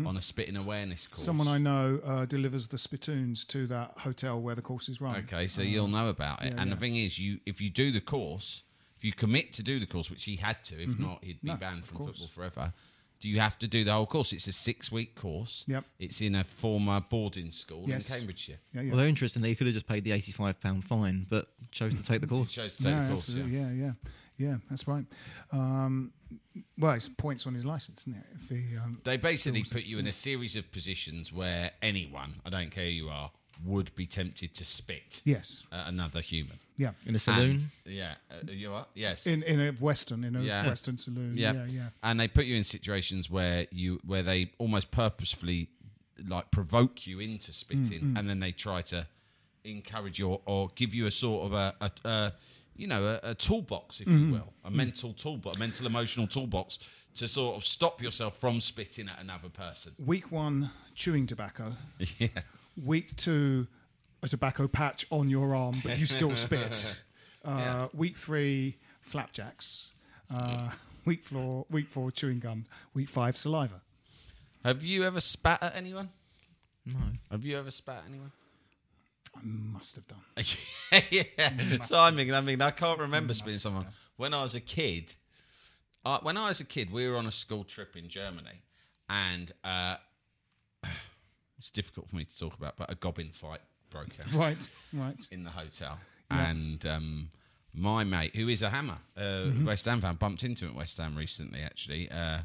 on 0.07 0.16
a 0.16 0.21
spitting 0.21 0.57
awareness 0.57 1.07
course. 1.07 1.21
Mm-hmm. 1.21 1.27
Someone 1.27 1.49
I 1.49 1.59
know 1.59 2.01
uh, 2.05 2.25
delivers 2.27 2.68
the 2.68 2.79
spittoons 2.79 3.45
to 3.47 3.66
that 3.66 3.99
hotel 3.99 4.40
where 4.40 4.55
the 4.55 4.62
course 4.62 4.88
is 4.88 5.01
run. 5.01 5.16
Okay, 5.25 5.49
so 5.49 5.62
you'll 5.62 5.88
know 5.88 6.09
about 6.09 6.45
it. 6.45 6.53
yeah, 6.53 6.61
and 6.61 6.68
yeah. 6.68 6.75
the 6.75 6.81
thing 6.81 6.97
is, 6.97 7.18
you 7.18 7.40
if 7.47 7.61
you 7.61 7.68
do 7.68 7.90
the 7.90 8.01
course, 8.01 8.62
if 9.02 9.06
you 9.06 9.12
commit 9.12 9.52
to 9.54 9.64
do 9.64 9.80
the 9.80 9.86
course, 9.86 10.08
which 10.10 10.22
he 10.24 10.36
had 10.36 10.62
to, 10.62 10.80
if 10.80 10.96
not, 10.96 11.24
he'd 11.24 11.40
be 11.42 11.48
Mm-hmm. 11.48 11.48
No, 11.48 11.56
banned 11.56 11.84
from 11.86 11.98
course. 11.98 12.20
football 12.20 12.28
forever. 12.32 12.72
Do 13.18 13.28
you 13.28 13.40
have 13.40 13.58
to 13.58 13.66
do 13.66 13.82
the 13.82 13.92
whole 13.92 14.06
course? 14.06 14.32
It's 14.32 14.46
a 14.46 14.52
six-week 14.52 15.16
course. 15.16 15.64
Yep. 15.66 15.84
It's 15.98 16.20
in 16.20 16.36
a 16.36 16.44
former 16.44 17.00
boarding 17.00 17.50
school 17.50 17.84
Yes. 17.88 18.08
in 18.10 18.16
Cambridgeshire. 18.18 18.58
Yeah, 18.72 18.80
yeah. 18.82 18.88
Well, 18.92 18.98
they're. 18.98 19.08
He 19.48 19.54
could 19.56 19.66
have 19.66 19.74
just 19.74 19.88
paid 19.88 20.04
the 20.04 20.10
£85 20.12 20.84
fine, 20.84 21.26
but 21.28 21.48
chose 21.72 21.94
to 21.94 22.04
take 22.04 22.20
the 22.20 22.26
It 22.26 22.30
course. 22.30 22.50
shows 22.58 22.76
to 22.76 22.82
take 22.84 22.94
No, 22.94 23.02
the 23.08 23.12
course. 23.12 23.28
Yeah. 23.30 23.44
Yeah, 23.46 23.70
yeah, 23.72 23.92
yeah. 24.38 24.56
That's 24.70 24.86
right. 24.86 25.04
Um, 25.52 26.12
well, 26.78 26.92
it's 26.92 27.08
points 27.08 27.44
on 27.46 27.54
his 27.54 27.64
license, 27.64 28.02
isn't 28.06 28.16
it? 28.20 28.26
If 28.36 28.48
he, 28.48 28.76
um, 28.76 29.00
They 29.04 29.16
basically 29.16 29.64
put 29.64 29.82
you 29.84 29.98
in 29.98 30.06
a 30.06 30.12
series 30.12 30.54
of 30.54 30.70
positions 30.70 31.32
where 31.32 31.72
anyone, 31.82 32.34
I 32.46 32.50
don't 32.50 32.70
care 32.70 32.84
who 32.84 32.90
you 32.90 33.08
are, 33.08 33.30
would 33.64 33.94
be 33.94 34.07
tempted 34.07 34.55
to 34.55 34.64
spit 34.64 35.20
yes, 35.25 35.66
at 35.72 35.88
another 35.88 36.20
human. 36.20 36.59
yeah. 36.77 36.92
In 37.07 37.14
a 37.14 37.18
saloon. 37.18 37.68
And- 37.85 37.94
yeah, 37.94 38.14
uh, 38.31 38.51
you 38.51 38.72
are. 38.72 38.87
Yes. 38.94 39.27
In 39.27 39.42
in 39.42 39.61
a 39.61 39.72
western, 39.72 40.25
in 40.25 40.37
a 40.37 40.42
Yeah. 40.42 40.66
western 40.66 40.98
saloon. 40.98 41.37
yeah. 41.37 41.53
Yeah, 41.53 41.64
yeah. 41.66 41.88
And 42.03 42.18
they 42.18 42.29
put 42.29 42.44
you 42.46 42.57
in 42.57 42.64
situations 42.64 43.31
where 43.31 43.66
you 43.70 44.01
where 44.05 44.22
they 44.22 44.53
almost 44.59 44.90
purposefully 44.90 45.68
like 46.27 46.51
provoke 46.51 47.07
you 47.07 47.20
into 47.20 47.53
spitting, 47.53 48.01
mm-hmm. 48.01 48.16
and 48.16 48.29
then 48.29 48.40
they 48.40 48.53
try 48.53 48.83
to 48.83 49.07
encourage 49.64 50.18
you 50.18 50.29
or, 50.29 50.40
or 50.46 50.70
give 50.75 50.94
you 50.94 51.07
a 51.07 51.11
sort 51.11 51.46
of 51.46 51.53
a, 51.53 51.75
a, 51.81 51.90
a 52.09 52.33
you 52.77 52.87
know 52.87 53.18
a, 53.22 53.31
a 53.31 53.35
toolbox, 53.35 54.01
if 54.01 54.07
you 54.07 54.12
mm-hmm. 54.12 54.33
will, 54.33 54.53
a 54.64 54.68
mm-hmm. 54.68 54.77
mental 54.77 55.12
toolbox, 55.12 55.57
a 55.57 55.61
mental 55.61 55.87
emotional 55.87 56.27
toolbox 56.27 56.79
to 57.14 57.29
sort 57.29 57.57
of 57.57 57.64
stop 57.64 58.01
yourself 58.01 58.38
from 58.38 58.61
spitting 58.61 59.09
at 59.09 59.20
another 59.20 59.48
person. 59.48 59.92
Week 60.05 60.33
one, 60.33 60.70
chewing 60.94 61.27
tobacco. 61.27 61.72
Yeah. 62.18 62.29
Week 62.76 63.14
two, 63.16 63.66
a 64.22 64.28
tobacco 64.28 64.66
patch 64.68 65.06
on 65.11 65.28
your 65.28 65.54
arm, 65.54 65.76
but 65.85 65.98
you 65.98 66.06
still 66.06 66.35
spit. 66.37 67.02
Uh, 67.44 67.56
Yeah. 67.58 67.88
Week 67.92 68.16
three, 68.16 68.76
flapjacks. 69.00 69.90
Uh, 70.32 70.70
week 71.04 71.24
four, 71.24 71.66
week 71.70 71.88
four, 71.88 72.12
chewing 72.12 72.38
gum. 72.38 72.66
Week 72.94 73.08
five, 73.08 73.37
saliva. 73.37 73.80
Have 74.64 74.85
you 74.85 75.02
ever 75.02 75.20
spat 75.20 75.61
at 75.61 75.74
anyone? 75.74 76.11
No. 76.87 77.00
Have 77.32 77.44
you 77.44 77.58
ever 77.58 77.72
spat 77.72 77.96
at 77.96 78.04
anyone? 78.08 78.30
I 79.37 79.40
must 79.44 79.96
have 79.96 80.06
done. 80.06 80.20
yeah. 81.11 81.82
So 81.82 81.98
I 81.98 82.12
mean, 82.12 82.32
I 82.32 82.40
mean, 82.42 82.61
I 82.61 82.70
can't 82.70 83.00
remember 83.00 83.35
spitting 83.35 83.58
someone. 83.58 83.87
When 84.16 84.35
I 84.35 84.42
was 84.44 84.54
a 84.54 84.61
kid, 84.61 85.14
uh, 86.04 86.20
when 86.22 86.37
I 86.37 86.46
was 86.46 86.61
a 86.61 86.64
kid, 86.64 86.92
we 86.92 87.08
were 87.08 87.16
on 87.16 87.26
a 87.26 87.32
school 87.32 87.64
trip 87.64 87.96
in 87.96 88.08
Germany, 88.08 88.62
and 89.08 89.50
uh, 89.64 89.96
it's 91.62 91.70
difficult 91.70 92.09
for 92.09 92.16
me 92.16 92.25
to 92.25 92.38
talk 92.38 92.55
about, 92.59 92.77
but 92.77 92.90
a 92.90 92.96
goblin 92.96 93.31
fight 93.31 93.61
broke 93.88 94.09
out 94.20 94.33
Right, 94.35 94.68
right. 94.92 95.29
in 95.31 95.44
the 95.44 95.51
hotel, 95.51 96.01
and 96.29 96.85
um, 96.87 97.29
my 97.72 98.03
mate, 98.05 98.35
who 98.35 98.48
is 98.48 98.62
a 98.62 98.70
hammer, 98.70 98.98
uh, 99.16 99.20
Mm-hmm. 99.20 99.66
West 99.66 99.85
Ham 99.85 100.01
fan, 100.01 100.16
bumped 100.16 100.42
into 100.42 100.64
him 100.64 100.72
at 100.72 100.77
West 100.77 100.96
Ham 100.98 101.16
recently. 101.16 101.61
Actually, 101.61 102.11
uh, 102.11 102.38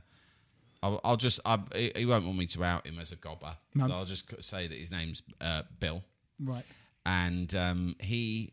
I'll, 0.84 1.01
I'll 1.03 1.17
just, 1.17 1.39
I, 1.45 1.58
he 1.95 2.06
won't 2.06 2.25
want 2.25 2.38
me 2.38 2.45
to 2.45 2.63
out 2.63 2.86
him 2.86 2.99
as 2.99 3.12
a 3.12 3.15
gobber, 3.15 3.56
so 3.75 3.91
I'll 3.91 4.06
just 4.06 4.25
say 4.43 4.67
that 4.67 4.77
his 4.77 4.91
name's 4.91 5.23
uh, 5.41 5.63
Bill 5.80 6.03
Right. 6.39 6.65
and 7.06 7.53
um, 7.56 7.95
he 7.99 8.51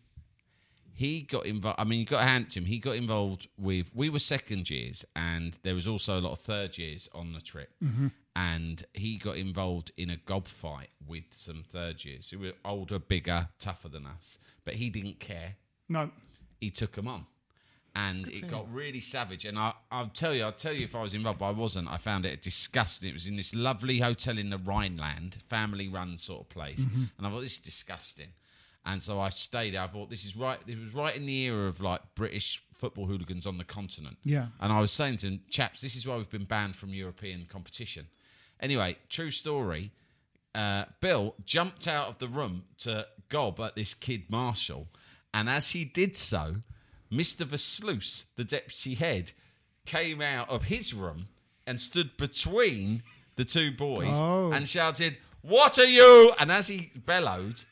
he 0.95 1.23
got 1.23 1.45
involved. 1.45 1.81
I 1.81 1.85
mean, 1.85 1.99
you 1.99 2.07
got 2.07 2.21
to 2.21 2.27
hand 2.27 2.51
to 2.51 2.61
him. 2.61 2.67
He 2.67 2.79
got 2.79 2.95
involved 2.95 3.49
with. 3.59 3.91
We 3.95 4.09
were 4.09 4.21
second 4.21 4.71
years, 4.71 5.05
and 5.17 5.59
there 5.65 5.75
was 5.75 5.89
also 5.89 6.19
a 6.19 6.23
lot 6.23 6.33
of 6.33 6.39
third 6.39 6.79
years 6.79 7.09
on 7.13 7.33
the 7.33 7.41
trip. 7.41 7.71
Mm-hmm. 7.83 8.09
And 8.37 8.85
he 8.95 9.17
got 9.17 9.37
involved 9.37 9.93
in 9.97 10.09
a 10.11 10.17
gob 10.17 10.49
fight 10.49 10.91
with 11.07 11.25
some 11.35 11.65
third 11.69 12.05
years 12.05 12.31
who 12.31 12.39
were 12.39 12.53
older, 12.65 12.99
bigger, 12.99 13.49
tougher 13.59 13.89
than 13.89 14.07
us. 14.07 14.39
But 14.65 14.75
he 14.75 14.89
didn't 14.89 15.21
care. 15.21 15.57
No. 15.89 16.11
He 16.61 16.71
took 16.71 16.93
them 16.93 17.09
on. 17.09 17.27
And 17.97 18.27
it 18.27 18.51
got 18.51 18.73
really 18.73 18.99
savage. 18.99 19.45
And 19.45 19.57
I, 19.57 19.73
I'll 19.91 20.09
tell 20.09 20.35
you, 20.35 20.43
I'll 20.43 20.51
tell 20.51 20.73
you 20.73 20.83
if 20.83 20.97
I 20.97 21.03
was 21.03 21.15
involved, 21.15 21.39
but 21.39 21.47
I 21.47 21.53
wasn't. 21.53 21.89
I 21.89 21.97
found 21.97 22.27
it 22.27 22.43
disgusting. 22.43 23.11
It 23.11 23.13
was 23.13 23.29
in 23.29 23.37
this 23.37 23.55
lovely 23.55 24.01
hotel 24.01 24.37
in 24.37 24.51
the 24.51 24.59
Rhineland, 24.59 25.39
family 25.49 25.87
run 25.89 26.17
sort 26.17 26.41
of 26.41 26.49
place. 26.49 26.81
Mm-hmm. 26.81 27.05
And 27.17 27.27
I 27.27 27.31
thought, 27.31 27.41
this 27.41 27.53
is 27.53 27.61
disgusting. 27.61 28.29
And 28.87 29.01
so 29.01 29.19
I 29.19 29.31
stayed 29.31 29.75
there. 29.75 29.81
I 29.83 29.87
thought, 29.87 30.11
this 30.11 30.25
is 30.27 30.37
right. 30.37 30.59
It 30.67 30.79
was 30.79 30.93
right 30.93 31.17
in 31.17 31.25
the 31.25 31.43
era 31.45 31.69
of 31.69 31.81
like 31.81 32.03
British 32.15 32.63
football 32.75 33.07
hooligans 33.07 33.47
on 33.47 33.57
the 33.57 33.65
continent. 33.65 34.19
Yeah. 34.25 34.49
And 34.61 34.73
I 34.73 34.81
was 34.81 34.93
saying 34.93 35.19
to 35.19 35.27
them, 35.31 35.41
chaps, 35.49 35.81
this 35.81 35.97
is 35.97 36.07
why 36.07 36.17
we've 36.17 36.29
been 36.29 36.45
banned 36.45 36.77
from 36.77 36.91
European 36.91 37.47
competition. 37.51 38.09
Anyway, 38.61 38.97
true 39.09 39.31
story. 39.31 39.91
Uh, 40.55 40.85
Bill 41.01 41.35
jumped 41.45 41.89
out 41.89 42.09
of 42.09 42.19
the 42.19 42.29
room 42.29 42.65
to 42.79 43.07
gob 43.29 43.59
at 43.61 43.75
this 43.75 43.95
kid 43.95 44.25
Marshall, 44.29 44.87
and 45.33 45.49
as 45.49 45.71
he 45.71 45.85
did 45.85 46.17
so, 46.17 46.57
Mr. 47.11 47.45
Versluis, 47.45 48.27
the 48.37 48.45
deputy 48.45 48.95
head, 48.95 49.33
came 49.85 50.21
out 50.23 50.49
of 50.49 50.65
his 50.65 50.95
room 50.95 51.27
and 51.67 51.81
stood 51.81 52.17
between 52.17 53.03
the 53.37 53.45
two 53.45 53.73
boys 53.73 54.17
Oh. 54.21 54.53
and 54.53 54.69
shouted, 54.69 55.17
"What 55.43 55.77
are 55.79 55.85
you?" 55.87 56.33
And 56.39 56.53
as 56.53 56.69
he 56.69 56.93
bellowed, 56.95 57.63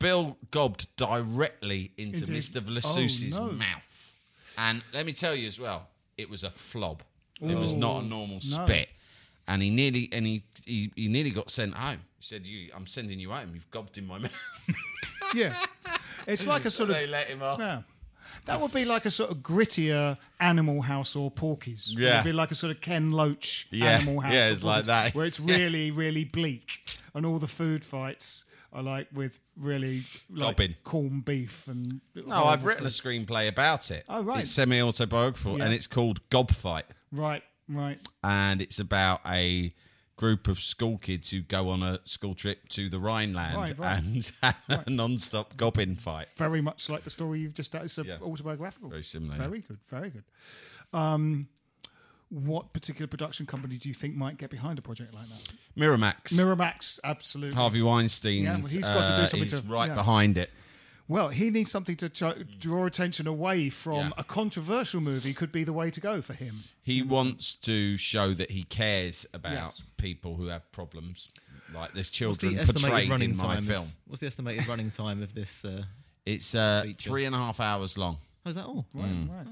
Bill 0.00 0.36
gobbed 0.50 0.88
directly 0.96 1.92
into, 1.96 2.18
Into 2.20 2.32
Mr. 2.32 2.60
Versluis's 2.60 3.38
Oh, 3.38 3.46
no. 3.46 3.52
mouth. 3.52 4.12
And 4.58 4.82
let 4.92 5.06
me 5.06 5.12
tell 5.12 5.34
you 5.36 5.46
as 5.46 5.60
well, 5.60 5.86
it 6.18 6.28
was 6.28 6.42
a 6.42 6.50
flob. 6.50 7.00
It 7.40 7.56
was 7.56 7.74
not 7.76 8.02
a 8.02 8.06
normal 8.06 8.40
no. 8.44 8.64
spit. 8.64 8.88
And 9.46 9.62
he 9.62 9.70
nearly 9.70 10.08
and 10.12 10.26
he, 10.26 10.42
he 10.66 10.92
he 10.94 11.08
nearly 11.08 11.30
got 11.30 11.50
sent 11.50 11.74
home. 11.74 12.00
He 12.18 12.24
said, 12.24 12.46
"You, 12.46 12.70
I'm 12.74 12.86
sending 12.86 13.18
you 13.18 13.30
home. 13.30 13.50
You've 13.54 13.70
gobbed 13.70 13.96
in 13.98 14.06
my 14.06 14.18
mouth." 14.24 14.32
Yeah. 15.34 15.56
It's 16.26 16.46
like 16.46 16.64
a 16.66 16.70
sort 16.70 16.90
of. 16.90 16.96
they 16.96 17.06
let 17.06 17.28
him 17.28 17.42
off. 17.42 17.58
Yeah. 17.58 17.82
That 18.44 18.60
would 18.60 18.72
be 18.72 18.84
like 18.84 19.06
a 19.06 19.10
sort 19.10 19.30
of 19.30 19.38
grittier 19.38 20.16
Animal 20.38 20.82
House 20.82 21.16
or 21.16 21.30
Porky's. 21.30 21.94
Yeah, 21.96 22.14
it'd 22.20 22.24
be 22.26 22.32
like 22.32 22.50
a 22.50 22.54
sort 22.54 22.70
of 22.74 22.80
Ken 22.80 23.10
Loach 23.10 23.66
Yeah. 23.70 23.86
Animal 23.98 24.20
House. 24.20 24.32
Yeah, 24.32 24.50
it's 24.50 24.62
like 24.62 24.84
that. 24.84 25.14
Where 25.14 25.26
it's 25.26 25.40
really, 25.54 25.90
really 25.90 26.24
bleak. 26.24 26.96
And 27.14 27.26
all 27.26 27.38
the 27.38 27.46
food 27.48 27.84
fights 27.84 28.44
are 28.72 28.82
like 28.82 29.08
with 29.12 29.40
really 29.56 30.02
like 30.28 30.82
corned 30.84 31.24
beef 31.24 31.66
and. 31.68 32.00
No, 32.14 32.44
I've 32.44 32.64
written 32.64 32.86
a 32.86 32.90
screenplay 32.90 33.48
about 33.48 33.90
it. 33.90 34.04
Oh, 34.08 34.22
right. 34.22 34.40
It's 34.40 34.50
semi-autobiographical, 34.50 35.58
Yeah. 35.58 35.64
and 35.64 35.74
it's 35.74 35.86
called 35.86 36.20
Gob 36.30 36.50
Fight, 36.52 36.84
Right, 37.12 37.42
right. 37.68 37.98
and 38.22 38.62
it's 38.62 38.78
about 38.78 39.20
a 39.26 39.72
group 40.16 40.48
of 40.48 40.60
school 40.60 40.98
kids 40.98 41.30
who 41.30 41.40
go 41.40 41.70
on 41.70 41.82
a 41.82 41.98
school 42.04 42.34
trip 42.34 42.68
to 42.68 42.90
the 42.90 42.98
Rhineland 43.00 43.56
Right, 43.56 43.78
right. 43.78 43.98
and 43.98 44.30
have 44.42 44.56
a 44.86 44.90
non-stop 44.90 45.56
gobbin 45.56 45.96
fight. 45.96 46.28
Very 46.36 46.60
much 46.60 46.90
like 46.90 47.04
the 47.04 47.10
story 47.10 47.40
you've 47.40 47.54
just. 47.54 47.72
done. 47.72 47.84
It's 47.86 47.96
a 47.96 48.04
Yeah. 48.04 48.18
autobiographical. 48.22 48.90
Very 48.90 49.02
similar, 49.02 49.36
yeah. 49.36 49.46
Very 49.48 49.60
good. 49.60 49.78
Very 49.88 50.10
good. 50.10 50.24
Um, 50.92 51.48
what 52.30 52.72
particular 52.72 53.06
production 53.06 53.44
company 53.44 53.76
do 53.76 53.88
you 53.88 53.94
think 53.94 54.14
might 54.14 54.38
get 54.38 54.50
behind 54.50 54.78
a 54.78 54.82
project 54.82 55.12
like 55.14 55.26
that? 55.28 55.52
Miramax, 55.76 56.32
Miramax, 56.32 56.98
absolutely. 57.04 57.54
Harvey 57.56 57.82
Weinstein. 57.82 58.44
Yeah, 58.44 58.56
well, 58.58 58.66
he's 58.66 58.88
got 58.88 59.10
to 59.10 59.20
do 59.20 59.26
something 59.26 59.46
is 59.46 59.60
to- 59.62 59.68
right 59.68 59.88
yeah. 59.88 59.94
behind 59.94 60.38
it. 60.38 60.50
Well, 61.08 61.30
he 61.30 61.50
needs 61.50 61.72
something 61.72 61.96
to 61.96 62.08
ch- 62.08 62.58
draw 62.60 62.86
attention 62.86 63.26
away 63.26 63.68
from 63.68 63.96
Yeah. 63.96 64.10
a 64.16 64.22
controversial 64.22 65.00
movie. 65.00 65.34
Could 65.34 65.50
be 65.50 65.64
the 65.64 65.72
way 65.72 65.90
to 65.90 65.98
go 66.00 66.22
for 66.22 66.34
him. 66.34 66.62
He 66.82 67.02
wants 67.02 67.56
to 67.56 67.96
show 67.96 68.32
that 68.34 68.52
he 68.52 68.62
cares 68.62 69.26
about 69.34 69.52
Yes. 69.54 69.82
people 69.96 70.36
who 70.36 70.46
have 70.46 70.70
problems. 70.70 71.28
Like 71.74 71.92
there's 71.94 72.06
What's 72.06 72.10
children 72.10 72.54
the 72.54 72.64
portrayed 72.72 73.10
in 73.10 73.36
my 73.36 73.56
time? 73.56 73.64
film. 73.64 73.82
Of, 73.86 73.94
what's 74.06 74.20
the 74.20 74.28
estimated 74.28 74.68
running 74.68 74.90
time 74.92 75.20
of 75.22 75.34
this? 75.34 75.64
Uh, 75.64 75.82
It's 76.24 76.54
uh, 76.54 76.84
three 76.96 77.24
and 77.24 77.34
a 77.34 77.38
half 77.38 77.58
hours 77.58 77.98
long. 77.98 78.18
oh, 78.46 78.48
is 78.48 78.54
that 78.54 78.66
all? 78.66 78.86
Right, 78.94 79.10
Mm. 79.10 79.30
right. 79.30 79.46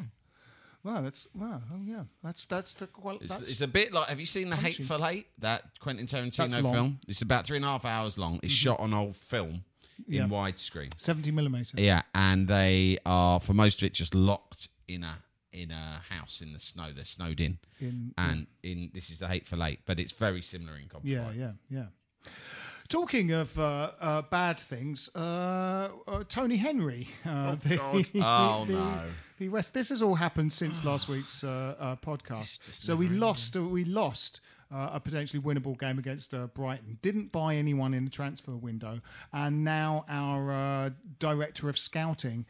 Well, 0.88 1.02
that's 1.02 1.28
wow. 1.34 1.60
oh 1.72 1.80
yeah, 1.84 2.04
that's 2.24 2.46
that's 2.46 2.72
the 2.74 2.86
qual- 2.86 3.18
It's, 3.20 3.36
that's, 3.38 3.50
it's 3.50 3.60
a 3.60 3.66
bit 3.68 3.92
like. 3.92 4.08
Have 4.08 4.18
you 4.20 4.24
seen 4.26 4.48
the 4.48 4.56
punchy. 4.56 4.82
Hateful 4.82 5.06
Eight? 5.06 5.26
That 5.38 5.64
Quentin 5.80 6.06
Tarantino. 6.06 6.48
Mm-hmm. 6.48 6.72
film. 6.72 6.98
It's 7.06 7.20
about 7.20 7.46
three 7.46 7.56
and 7.56 7.64
a 7.66 7.68
half 7.68 7.84
hours 7.84 8.16
long. 8.16 8.40
It's 8.42 8.52
shot 8.52 8.80
on 8.80 8.94
old 8.94 9.14
film 9.16 9.64
Yeah. 10.06 10.24
in 10.24 10.30
widescreen. 10.30 10.90
seventy 10.96 11.30
millimeter. 11.30 11.78
Yeah, 11.78 12.02
and 12.14 12.48
they 12.48 12.98
are 13.04 13.38
for 13.38 13.52
most 13.52 13.82
of 13.82 13.86
it 13.86 13.92
just 13.92 14.14
locked 14.14 14.68
in 14.86 15.04
a 15.04 15.16
in 15.52 15.70
a 15.72 16.00
house 16.08 16.40
in 16.40 16.52
the 16.54 16.58
snow. 16.60 16.90
They're 16.94 17.04
snowed 17.04 17.40
in, 17.40 17.58
In- 17.80 18.14
and 18.16 18.46
in 18.62 18.90
this 18.94 19.10
is 19.10 19.18
the 19.18 19.28
Hateful 19.28 19.62
Eight, 19.64 19.80
but 19.84 19.98
it's 20.00 20.12
very 20.12 20.40
similar 20.40 20.78
in 20.78 20.88
Copper 20.88 21.06
Yeah, 21.06 21.30
yeah, 21.36 21.52
yeah. 21.68 21.84
Talking 22.88 23.32
of 23.32 23.58
uh, 23.58 23.90
uh, 24.00 24.22
bad 24.22 24.58
things, 24.58 25.10
uh, 25.14 25.88
uh, 26.06 26.24
Tony 26.26 26.56
Henry. 26.56 27.06
Uh, 27.24 27.54
the, 27.62 27.78
Oh, 28.24 28.64
the- 28.64 28.72
no. 28.72 29.02
The 29.38 29.48
West. 29.50 29.74
This 29.74 29.90
has 29.90 30.00
all 30.02 30.14
happened 30.14 30.52
since 30.52 30.84
last 30.84 31.06
week's 31.14 31.44
uh, 31.44 31.74
uh, 31.78 31.96
podcast. 31.96 32.58
So 32.72 32.96
we 32.96 33.08
lost. 33.08 33.56
Uh, 33.56 33.62
we 33.64 33.84
lost. 33.84 34.40
Uh, 34.70 34.90
a 34.92 35.00
potentially 35.00 35.42
winnable 35.42 35.78
game 35.78 35.98
against 35.98 36.34
uh, 36.34 36.46
Brighton. 36.48 36.98
Didn't 37.00 37.32
buy 37.32 37.56
anyone 37.56 37.94
in 37.94 38.04
the 38.04 38.10
transfer 38.10 38.50
window, 38.54 39.00
and 39.32 39.64
now 39.64 40.04
our 40.10 40.52
uh, 40.52 40.90
director 41.18 41.70
of 41.70 41.78
scouting 41.78 42.44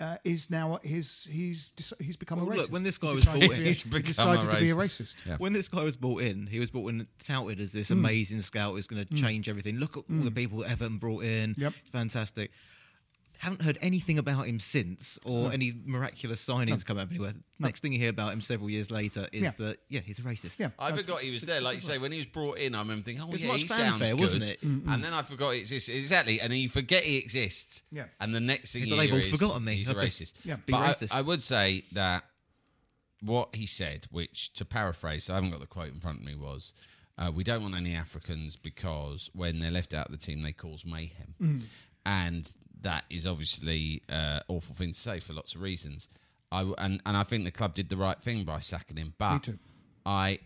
uh, 0.00 0.16
is 0.24 0.50
now 0.50 0.78
his. 0.82 1.24
He's 1.30 1.72
dec- 1.76 2.00
he's 2.00 2.16
become 2.16 2.38
Well, 2.40 2.48
a 2.48 2.52
racist. 2.54 2.58
look, 2.62 2.72
when 2.72 2.82
this 2.84 2.98
guy 2.98 3.08
He 3.08 3.14
was 3.14 3.24
decided 3.24 3.40
brought 3.40 3.48
to 3.48 3.54
in- 3.56 3.60
be 3.60 3.64
a- 3.64 3.68
He's 3.68 3.82
he 3.82 3.88
become 3.88 4.02
decided 4.02 4.48
a 4.48 4.52
to 4.52 4.60
be 4.60 4.70
a 4.70 4.74
racist. 4.74 5.16
racist. 5.16 5.26
Yeah. 5.26 5.36
When 5.38 5.52
this 5.52 5.68
guy 5.68 5.82
was 5.82 5.96
brought 5.96 6.22
in, 6.22 6.46
he 6.48 6.58
was 6.60 6.70
brought 6.70 6.88
in 6.88 7.06
touted 7.18 7.60
as 7.60 7.72
Hmm. 7.72 7.78
this 7.78 7.90
amazing 7.90 8.42
scout 8.42 8.74
who's 8.74 8.86
going 8.86 9.04
to 9.04 9.14
change 9.14 9.48
everything. 9.48 9.76
Look 9.78 9.96
at 9.96 10.04
all 10.10 10.22
the 10.22 10.30
people 10.30 10.64
Everton 10.64 10.98
brought 10.98 11.24
in. 11.24 11.54
Yep. 11.56 11.72
It's 11.80 11.90
fantastic. 11.90 12.50
Haven't 13.38 13.62
heard 13.62 13.78
anything 13.82 14.18
about 14.18 14.46
him 14.46 14.58
since, 14.60 15.18
or 15.24 15.52
any 15.52 15.72
miraculous 15.84 16.44
signings 16.44 16.84
come 16.84 16.96
out 16.98 17.04
of 17.04 17.10
anywhere. 17.10 17.34
Next 17.58 17.80
thing 17.80 17.92
you 17.92 17.98
hear 17.98 18.10
about 18.10 18.32
him 18.32 18.40
several 18.40 18.70
years 18.70 18.90
later 18.90 19.28
is 19.32 19.42
Yeah. 19.42 19.52
that 19.58 19.78
yeah, 19.88 20.00
he's 20.00 20.18
a 20.18 20.22
racist. 20.22 20.58
Yeah. 20.58 20.70
I 20.78 20.92
forgot 20.92 21.20
he 21.20 21.30
was 21.30 21.42
there. 21.42 21.60
Like 21.60 21.76
you 21.76 21.80
say, 21.82 21.98
when 21.98 22.12
he 22.12 22.18
was 22.18 22.26
brought 22.26 22.58
in, 22.58 22.74
I 22.74 22.78
remember 22.80 23.04
thinking, 23.04 23.22
"Oh 23.22 23.28
was 23.28 23.42
yeah, 23.42 23.48
much 23.48 23.60
he 23.62 23.66
sounds 23.66 23.98
fanfare, 23.98 24.10
good," 24.16 24.20
wasn't 24.20 24.42
it? 24.44 24.62
And 24.62 25.04
then 25.04 25.12
I 25.12 25.22
forgot 25.22 25.50
it 25.50 25.58
exists 25.60 25.88
exactly, 25.88 26.40
and 26.40 26.52
then 26.52 26.58
you 26.60 26.68
forget 26.68 27.04
he 27.04 27.18
exists. 27.18 27.82
Yeah. 27.92 28.04
And 28.20 28.34
the 28.34 28.40
next 28.40 28.72
thing 28.72 28.84
you 28.86 28.96
like 28.96 29.08
hear 29.10 29.18
they've 29.18 29.26
all 29.28 29.32
is 29.34 29.40
forgotten 29.40 29.64
me. 29.64 29.76
He's 29.76 29.90
a 29.90 29.94
racist. 29.94 30.34
Yeah. 30.44 30.56
be 30.56 30.72
but 30.72 30.78
I- 30.78 30.92
racist. 30.92 31.08
I, 31.12 31.20
would 31.22 31.42
say 31.42 31.84
that 31.92 32.24
what 33.20 33.54
he 33.54 33.66
said, 33.66 34.06
which 34.10 34.52
to 34.54 34.64
paraphrase, 34.64 35.28
I 35.30 35.34
haven't 35.34 35.50
got 35.50 35.60
the 35.60 35.66
quote 35.66 35.92
in 35.92 36.00
front 36.00 36.20
of 36.20 36.24
me, 36.24 36.34
was. 36.34 36.72
Uh, 37.18 37.32
we 37.34 37.42
don't 37.42 37.62
want 37.62 37.74
any 37.74 37.94
Africans 37.94 38.56
because 38.56 39.30
when 39.32 39.58
they're 39.58 39.70
left 39.70 39.94
out 39.94 40.06
of 40.06 40.12
the 40.12 40.18
team, 40.18 40.42
they 40.42 40.52
cause 40.52 40.84
mayhem, 40.84 41.34
Mm. 41.40 41.62
and 42.04 42.54
that 42.86 43.04
is 43.10 43.26
obviously 43.26 44.02
uh, 44.08 44.40
awful 44.48 44.74
thing 44.74 44.92
to 44.92 44.98
say 44.98 45.20
for 45.20 45.32
lots 45.32 45.54
of 45.54 45.60
reasons. 45.60 46.08
I 46.52 46.58
w- 46.60 46.74
and 46.78 47.00
and 47.04 47.16
I 47.16 47.24
think 47.24 47.44
the 47.44 47.50
club 47.50 47.74
did 47.74 47.88
the 47.88 47.96
right 47.96 48.20
thing 48.22 48.44
by 48.44 48.60
sacking 48.60 48.96
him, 48.96 49.14
but 49.18 49.32
Me 49.34 49.38
too. 49.40 49.58
I 50.06 50.38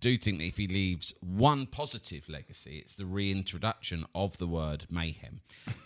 do 0.00 0.16
think 0.18 0.38
that 0.40 0.44
if 0.46 0.56
he 0.56 0.66
leaves 0.68 1.14
one 1.20 1.66
positive 1.66 2.28
legacy, 2.28 2.78
it's 2.78 2.94
the 2.94 3.06
reintroduction 3.06 4.04
of 4.14 4.36
the 4.38 4.46
word 4.46 4.84
mayhem 4.90 5.40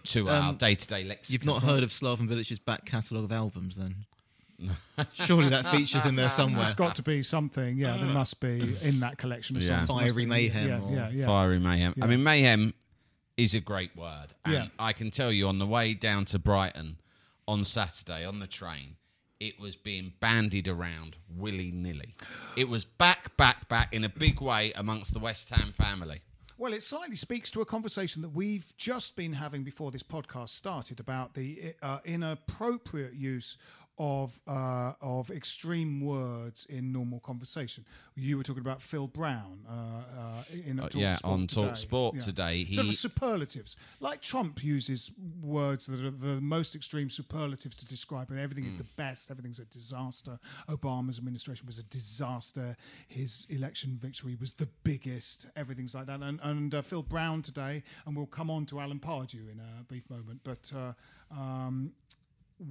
to 0.05 0.28
our 0.36 0.53
day-to-day 0.55 1.05
lexicon. 1.05 1.32
You've 1.32 1.44
not 1.46 1.62
heard 1.62 1.82
of 1.82 1.90
Slaven 1.90 2.28
Bilic's 2.28 2.59
back 2.59 2.84
catalogue 2.86 3.24
of 3.24 3.32
albums, 3.32 3.76
then? 3.76 3.94
Surely 5.14 5.48
that 5.51 5.66
features 5.68 6.05
in 6.07 6.16
there 6.16 6.28
somewhere. 6.28 6.64
It's 6.64 6.74
got 6.74 6.96
to 6.96 7.03
be 7.03 7.22
something. 7.22 7.76
Yeah, 7.78 7.96
there 7.98 8.07
must 8.07 8.40
be 8.40 8.76
in 8.82 9.01
that 9.01 9.16
collection 9.16 9.57
of 9.57 9.62
Yeah. 9.62 9.84
songs. 9.86 9.88
Must 9.90 10.01
Fiery 10.14 10.24
be- 10.24 10.30
Mayhem 10.30 10.68
Yeah, 10.68 10.80
or 10.80 10.92
yeah, 10.94 11.09
yeah. 11.11 11.26
Fiery 11.26 11.59
mayhem. 11.59 11.92
I 11.96 12.05
Yeah. 12.05 12.11
mean, 12.11 12.22
mayhem 12.22 12.74
is 13.41 13.55
a 13.55 13.61
great 13.61 13.97
word. 13.97 14.28
And 14.45 14.55
Yeah. 14.55 14.66
I 14.78 14.93
can 14.93 15.11
tell 15.11 15.32
you 15.32 15.49
on 15.49 15.59
the 15.59 15.66
way 15.66 15.95
down 15.95 16.26
to 16.26 16.38
Brighton 16.38 16.99
on 17.49 17.64
Saturday 17.64 18.24
on 18.24 18.38
the 18.38 18.47
train, 18.47 18.97
it 19.41 19.59
was 19.59 19.76
being 19.76 20.12
bandied 20.20 20.68
around 20.68 21.16
willy 21.34 21.70
nilly. 21.70 22.14
It 22.57 22.68
was 22.68 22.84
back, 22.84 23.36
back, 23.38 23.68
back 23.68 23.95
in 23.95 24.05
a 24.05 24.11
big 24.11 24.43
way 24.43 24.72
amongst 24.74 25.14
the 25.14 25.18
West 25.18 25.49
Ham 25.49 25.72
family. 25.72 26.20
Well, 26.59 26.74
it 26.74 26.82
slightly 26.82 27.16
speaks 27.16 27.51
to 27.53 27.62
a 27.62 27.64
conversation 27.64 28.20
that 28.20 28.34
we've 28.34 28.76
just 28.76 29.16
been 29.16 29.32
having 29.32 29.64
before 29.64 29.91
this 29.91 30.03
podcast 30.03 30.51
started 30.51 31.01
about 31.01 31.32
the 31.32 31.72
uh, 31.80 32.01
inappropriate 32.05 33.14
use 33.14 33.57
of 34.01 34.40
uh, 34.48 34.94
of 35.03 35.30
extreme 35.30 36.01
words 36.01 36.64
in 36.70 36.90
normal 36.90 37.20
conversation. 37.20 37.84
You 38.16 38.38
were 38.38 38.42
talking 38.42 38.62
about 38.62 38.80
Phil 38.80 39.07
Brown 39.07 39.59
uh, 39.68 39.72
uh, 39.72 40.42
in 40.66 40.80
Uh, 40.80 40.88
Talk 40.88 41.01
yeah, 41.03 41.14
Sport 41.16 41.32
on 41.32 41.46
today. 41.46 41.62
Talk 41.66 41.76
Sport 41.76 42.20
today, 42.20 42.64
sort 42.64 42.86
of 42.86 42.94
superlatives, 42.94 43.76
like 44.01 44.22
Trump 44.22 44.64
uses 44.64 45.12
words 45.42 45.84
that 45.86 46.01
are 46.03 46.11
the 46.11 46.40
most 46.40 46.74
extreme 46.74 47.11
superlatives 47.11 47.76
to 47.76 47.84
describe, 47.86 48.32
everything 48.32 48.64
is 48.64 48.74
Mm. 48.74 48.78
the 48.78 48.90
best, 48.96 49.30
everything's 49.30 49.61
a 49.61 49.66
disaster. 49.66 50.38
Obama's 50.68 51.18
administration 51.18 51.66
was 51.66 51.78
a 51.78 51.82
disaster. 51.84 52.76
His 53.09 53.46
election 53.51 53.98
victory 54.01 54.34
was 54.40 54.53
the 54.55 54.68
biggest. 54.82 55.46
Everything's 55.57 55.94
like 55.94 56.07
that. 56.07 56.20
And, 56.22 56.40
and 56.42 56.74
uh, 56.74 56.80
Phil 56.82 57.03
Brown 57.03 57.42
today, 57.42 57.82
and 58.07 58.16
we'll 58.16 58.26
come 58.38 58.51
on 58.51 58.64
to 58.66 58.80
Alan 58.80 58.98
Pardew 58.98 59.51
in 59.53 59.61
a 59.61 59.82
brief 59.84 60.09
moment. 60.09 60.40
But 60.42 60.72
uh, 60.74 60.92
um, 61.38 61.92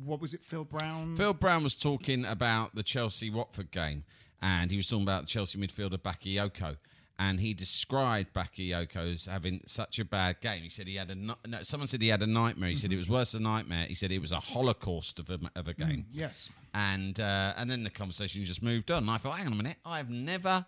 what 0.06 0.22
was 0.22 0.34
it, 0.34 0.44
Phil 0.44 0.64
Brown? 0.64 1.18
Phil 1.18 1.34
Brown 1.34 1.64
was 1.64 1.76
talking 1.76 2.26
about 2.26 2.76
the 2.76 2.84
Chelsea 2.84 3.30
Watford 3.30 3.72
game, 3.72 4.04
and 4.42 4.72
he 4.72 4.78
was 4.78 4.88
talking 4.88 5.04
about 5.04 5.24
the 5.24 5.30
Chelsea 5.30 5.60
midfielder 5.60 5.98
Bakayoko. 5.98 6.78
And 7.22 7.42
he 7.42 7.54
described 7.54 8.34
Bakayoko 8.34 9.14
as 9.14 9.26
having 9.26 9.60
such 9.66 10.00
a 10.00 10.06
bad 10.06 10.40
game. 10.40 10.64
He 10.64 10.70
said 10.70 10.88
he 10.88 10.96
had 10.96 11.12
a 11.12 11.16
no, 11.16 11.36
someone 11.64 11.88
said 11.88 12.02
he 12.02 12.08
had 12.08 12.22
a 12.22 12.28
nightmare. 12.28 12.70
He 12.70 12.78
said 12.78 12.94
it 12.94 12.98
was 12.98 13.10
worse 13.10 13.34
than 13.34 13.46
a 13.46 13.50
nightmare. 13.50 13.88
He 13.88 13.94
said 13.94 14.10
it 14.14 14.20
was 14.20 14.32
a 14.32 14.40
holocaust 14.40 15.20
of 15.20 15.30
a, 15.30 15.38
of 15.54 15.68
a 15.68 15.74
game. 15.74 16.06
Yes. 16.14 16.50
And 16.74 17.20
uh, 17.20 17.56
and 17.58 17.70
then 17.70 17.84
the 17.84 17.90
conversation 17.90 18.46
just 18.46 18.64
moved 18.64 18.90
on. 18.90 19.00
And 19.04 19.12
I 19.12 19.18
thought, 19.18 19.38
hang 19.38 19.48
on 19.48 19.54
a 19.54 19.58
minute, 19.58 19.76
I've 19.86 20.10
never 20.10 20.66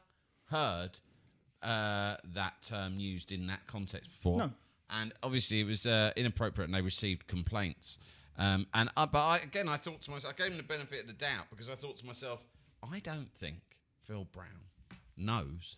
heard 0.48 1.00
uh, 1.64 2.18
that 2.34 2.56
term 2.64 3.00
used 3.00 3.32
in 3.32 3.48
that 3.48 3.66
context 3.66 4.10
before. 4.10 4.40
No. 4.40 4.52
And 4.90 5.14
obviously, 5.24 5.62
it 5.62 5.68
was 5.68 5.86
uh, 5.86 6.12
inappropriate, 6.18 6.68
and 6.68 6.76
they 6.76 6.82
received 6.82 7.28
complaints. 7.28 7.98
Um, 8.42 8.66
and 8.74 8.90
uh, 8.98 9.06
but 9.06 9.20
I, 9.20 9.38
again, 9.38 9.68
I 9.70 9.78
thought 9.78 10.02
to 10.04 10.12
myself, 10.12 10.34
I 10.38 10.42
gave 10.44 10.52
him 10.52 10.58
the 10.58 10.64
benefit 10.64 11.02
of 11.02 11.08
the 11.08 11.14
doubt 11.14 11.46
because 11.50 11.70
I 11.70 11.76
thought 11.76 11.98
to 11.98 12.06
myself, 12.06 12.40
I 12.92 13.00
don't 13.00 13.32
think 13.34 13.58
Phil 14.04 14.26
Brown 14.32 14.66
knows 15.16 15.78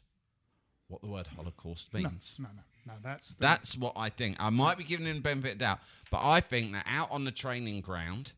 what 0.88 1.01
the 1.01 1.07
word 1.07 1.28
Holocaust 1.36 1.93
means. 1.93 2.38
No, 2.39 2.47
no, 2.55 2.61
no. 2.88 2.93
That's 3.03 3.34
the, 3.34 3.41
That's 3.41 3.78
what 3.78 3.93
I 3.97 4.09
think. 4.09 4.38
I 4.39 4.49
might 4.49 4.78
be 4.78 4.84
giving 4.86 5.05
him 5.07 5.16
the 5.18 5.22
benefit 5.22 5.53
of 5.53 5.59
the 5.59 5.66
doubt, 5.66 5.80
but 6.11 6.22
I 6.24 6.39
think 6.39 6.72
that 6.74 6.86
out 6.88 7.11
on 7.11 7.26
the 7.26 7.32
training 7.32 7.82
ground, 7.82 8.32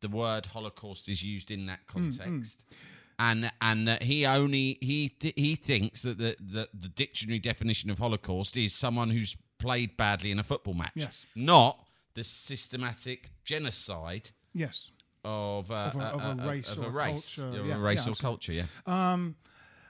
the 0.00 0.08
word 0.08 0.46
Holocaust 0.46 1.08
is 1.08 1.22
used 1.22 1.50
in 1.50 1.66
that 1.66 1.86
context. 1.86 2.64
And 3.18 3.50
and 3.62 3.88
that 3.88 4.02
he 4.02 4.26
only 4.26 4.76
he 4.82 5.08
th- 5.08 5.32
he 5.36 5.56
thinks 5.56 6.02
that 6.02 6.18
the, 6.18 6.36
the 6.38 6.68
the 6.78 6.88
dictionary 6.88 7.38
definition 7.38 7.88
of 7.90 7.98
Holocaust 7.98 8.56
is 8.58 8.74
someone 8.74 9.08
who's 9.10 9.36
played 9.58 9.96
badly 9.96 10.30
in 10.30 10.38
a 10.38 10.44
football 10.44 10.74
match, 10.74 10.92
Yes. 10.94 11.24
not 11.34 11.85
the 12.16 12.24
systematic 12.24 13.30
genocide 13.44 14.30
yes. 14.52 14.90
of, 15.24 15.70
uh, 15.70 15.74
Of 15.74 15.96
a- 15.96 16.00
of 16.00 16.20
a 16.20 16.24
uh, 16.24 16.44
uh, 16.44 16.48
race 16.50 16.76
of 16.76 16.82
a 16.82 16.86
or 16.86 16.90
race, 16.90 17.36
culture. 17.36 17.64
Yeah, 17.64 17.76
a 17.76 17.78
race 17.78 18.06
yeah, 18.06 18.12
or 18.12 18.16
culture. 18.16 18.52
Yeah, 18.52 18.66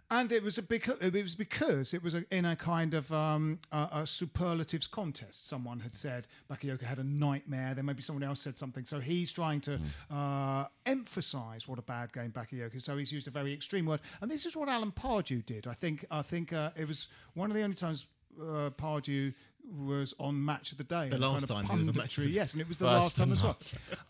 And 0.08 0.30
it 0.30 0.42
was 0.44 0.56
a 0.56 0.62
because 0.62 0.98
it 1.00 1.12
was 1.12 1.34
because 1.34 1.92
it 1.92 2.00
was 2.02 2.14
a, 2.14 2.24
in 2.30 2.44
a 2.44 2.54
kind 2.54 2.94
of 2.94 3.10
um, 3.10 3.58
a, 3.72 3.88
a 3.92 4.06
superlatives 4.06 4.86
contest. 4.86 5.48
Someone 5.48 5.80
had 5.80 5.96
said 5.96 6.28
Bakayoko 6.48 6.82
had 6.82 6.98
a 6.98 7.04
nightmare. 7.04 7.74
Then 7.74 7.86
maybe 7.86 8.02
someone 8.02 8.22
else 8.22 8.40
said 8.40 8.56
something. 8.56 8.84
So 8.84 9.00
he's 9.00 9.32
trying 9.32 9.60
to 9.62 9.80
uh, 10.08 10.66
emphasise 10.84 11.66
what 11.66 11.78
a 11.80 11.82
bad 11.82 12.12
game 12.12 12.30
Bakayoko. 12.30 12.80
So 12.80 12.96
he's 12.96 13.12
used 13.12 13.26
a 13.26 13.32
very 13.32 13.52
extreme 13.52 13.84
word. 13.86 14.00
And 14.20 14.30
this 14.30 14.46
is 14.46 14.56
what 14.56 14.68
Alan 14.68 14.92
Pardew 14.92 15.44
did. 15.44 15.66
I 15.66 15.74
think. 15.74 16.04
I 16.10 16.22
think 16.22 16.52
uh, 16.52 16.70
it 16.76 16.86
was 16.86 17.08
one 17.34 17.50
of 17.50 17.56
the 17.56 17.62
only 17.62 17.76
times 17.76 18.06
uh, 18.40 18.70
Pardew 18.70 19.34
was 19.70 20.14
on 20.18 20.44
Match 20.44 20.72
of 20.72 20.78
the 20.78 20.84
Day. 20.84 21.08
The 21.08 21.18
last 21.18 21.32
kind 21.32 21.42
of 21.42 21.48
time 21.48 21.64
he 21.66 21.78
was 21.78 21.88
on 21.88 21.96
Match 21.96 22.18
of 22.18 22.24
the. 22.24 22.30
Day. 22.30 22.36
Yes, 22.36 22.52
and 22.52 22.60
it 22.60 22.68
was 22.68 22.78
the 22.78 22.86
last 22.86 23.16
time 23.16 23.32
as 23.32 23.42
well. 23.42 23.56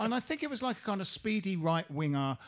And 0.01 0.15
I 0.15 0.21
think 0.21 0.43
it 0.43 0.51
was 0.51 0.63
like 0.63 0.79
a 0.79 0.83
kind 0.83 1.01
of 1.01 1.07
speedy 1.07 1.57
right 1.57 1.91
winger. 1.91 2.39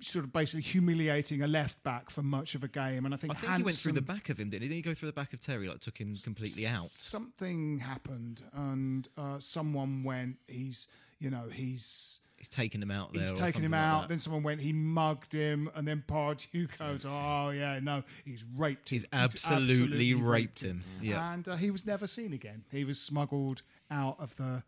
Sort 0.00 0.24
of 0.24 0.32
basically 0.32 0.62
humiliating 0.62 1.42
a 1.42 1.46
left 1.46 1.84
back 1.84 2.10
for 2.10 2.22
much 2.22 2.56
of 2.56 2.64
a 2.64 2.68
game, 2.68 3.04
and 3.04 3.14
I 3.14 3.16
think 3.16 3.32
I 3.32 3.36
think 3.36 3.56
he 3.56 3.62
went 3.62 3.76
through 3.76 3.92
the 3.92 4.02
back 4.02 4.28
of 4.28 4.36
him, 4.36 4.50
didn't 4.50 4.62
he? 4.62 4.68
Didn't 4.68 4.76
he 4.78 4.82
go 4.82 4.94
through 4.94 5.10
the 5.10 5.12
back 5.12 5.32
of 5.32 5.40
Terry, 5.40 5.68
like 5.68 5.78
took 5.78 5.96
him 5.96 6.16
completely 6.16 6.66
out? 6.66 6.86
Something 6.86 7.78
happened, 7.78 8.42
and 8.52 9.06
uh, 9.16 9.38
someone 9.38 10.02
went. 10.02 10.38
He's, 10.48 10.88
you 11.20 11.30
know, 11.30 11.44
he's 11.52 12.18
He's 12.40 12.48
taken 12.48 12.82
him 12.82 12.90
out 12.90 13.12
there. 13.12 13.20
he's 13.20 13.30
or 13.32 13.36
taken 13.36 13.62
him 13.62 13.70
something 13.70 13.70
like 13.72 13.80
out. 13.80 14.00
that. 14.00 14.08
then 14.08 14.18
someone 14.18 14.42
went. 14.42 14.60
He 14.62 14.72
mugged 14.72 15.32
him, 15.34 15.70
and 15.74 15.86
then 15.86 16.02
Pardew 16.08 16.68
goes, 16.78 17.04
"Oh 17.06 17.50
yeah, 17.50 17.78
no, 17.80 18.02
he's 18.24 18.44
raped. 18.56 18.90
him. 18.90 18.96
He's 18.96 19.06
absolutely 19.12 20.14
raped 20.14 20.60
him. 20.60 20.82
Mm. 21.00 21.06
Yeah. 21.06 21.32
and 21.34 21.46
uh, 21.48 21.56
he 21.56 21.70
was 21.70 21.84
never 21.86 22.06
seen 22.06 22.32
again. 22.32 22.64
He 22.72 22.84
was 22.84 22.98
smuggled 23.00 23.60
out 23.90 24.16
of 24.18 24.34
the 24.36 24.62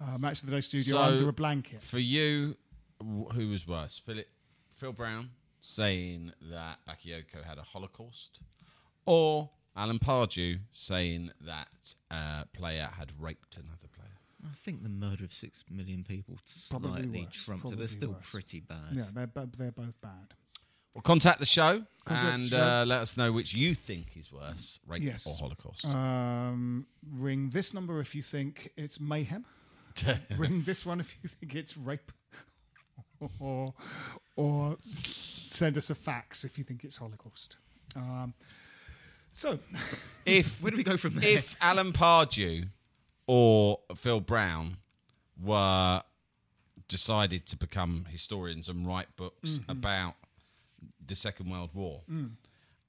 uh, 0.00 0.18
match 0.18 0.42
of 0.42 0.50
the 0.50 0.54
day 0.56 0.60
studio 0.60 0.96
So, 0.96 1.02
under 1.02 1.28
a 1.28 1.32
blanket. 1.32 1.82
For 1.82 1.98
you, 1.98 2.56
wh- 3.00 3.32
who 3.34 3.48
was 3.48 3.66
worse? 3.66 3.98
Philip, 4.04 4.28
Phil 4.76 4.92
Brown 4.92 5.30
saying 5.62 6.32
that 6.50 6.78
Bakayoko 6.86 7.42
had 7.44 7.56
a 7.58 7.62
Holocaust, 7.62 8.40
or 9.06 9.48
Alan 9.74 9.98
Pardew 9.98 10.58
saying 10.72 11.30
that 11.40 11.94
a 12.10 12.46
player 12.52 12.90
had 12.98 13.12
raped 13.18 13.56
another 13.56 13.88
player? 13.94 14.15
I 14.44 14.54
think 14.54 14.82
the 14.82 14.88
murder 14.88 15.24
of 15.24 15.32
six 15.32 15.64
million 15.70 16.04
people 16.04 16.38
Probably 16.70 16.90
slightly 17.02 17.20
worse, 17.24 17.44
trumped 17.44 17.60
it. 17.60 17.68
probably 17.68 17.78
They're 17.78 17.88
still 17.88 18.10
worse. 18.12 18.30
pretty 18.30 18.60
bad. 18.60 18.78
Yeah, 18.92 19.04
they're 19.14 19.26
bo- 19.26 19.48
they're 19.56 19.72
both 19.72 20.00
bad. 20.00 20.34
Well, 20.94 21.02
contact 21.02 21.40
the 21.40 21.46
show 21.46 21.84
Contact 22.04 22.26
the 22.26 22.32
and 22.32 22.42
show. 22.44 22.58
Uh, 22.62 22.84
let 22.86 23.00
us 23.00 23.16
know 23.16 23.32
which 23.32 23.54
you 23.54 23.74
think 23.74 24.16
is 24.16 24.32
worse, 24.32 24.78
rape 24.86 25.02
Yes. 25.02 25.26
or 25.26 25.34
Holocaust. 25.38 25.84
Um, 25.86 26.86
ring 27.12 27.50
this 27.50 27.72
number 27.74 28.00
if 28.00 28.14
you 28.14 28.22
think 28.22 28.72
it's 28.76 28.98
mayhem. 29.00 29.44
ring 30.36 30.62
this 30.62 30.84
one 30.86 31.00
if 31.00 31.16
you 31.22 31.28
think 31.28 31.54
it's 31.54 31.76
rape. 31.76 32.12
or, 33.40 33.72
or 34.36 34.76
send 35.04 35.76
us 35.78 35.88
a 35.90 35.94
fax 35.94 36.44
if 36.44 36.58
you 36.58 36.64
think 36.64 36.84
it's 36.84 36.96
Holocaust. 36.96 37.56
Um, 37.94 38.34
so, 39.32 39.58
if 40.24 40.62
Where 40.62 40.70
do 40.70 40.76
we 40.76 40.82
go 40.84 40.96
from 40.96 41.14
there? 41.16 41.28
if 41.28 41.56
Alan 41.60 41.92
Pardew 41.92 42.68
or 43.26 43.80
Phil 43.96 44.20
Brown 44.20 44.76
were 45.42 46.02
decided 46.88 47.46
to 47.46 47.56
become 47.56 48.06
historians 48.10 48.68
and 48.68 48.86
write 48.86 49.14
books 49.16 49.58
Mm-hmm. 49.58 49.70
about 49.70 50.14
the 51.04 51.14
Second 51.16 51.50
World 51.50 51.70
War, 51.74 52.02
Mm. 52.10 52.32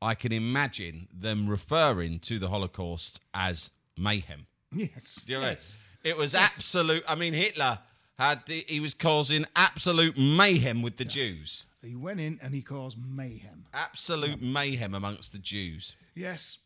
I 0.01 0.13
can 0.15 0.31
imagine 0.31 1.07
them 1.11 1.47
referring 1.47 2.19
to 2.19 2.38
the 2.39 2.49
Holocaust 2.49 3.19
as 3.33 3.71
mayhem. 3.97 4.45
yes. 4.71 5.23
You 5.27 5.35
know? 5.39 5.41
yes. 5.47 5.77
It 6.03 6.17
was 6.17 6.35
absolute. 6.35 7.03
I 7.07 7.15
mean, 7.15 7.33
Hitler 7.33 7.79
had 8.19 8.45
the, 8.45 8.63
he 8.67 8.79
was 8.79 8.93
causing 8.93 9.45
absolute 9.55 10.17
mayhem 10.17 10.81
with 10.83 10.97
the 10.97 11.05
Jews. 11.05 11.65
He 11.83 11.95
went 11.95 12.19
in 12.19 12.39
and 12.41 12.53
he 12.53 12.61
caused 12.61 12.97
mayhem. 13.03 13.65
Absolute 13.73 14.41
mayhem 14.41 14.93
amongst 14.93 15.31
the 15.31 15.39
Jews. 15.39 15.95
Yes. 16.15 16.59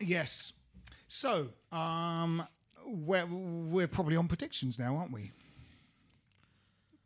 Yes. 0.00 0.52
So, 1.08 1.48
um, 1.72 2.46
we're, 2.88 3.26
we're 3.26 3.88
probably 3.88 4.16
on 4.16 4.28
predictions 4.28 4.78
now, 4.78 4.96
aren't 4.96 5.12
we? 5.12 5.32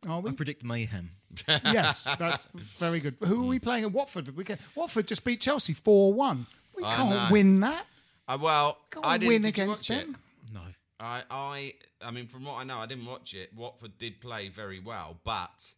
Are 0.08 0.20
we? 0.20 0.30
I 0.30 0.34
predict 0.34 0.64
mayhem. 0.64 1.10
yes, 1.48 2.04
that's 2.18 2.46
very 2.78 3.00
good. 3.00 3.16
Who 3.24 3.44
are 3.44 3.46
we 3.46 3.58
playing 3.58 3.84
at 3.84 3.92
Watford? 3.92 4.36
We 4.36 4.44
can, 4.44 4.58
Watford 4.74 5.06
just 5.06 5.24
beat 5.24 5.40
Chelsea 5.40 5.72
4 5.72 6.12
1. 6.12 6.46
We 6.76 6.84
I 6.84 6.96
can't 6.96 7.10
know. 7.10 7.28
win 7.30 7.60
that. 7.60 7.86
Uh, 8.28 8.38
well, 8.40 8.78
Can't 8.90 9.06
I 9.06 9.18
didn't 9.18 9.28
win 9.28 9.42
did 9.42 9.56
you 9.56 9.64
against 9.64 9.90
watch 9.90 9.98
it? 9.98 10.06
them. 10.06 10.16
No. 10.52 10.60
I, 11.00 11.22
I, 11.30 11.74
I 12.04 12.10
mean, 12.10 12.26
from 12.26 12.44
what 12.44 12.54
I 12.54 12.64
know, 12.64 12.78
I 12.78 12.86
didn't 12.86 13.06
watch 13.06 13.34
it. 13.34 13.50
Watford 13.56 13.98
did 13.98 14.20
play 14.20 14.48
very 14.48 14.80
well, 14.80 15.18
but 15.24 15.72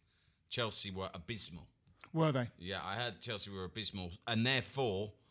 Chelsea 0.49 0.91
were 0.91 1.09
abysmal. 1.13 1.65
Were 2.13 2.31
they? 2.31 2.47
Yeah, 2.59 2.79
I 2.83 2.95
heard 2.95 3.19
Chelsea 3.21 3.51
were 3.51 3.65
abysmal, 3.65 4.11
and 4.27 4.45
therefore 4.45 5.11
perhaps 5.11 5.24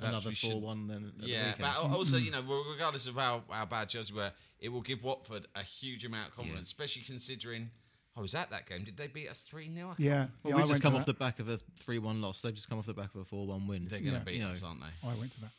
Another 0.00 0.32
4 0.32 0.60
1 0.60 0.88
then. 0.88 1.04
at 1.06 1.18
the 1.22 1.26
Yeah, 1.28 1.52
weekend. 1.52 1.60
but 1.60 1.96
also, 1.96 2.16
you 2.18 2.30
know, 2.32 2.42
regardless 2.70 3.06
of 3.06 3.14
how, 3.16 3.42
how 3.50 3.64
bad 3.64 3.88
Chelsea 3.88 4.12
were, 4.14 4.32
it 4.60 4.68
will 4.68 4.82
give 4.82 5.02
Watford 5.04 5.46
a 5.54 5.62
huge 5.62 6.04
amount 6.04 6.28
of 6.28 6.36
confidence, 6.36 6.68
especially 6.68 7.02
considering 7.02 7.70
I 8.16 8.20
was 8.20 8.34
at 8.34 8.50
that 8.50 8.66
game. 8.66 8.84
Did 8.84 8.96
they 8.96 9.06
beat 9.08 9.28
us 9.28 9.40
3 9.42 9.72
0? 9.74 9.94
Yeah, 9.98 10.26
Well, 10.42 10.52
yeah, 10.52 10.56
we've 10.56 10.68
just 10.68 10.82
come 10.82 10.94
off 10.94 11.06
that. 11.06 11.12
the 11.18 11.18
back 11.18 11.38
of 11.38 11.48
a 11.48 11.58
three-one 11.78 12.20
loss. 12.22 12.40
They've 12.42 12.54
just 12.54 12.68
come 12.68 12.78
off 12.78 12.86
the 12.86 12.94
back 12.94 13.14
of 13.14 13.20
a 13.20 13.24
four-one 13.24 13.66
win. 13.66 13.86
They're 13.88 14.00
going 14.00 14.12
to 14.12 14.18
Yeah. 14.18 14.24
beat 14.24 14.34
You 14.36 14.42
know, 14.44 14.50
us, 14.50 14.62
aren't 14.62 14.80
they? 14.80 15.08
I 15.08 15.14
went 15.14 15.32
to 15.32 15.40
that. 15.42 15.50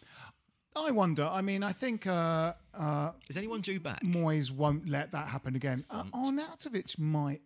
I 0.76 0.92
wonder. 0.92 1.24
I 1.26 1.42
mean, 1.42 1.64
I 1.64 1.72
think 1.72 2.06
uh, 2.06 2.54
uh, 2.76 3.12
Is 3.30 3.38
anyone 3.38 3.62
due 3.62 3.80
back? 3.80 4.02
Moyes 4.04 4.52
won't 4.52 4.88
let 4.88 5.12
that 5.14 5.28
happen 5.28 5.56
again. 5.56 5.84
Uh, 5.90 6.04
Arnautovic 6.14 7.00
might 7.00 7.42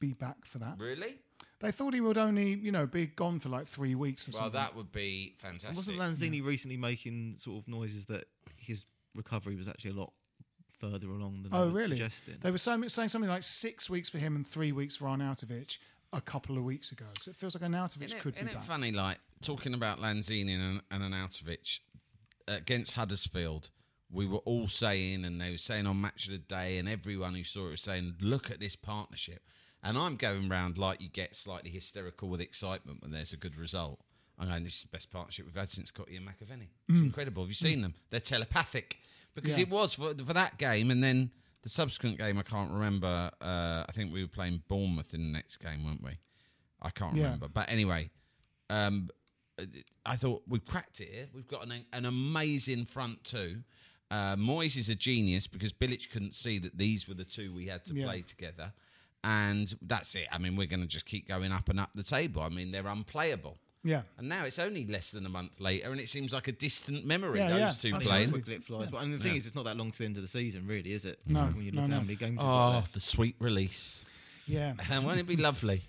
be 0.00 0.12
back 0.12 0.44
for 0.44 0.58
that. 0.58 0.76
Really? 0.78 1.18
They 1.66 1.72
thought 1.72 1.94
he 1.94 2.00
would 2.00 2.16
only, 2.16 2.54
you 2.54 2.70
know, 2.70 2.86
be 2.86 3.06
gone 3.06 3.40
for 3.40 3.48
like 3.48 3.66
three 3.66 3.96
weeks 3.96 4.28
or 4.28 4.30
Well, 4.30 4.42
something. 4.42 4.60
that 4.60 4.76
would 4.76 4.92
be 4.92 5.34
fantastic. 5.38 5.74
Wasn't 5.76 5.98
Lanzini 5.98 6.40
recently 6.40 6.76
making 6.76 7.38
sort 7.38 7.58
of 7.60 7.66
noises 7.66 8.06
that 8.06 8.26
his 8.56 8.84
recovery 9.16 9.56
was 9.56 9.66
actually 9.66 9.90
a 9.90 9.94
lot 9.94 10.12
further 10.78 11.08
along 11.08 11.42
than 11.42 11.50
they 11.50 11.58
oh, 11.58 11.66
were 11.66 11.72
really? 11.72 11.88
suggesting? 11.96 12.36
They 12.40 12.52
were 12.52 12.58
saying, 12.58 12.88
saying 12.88 13.08
something 13.08 13.28
like 13.28 13.42
six 13.42 13.90
weeks 13.90 14.08
for 14.08 14.18
him 14.18 14.36
and 14.36 14.46
three 14.46 14.70
weeks 14.70 14.94
for 14.94 15.06
Arnautovic 15.06 15.78
a 16.12 16.20
couple 16.20 16.56
of 16.56 16.62
weeks 16.62 16.92
ago. 16.92 17.06
So 17.20 17.32
it 17.32 17.36
feels 17.36 17.60
like 17.60 17.68
Arnautovic 17.68 18.04
Isn't 18.04 18.18
it, 18.18 18.22
could 18.22 18.34
isn't 18.36 18.46
be 18.46 18.52
it 18.52 18.58
back. 18.58 18.64
funny, 18.64 18.92
like, 18.92 19.18
talking 19.42 19.74
about 19.74 20.00
Lanzini 20.00 20.54
and, 20.54 20.82
and 20.88 21.02
Arnautovic 21.02 21.80
against 22.46 22.92
Huddersfield, 22.92 23.70
we 24.08 24.24
were 24.24 24.38
all 24.44 24.68
saying, 24.68 25.24
and 25.24 25.40
they 25.40 25.50
were 25.50 25.58
saying 25.58 25.88
on 25.88 26.00
Match 26.00 26.26
of 26.26 26.30
the 26.30 26.38
Day, 26.38 26.78
and 26.78 26.88
everyone 26.88 27.34
who 27.34 27.42
saw 27.42 27.66
it 27.66 27.70
was 27.72 27.80
saying, 27.80 28.14
look 28.20 28.52
at 28.52 28.60
this 28.60 28.76
partnership. 28.76 29.42
And 29.82 29.96
I'm 29.96 30.16
going 30.16 30.48
round 30.48 30.78
like 30.78 31.00
you 31.00 31.08
get 31.08 31.36
slightly 31.36 31.70
hysterical 31.70 32.28
with 32.28 32.40
excitement 32.40 33.02
when 33.02 33.12
there's 33.12 33.32
a 33.32 33.36
good 33.36 33.56
result. 33.56 34.00
I'm 34.38 34.48
going, 34.48 34.64
this 34.64 34.76
is 34.76 34.82
the 34.82 34.88
best 34.88 35.10
partnership 35.10 35.46
we've 35.46 35.54
had 35.56 35.68
since 35.68 35.90
Cottee 35.92 36.16
and 36.16 36.26
McAvennie. 36.26 36.68
It's 36.88 37.00
incredible. 37.00 37.42
Have 37.44 37.48
you 37.50 37.54
seen 37.54 37.80
them? 37.82 37.94
They're 38.10 38.20
telepathic. 38.20 38.98
Because 39.34 39.52
Mm. 39.54 39.58
Yeah. 39.58 39.62
it 39.62 39.70
was 39.70 39.94
for, 39.94 40.14
for 40.14 40.32
that 40.34 40.58
game, 40.58 40.90
and 40.90 41.02
then 41.04 41.30
the 41.62 41.68
subsequent 41.68 42.18
game, 42.18 42.38
I 42.38 42.42
can't 42.42 42.70
remember. 42.70 43.30
Uh, 43.40 43.84
I 43.88 43.92
think 43.94 44.12
we 44.12 44.22
were 44.22 44.28
playing 44.28 44.62
Bournemouth 44.68 45.12
in 45.14 45.20
the 45.26 45.32
next 45.32 45.58
game, 45.58 45.84
weren't 45.84 46.02
we? 46.02 46.18
I 46.82 46.90
can't 46.90 47.14
Yeah. 47.16 47.24
remember. 47.24 47.48
But 47.48 47.70
anyway, 47.70 48.10
um, 48.70 49.08
I 50.04 50.16
thought 50.16 50.42
we've 50.48 50.64
cracked 50.64 51.00
it 51.00 51.08
here. 51.08 51.28
We've 51.34 51.46
got 51.48 51.64
an, 51.66 51.84
an 51.92 52.04
amazing 52.04 52.84
front 52.86 53.24
two. 53.24 53.62
Uh, 54.10 54.36
Moyes 54.36 54.76
is 54.76 54.88
a 54.88 54.94
genius 54.94 55.46
because 55.46 55.72
Bilic 55.72 56.10
couldn't 56.10 56.34
see 56.34 56.58
that 56.58 56.76
these 56.78 57.08
were 57.08 57.14
the 57.14 57.24
two 57.24 57.54
we 57.54 57.66
had 57.66 57.84
to 57.86 57.94
Yeah. 57.94 58.06
play 58.06 58.22
together. 58.22 58.72
And 59.24 59.74
that's 59.82 60.14
it. 60.14 60.26
I 60.30 60.38
mean, 60.38 60.54
we're 60.56 60.66
going 60.68 60.82
to 60.82 60.86
just 60.86 61.06
keep 61.06 61.26
going 61.28 61.50
up 61.52 61.68
and 61.68 61.80
up 61.80 61.90
the 61.94 62.02
table. 62.04 62.42
I 62.42 62.48
mean, 62.48 62.70
they're 62.70 62.86
unplayable. 62.86 63.58
Yeah. 63.82 64.02
And 64.18 64.28
now 64.28 64.44
it's 64.44 64.58
only 64.58 64.84
less 64.86 65.10
than 65.10 65.26
a 65.26 65.28
month 65.28 65.60
later, 65.60 65.90
and 65.92 66.00
it 66.00 66.08
seems 66.08 66.32
like 66.32 66.48
a 66.48 66.52
distant 66.52 67.04
memory, 67.06 67.38
Yeah, 67.38 67.48
those 67.50 67.58
yeah, 67.58 67.66
two 67.66 67.70
absolutely. 67.96 68.06
playing. 68.06 68.30
Quickly 68.32 68.54
it 68.54 68.64
flies. 68.64 68.90
But 68.90 69.02
and 69.02 69.14
the 69.14 69.18
thing 69.18 69.36
is, 69.36 69.46
it's 69.46 69.54
not 69.54 69.64
that 69.64 69.76
long 69.76 69.90
to 69.92 69.98
the 69.98 70.04
end 70.04 70.16
of 70.16 70.22
the 70.22 70.28
season, 70.28 70.66
really, 70.66 70.92
is 70.92 71.04
it? 71.04 71.20
No, 71.26 71.44
When 71.46 71.62
you 71.64 71.72
no, 71.72 71.82
look 71.82 71.90
no. 71.90 71.96
how 71.96 72.02
many 72.02 72.16
games. 72.16 72.38
Oh, 72.40 72.70
left. 72.70 72.94
the 72.94 73.00
sweet 73.00 73.36
release. 73.38 74.04
Yeah. 74.46 74.74
And 74.90 75.04
won't 75.04 75.18
it 75.20 75.26
be 75.26 75.36
lovely? 75.36 75.82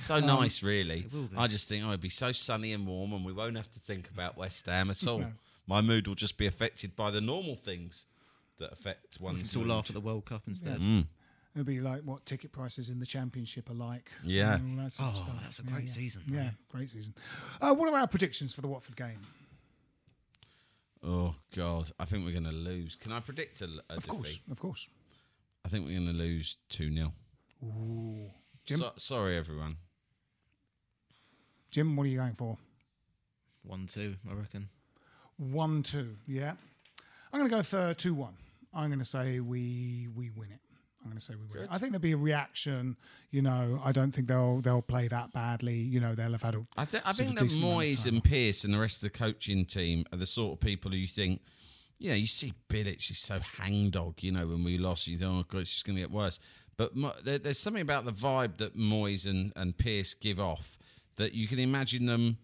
So 0.00 0.16
um, 0.16 0.26
nice, 0.26 0.62
really. 0.62 1.06
I 1.36 1.46
just 1.46 1.68
think, 1.68 1.82
oh, 1.84 1.88
it'd 1.88 2.00
be 2.00 2.08
so 2.10 2.32
sunny 2.32 2.72
and 2.74 2.86
warm, 2.86 3.12
and 3.14 3.24
we 3.24 3.32
won't 3.32 3.56
have 3.56 3.70
to 3.72 3.80
think 3.80 4.08
about 4.10 4.36
West 4.36 4.66
Ham 4.66 4.90
at 4.90 5.06
all. 5.06 5.20
No. 5.20 5.32
My 5.66 5.80
mood 5.80 6.06
will 6.08 6.14
just 6.14 6.36
be 6.38 6.46
affected 6.46 6.94
by 6.96 7.10
the 7.10 7.20
normal 7.20 7.56
things 7.56 8.04
that 8.58 8.72
affect 8.72 9.18
We 9.20 9.24
one's 9.24 9.50
can 9.52 9.58
all 9.60 9.66
mood. 9.66 9.76
laugh 9.76 9.86
at 9.90 9.94
the 9.94 10.00
World 10.00 10.24
Cup 10.26 10.42
instead. 10.46 10.80
Mm. 10.80 11.06
It'll 11.56 11.64
be 11.64 11.80
like 11.80 12.02
what 12.02 12.24
ticket 12.26 12.52
prices 12.52 12.90
in 12.90 12.98
the 13.00 13.06
championship 13.06 13.70
are 13.70 13.74
like. 13.74 14.10
Yeah. 14.22 14.58
all 14.62 14.84
that 14.84 14.92
sort 14.92 15.08
of 15.08 15.14
Oh, 15.14 15.18
stuff. 15.18 15.36
that's 15.42 15.58
a 15.58 15.62
Yeah, 15.62 15.70
great 15.70 15.86
yeah. 15.86 15.92
season, 15.92 16.22
Yeah, 16.28 16.42
though. 16.42 16.50
great 16.78 16.90
season. 16.90 17.14
Uh, 17.62 17.74
what 17.74 17.90
are 17.90 17.96
our 17.98 18.06
predictions 18.06 18.52
for 18.52 18.60
the 18.60 18.68
Watford 18.68 18.94
game? 18.96 19.18
Oh 21.02 21.34
God, 21.54 21.90
I 21.98 22.04
think 22.04 22.24
we're 22.26 22.32
going 22.32 22.44
to 22.44 22.50
lose. 22.52 22.96
Can 22.96 23.12
I 23.12 23.20
predict 23.20 23.62
a, 23.62 23.68
a 23.88 23.96
Of 23.96 24.06
course, 24.06 24.32
defeat? 24.36 24.50
of 24.52 24.60
course. 24.60 24.88
I 25.64 25.68
think 25.68 25.86
we're 25.86 25.94
going 25.94 26.06
to 26.06 26.12
lose 26.12 26.58
two 26.68 26.92
0 26.92 27.12
Jim, 28.66 28.80
so, 28.80 28.92
Sorry, 28.98 29.36
everyone. 29.38 29.76
Jim, 31.70 31.96
what 31.96 32.04
are 32.04 32.08
you 32.08 32.18
going 32.18 32.34
for? 32.34 32.56
One, 33.62 33.86
two, 33.86 34.16
I 34.30 34.34
reckon. 34.34 34.68
One 35.38 35.82
two. 35.82 36.16
Yeah, 36.26 36.52
I'm 37.32 37.40
going 37.40 37.48
to 37.50 37.56
go 37.56 37.62
for 37.62 37.94
two 37.94 38.14
one. 38.14 38.34
I'm 38.74 38.88
going 38.88 38.98
to 38.98 39.04
say 39.04 39.40
we 39.40 40.08
we 40.14 40.30
win 40.30 40.50
it. 40.50 40.60
I'm 41.06 41.10
going 41.12 41.18
to 41.20 41.24
say 41.24 41.34
we 41.34 41.60
win. 41.60 41.68
I 41.70 41.78
think 41.78 41.92
there'll 41.92 42.02
be 42.02 42.12
a 42.12 42.16
reaction. 42.16 42.96
You 43.30 43.42
know, 43.42 43.80
I 43.84 43.92
don't 43.92 44.12
think 44.12 44.26
they'll 44.26 44.60
they'll 44.60 44.82
play 44.82 45.06
that 45.08 45.32
badly. 45.32 45.76
You 45.76 46.00
know, 46.00 46.14
they'll 46.14 46.32
have 46.32 46.42
had 46.42 46.56
a. 46.56 46.66
I, 46.76 46.84
th- 46.84 47.02
I 47.06 47.12
think 47.12 47.38
that 47.38 47.44
decent 47.44 47.62
amount 47.62 47.82
of 47.82 47.88
Moyes 47.88 48.06
and 48.06 48.24
Pearce 48.24 48.64
and 48.64 48.74
the 48.74 48.78
rest 48.78 48.96
of 48.96 49.12
the 49.12 49.16
coaching 49.16 49.64
team 49.64 50.04
are 50.12 50.18
the 50.18 50.26
sort 50.26 50.54
of 50.54 50.60
people 50.60 50.90
who 50.90 50.96
you 50.96 51.06
think, 51.06 51.42
yeah, 51.98 52.14
you 52.14 52.26
see 52.26 52.54
Bilic, 52.68 53.00
he's 53.02 53.18
so 53.18 53.38
hangdog, 53.38 54.22
you 54.22 54.32
know, 54.32 54.46
when 54.48 54.64
we 54.64 54.78
lost, 54.78 55.06
you 55.06 55.16
think, 55.16 55.30
oh, 55.30 55.44
God, 55.48 55.60
it's 55.60 55.72
just 55.72 55.86
going 55.86 55.96
to 55.96 56.02
get 56.02 56.10
worse. 56.10 56.40
But 56.76 56.92
there, 57.24 57.38
there's 57.38 57.58
something 57.58 57.82
about 57.82 58.04
the 58.04 58.12
vibe 58.12 58.58
that 58.58 58.76
Moyes 58.76 59.26
and, 59.26 59.52
and 59.56 59.78
Pearce 59.78 60.12
give 60.12 60.38
off 60.38 60.78
that 61.16 61.34
you 61.34 61.48
can 61.48 61.58
imagine 61.58 62.06
them 62.06 62.36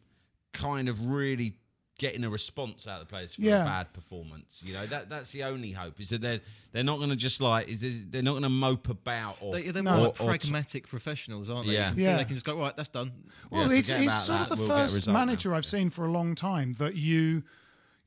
kind 0.54 0.88
of 0.88 1.08
really 1.08 1.56
getting 1.98 2.24
a 2.24 2.30
response 2.30 2.88
out 2.88 3.00
of 3.00 3.06
the 3.06 3.10
players 3.10 3.34
for 3.34 3.42
Yeah. 3.42 3.62
a 3.62 3.66
bad 3.66 3.92
performance. 3.92 4.60
You 4.64 4.72
know, 4.72 4.86
that 4.86 5.08
that's 5.08 5.30
the 5.32 5.44
only 5.44 5.72
hope 5.72 6.00
is 6.00 6.08
that 6.10 6.20
they're 6.20 6.40
they're 6.72 6.82
not 6.82 6.98
going 6.98 7.10
to 7.10 7.16
just 7.16 7.40
like 7.40 7.68
is 7.68 7.80
this- 7.80 8.02
they're 8.10 8.22
not 8.22 8.32
going 8.32 8.42
to 8.44 8.48
mope 8.48 8.88
about 8.88 9.36
or 9.40 9.54
They, 9.54 9.70
they're 9.70 9.82
No. 9.82 9.90
more 9.96 10.00
or- 10.00 10.08
like 10.08 10.20
or- 10.20 10.26
pragmatic 10.26 10.88
professionals, 10.88 11.48
aren't 11.50 11.66
they? 11.68 11.74
Yeah. 11.74 11.90
You 11.90 11.94
can 11.94 11.98
see 11.98 12.04
Yeah. 12.04 12.16
they 12.16 12.24
can 12.24 12.34
just 12.34 12.46
go, 12.46 12.58
right, 12.58 12.76
that's 12.76 12.88
done. 12.88 13.12
Well, 13.50 13.70
Yeah, 13.70 13.78
it's, 13.78 13.90
it's 13.90 14.24
sort 14.26 14.38
that. 14.40 14.50
of 14.52 14.58
the 14.58 14.64
We'll 14.64 14.68
first 14.78 14.96
result 14.96 15.12
now. 15.14 15.24
manager 15.24 15.54
I've 15.54 15.66
seen 15.66 15.90
for 15.90 16.04
a 16.06 16.10
long 16.10 16.34
time 16.34 16.74
that 16.74 16.94
you 16.96 17.44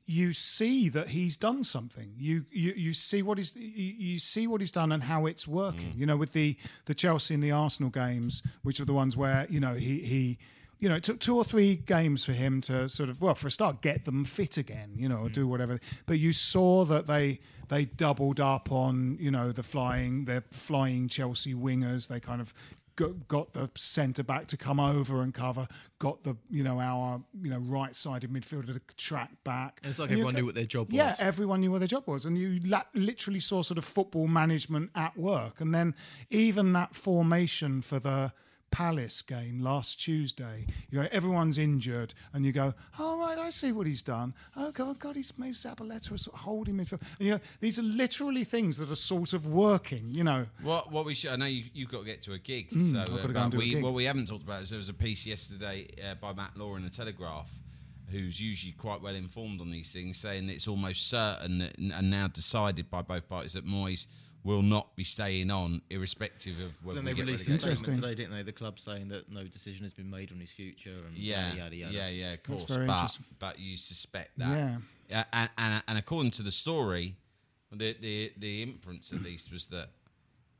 you 0.08 0.32
see 0.32 0.88
that 0.88 1.08
he's 1.08 1.36
done 1.36 1.64
something. 1.64 2.12
You 2.16 2.44
you, 2.52 2.72
you 2.76 2.92
see 2.92 3.22
what 3.22 3.38
he's 3.38 3.56
you, 3.56 3.62
you 3.98 4.18
see 4.20 4.46
what 4.46 4.60
he's 4.60 4.70
done 4.70 4.92
and 4.92 5.02
how 5.02 5.26
it's 5.26 5.48
working. 5.48 5.94
Mm. 5.94 5.98
You 5.98 6.06
know, 6.06 6.16
with 6.16 6.32
the 6.32 6.56
the 6.84 6.94
Chelsea 6.94 7.34
and 7.34 7.42
the 7.42 7.50
Arsenal 7.50 7.90
games, 7.90 8.40
which 8.62 8.78
are 8.78 8.84
the 8.84 8.92
ones 8.94 9.16
where 9.16 9.46
you 9.50 9.58
know 9.60 9.74
he 9.74 10.00
he. 10.02 10.38
You 10.78 10.88
know, 10.90 10.94
it 10.96 11.02
took 11.04 11.20
two 11.20 11.36
or 11.36 11.44
three 11.44 11.74
games 11.76 12.24
for 12.24 12.32
him 12.32 12.60
to 12.62 12.88
sort 12.88 13.08
of, 13.08 13.20
well, 13.22 13.34
for 13.34 13.46
a 13.46 13.50
start, 13.50 13.80
get 13.80 14.04
them 14.04 14.24
fit 14.24 14.58
again. 14.58 14.92
You 14.96 15.08
know, 15.08 15.18
or 15.18 15.28
Mm. 15.28 15.32
do 15.32 15.48
whatever. 15.48 15.78
But 16.06 16.18
you 16.18 16.32
saw 16.32 16.84
that 16.84 17.06
they 17.06 17.40
they 17.68 17.84
doubled 17.86 18.40
up 18.40 18.70
on, 18.70 19.16
you 19.18 19.30
know, 19.30 19.50
the 19.52 19.62
flying, 19.62 20.26
the 20.26 20.44
flying 20.50 21.08
Chelsea 21.08 21.52
wingers. 21.54 22.08
They 22.08 22.20
kind 22.20 22.40
of 22.40 22.52
got, 22.94 23.26
got 23.26 23.52
the 23.54 23.68
centre 23.74 24.22
back 24.22 24.46
to 24.48 24.56
come 24.56 24.78
over 24.78 25.20
and 25.22 25.34
cover, 25.34 25.66
got 25.98 26.22
the 26.24 26.36
you 26.50 26.62
know 26.62 26.78
our 26.78 27.22
you 27.42 27.50
know 27.50 27.58
right 27.58 27.96
sided 27.96 28.30
midfielder 28.30 28.72
to 28.74 28.80
track 28.96 29.30
back. 29.44 29.80
And 29.82 29.90
it's 29.90 29.98
like 29.98 30.10
And 30.10 30.18
everyone 30.18 30.34
go- 30.34 30.40
knew 30.40 30.46
what 30.46 30.54
their 30.54 30.64
job 30.64 30.92
Yeah, 30.92 31.08
was. 31.10 31.18
Yeah, 31.18 31.24
everyone 31.26 31.60
knew 31.62 31.70
what 31.72 31.78
their 31.78 31.88
job 31.88 32.04
was, 32.06 32.24
and 32.26 32.36
you 32.38 32.60
la- 32.64 32.82
literally 32.94 33.40
saw 33.40 33.62
sort 33.62 33.78
of 33.78 33.84
football 33.86 34.28
management 34.28 34.90
at 34.94 35.16
work. 35.16 35.60
And 35.60 35.74
then 35.74 35.94
even 36.30 36.74
that 36.74 36.94
formation 36.94 37.80
for 37.80 37.98
the. 37.98 38.32
Palace 38.70 39.22
game 39.22 39.60
last 39.60 40.00
Tuesday. 40.00 40.66
You 40.90 41.00
know, 41.00 41.08
everyone's 41.10 41.56
injured, 41.58 42.12
and 42.32 42.44
you 42.44 42.52
go, 42.52 42.74
"Oh 42.98 43.18
right, 43.18 43.38
I 43.38 43.50
see 43.50 43.72
what 43.72 43.86
he's 43.86 44.02
done. 44.02 44.34
Oh 44.56 44.70
God, 44.72 44.98
God, 44.98 45.16
he's 45.16 45.36
made 45.38 45.54
Zabaleta 45.54 46.18
sort 46.18 46.34
of 46.34 46.40
holding 46.40 46.74
midfield." 46.76 47.00
And, 47.18 47.26
you 47.26 47.30
know, 47.32 47.40
these 47.60 47.78
are 47.78 47.82
literally 47.82 48.44
things 48.44 48.76
that 48.78 48.90
are 48.90 48.96
sort 48.96 49.32
of 49.32 49.46
working. 49.46 50.10
You 50.10 50.24
know, 50.24 50.46
What 50.62 50.92
what 50.92 51.04
we 51.06 51.14
should? 51.14 51.30
I 51.30 51.36
know 51.36 51.46
you, 51.46 51.64
you've 51.72 51.90
got 51.90 52.00
to 52.00 52.04
get 52.04 52.22
to 52.22 52.32
a 52.34 52.38
gig. 52.38 52.68
so, 52.70 52.76
Mm, 52.76 52.96
I've 53.00 53.08
uh, 53.08 53.16
gotta 53.16 53.28
go 53.28 53.32
but 53.34 53.42
and 53.44 53.52
do 53.52 53.56
a 53.58 53.60
we, 53.60 53.70
gig. 53.74 53.82
what 53.82 53.94
we 53.94 54.04
haven't 54.04 54.26
talked 54.28 54.44
about 54.44 54.62
is 54.62 54.70
there 54.70 54.78
was 54.78 54.88
a 54.90 54.94
piece 54.94 55.24
yesterday 55.24 55.86
uh, 56.04 56.14
by 56.16 56.32
Matt 56.34 56.56
Law 56.56 56.76
in 56.76 56.82
the 56.84 56.90
Telegraph, 56.90 57.50
who's 58.10 58.38
usually 58.40 58.72
quite 58.72 59.00
well 59.00 59.14
informed 59.14 59.60
on 59.60 59.70
these 59.70 59.90
things, 59.90 60.18
saying 60.18 60.46
that 60.48 60.52
it's 60.52 60.68
almost 60.68 61.08
certain 61.08 61.58
that, 61.58 61.78
and 61.78 62.10
now 62.10 62.28
decided 62.28 62.90
by 62.90 63.00
both 63.02 63.26
parties 63.28 63.54
that 63.54 63.64
Moyes 63.66 64.06
will 64.46 64.62
not 64.62 64.94
be 64.94 65.02
staying 65.04 65.50
on, 65.50 65.82
irrespective 65.90 66.58
of 66.60 66.72
whether 66.84 67.00
Then 67.00 67.04
we 67.04 67.10
they 67.10 67.16
get 67.16 67.26
released 67.26 67.48
a 67.48 67.76
statement 67.76 68.00
today, 68.00 68.14
didn't 68.14 68.32
they? 68.36 68.42
The 68.42 68.52
club 68.52 68.78
saying 68.78 69.08
that 69.08 69.30
no 69.30 69.42
decision 69.44 69.82
has 69.84 69.92
been 69.92 70.08
made 70.08 70.30
on 70.32 70.38
his 70.38 70.50
future 70.52 70.94
and 71.06 71.16
Yeah, 71.18 71.48
yada, 71.54 71.58
yada, 71.58 71.76
yada. 71.76 71.92
yeah, 71.92 72.08
yeah, 72.08 72.32
of 72.34 72.42
course. 72.44 72.62
very 72.62 72.86
but, 72.86 72.92
interesting. 72.94 73.24
but 73.40 73.58
you 73.58 73.76
suspect 73.76 74.38
that. 74.38 74.80
Yeah. 75.10 75.20
Uh, 75.20 75.24
and, 75.32 75.50
and, 75.58 75.82
and 75.88 75.98
according 75.98 76.30
to 76.32 76.42
the 76.42 76.52
story, 76.52 77.16
the, 77.72 77.96
the, 78.00 78.32
the 78.38 78.62
inference 78.62 79.12
at 79.12 79.22
least 79.22 79.52
was 79.52 79.66
that 79.66 79.88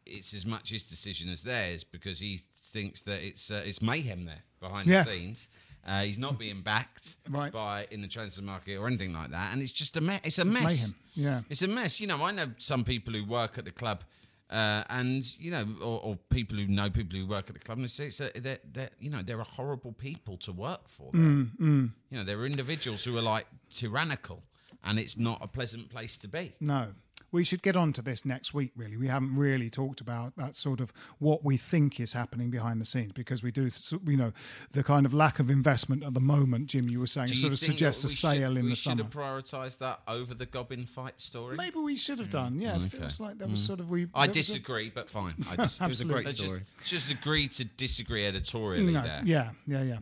it's 0.04 0.34
as 0.34 0.44
much 0.44 0.70
his 0.70 0.82
decision 0.84 1.28
as 1.28 1.42
theirs 1.44 1.84
because 1.84 2.18
he 2.18 2.40
thinks 2.64 3.00
that 3.02 3.22
it's 3.24 3.50
uh, 3.50 3.62
it's 3.64 3.80
mayhem 3.80 4.24
there 4.24 4.42
behind 4.60 4.88
Yeah. 4.88 5.02
the 5.04 5.10
scenes. 5.10 5.48
Uh, 5.86 6.02
he's 6.02 6.18
not 6.18 6.36
being 6.36 6.62
backed 6.62 7.14
Right. 7.30 7.52
by 7.52 7.86
in 7.92 8.02
the 8.02 8.08
transfer 8.08 8.42
market 8.42 8.76
or 8.76 8.88
anything 8.88 9.12
like 9.12 9.30
that, 9.30 9.52
and 9.52 9.62
it's 9.62 9.70
just 9.72 9.96
a 9.96 10.00
mess. 10.00 10.20
It's 10.24 10.38
a 10.38 10.42
It's 10.42 10.52
mess. 10.54 10.64
mayhem, 10.64 10.94
yeah. 11.14 11.40
it's 11.48 11.62
a 11.62 11.68
mess. 11.68 12.00
You 12.00 12.08
know, 12.08 12.22
I 12.24 12.32
know 12.32 12.48
some 12.58 12.82
people 12.82 13.14
who 13.14 13.24
work 13.24 13.56
at 13.56 13.64
the 13.64 13.70
club, 13.70 14.02
uh, 14.50 14.82
and 14.90 15.24
you 15.38 15.52
know, 15.52 15.64
or, 15.80 16.00
or 16.02 16.16
people 16.28 16.56
who 16.56 16.66
know 16.66 16.90
people 16.90 17.16
who 17.18 17.24
work 17.26 17.48
at 17.48 17.54
the 17.54 17.60
club, 17.60 17.78
and 17.78 17.88
say 17.90 18.06
it's 18.06 18.18
a, 18.20 18.30
they're, 18.34 18.58
they're, 18.72 18.90
you 18.98 19.10
know, 19.10 19.22
there 19.22 19.36
are 19.38 19.42
a 19.42 19.44
horrible 19.44 19.92
people 19.92 20.36
to 20.38 20.52
work 20.52 20.88
for. 20.88 21.10
There. 21.12 21.22
Mm, 21.22 21.90
You 22.10 22.18
know, 22.18 22.24
there 22.24 22.38
are 22.40 22.46
individuals 22.46 23.04
who 23.04 23.16
are 23.16 23.22
like 23.22 23.46
tyrannical, 23.70 24.42
and 24.82 24.98
it's 24.98 25.16
not 25.16 25.38
a 25.40 25.46
pleasant 25.46 25.88
place 25.90 26.16
to 26.18 26.28
be. 26.28 26.54
No. 26.60 26.88
We 27.32 27.42
should 27.44 27.62
get 27.62 27.76
on 27.76 27.92
to 27.94 28.02
this 28.02 28.24
next 28.24 28.54
week, 28.54 28.72
really. 28.76 28.96
We 28.96 29.08
haven't 29.08 29.36
really 29.36 29.68
talked 29.68 30.00
about 30.00 30.36
that 30.36 30.54
sort 30.56 30.80
of 30.80 30.92
what 31.18 31.44
we 31.44 31.56
think 31.56 31.98
is 32.00 32.12
happening 32.12 32.50
behind 32.50 32.80
the 32.80 32.84
scenes 32.84 33.12
because 33.12 33.42
we 33.42 33.50
do, 33.50 33.68
you 34.06 34.16
know, 34.16 34.32
the 34.70 34.82
kind 34.84 35.04
of 35.04 35.12
lack 35.12 35.38
of 35.38 35.50
investment 35.50 36.02
at 36.04 36.14
the 36.14 36.20
moment, 36.20 36.68
Jim, 36.68 36.88
you 36.88 37.00
were 37.00 37.06
saying, 37.06 37.26
Do 37.28 37.34
you 37.34 37.40
sort 37.40 37.52
of 37.52 37.58
suggests 37.58 38.04
a 38.04 38.08
sale 38.08 38.52
should, 38.52 38.58
in 38.58 38.70
the 38.70 38.76
summer. 38.76 38.94
we 38.96 38.98
should 39.10 39.12
have 39.14 39.22
prioritised 39.44 39.78
that 39.78 40.00
over 40.06 40.34
the 40.34 40.46
Gobbin 40.46 40.86
fight 40.86 41.20
story. 41.20 41.56
Maybe 41.56 41.78
we 41.80 41.96
should 41.96 42.18
have 42.20 42.30
done. 42.30 42.60
Yeah, 42.60 42.74
it 42.76 42.78
Okay. 42.78 42.98
feels 42.98 43.18
like 43.20 43.38
that 43.38 43.50
was 43.50 43.60
sort 43.62 43.80
of 43.80 43.90
we. 43.90 44.06
Mm. 44.06 44.10
I 44.14 44.26
that 44.26 44.36
was 44.36 44.48
a- 44.48 44.52
disagree, 44.52 44.90
but 44.94 45.10
fine. 45.10 45.34
I 45.50 45.56
just, 45.56 45.80
It 45.86 45.88
was 45.88 46.00
a 46.00 46.04
great 46.04 46.28
story. 46.30 46.60
Just, 46.80 46.88
just 46.90 47.10
agree 47.12 47.48
to 47.48 47.64
disagree 47.64 48.24
editorially 48.24 48.92
No, 48.92 49.02
there. 49.02 49.22
yeah, 49.24 49.50
yeah, 49.66 49.82
yeah. 49.82 49.98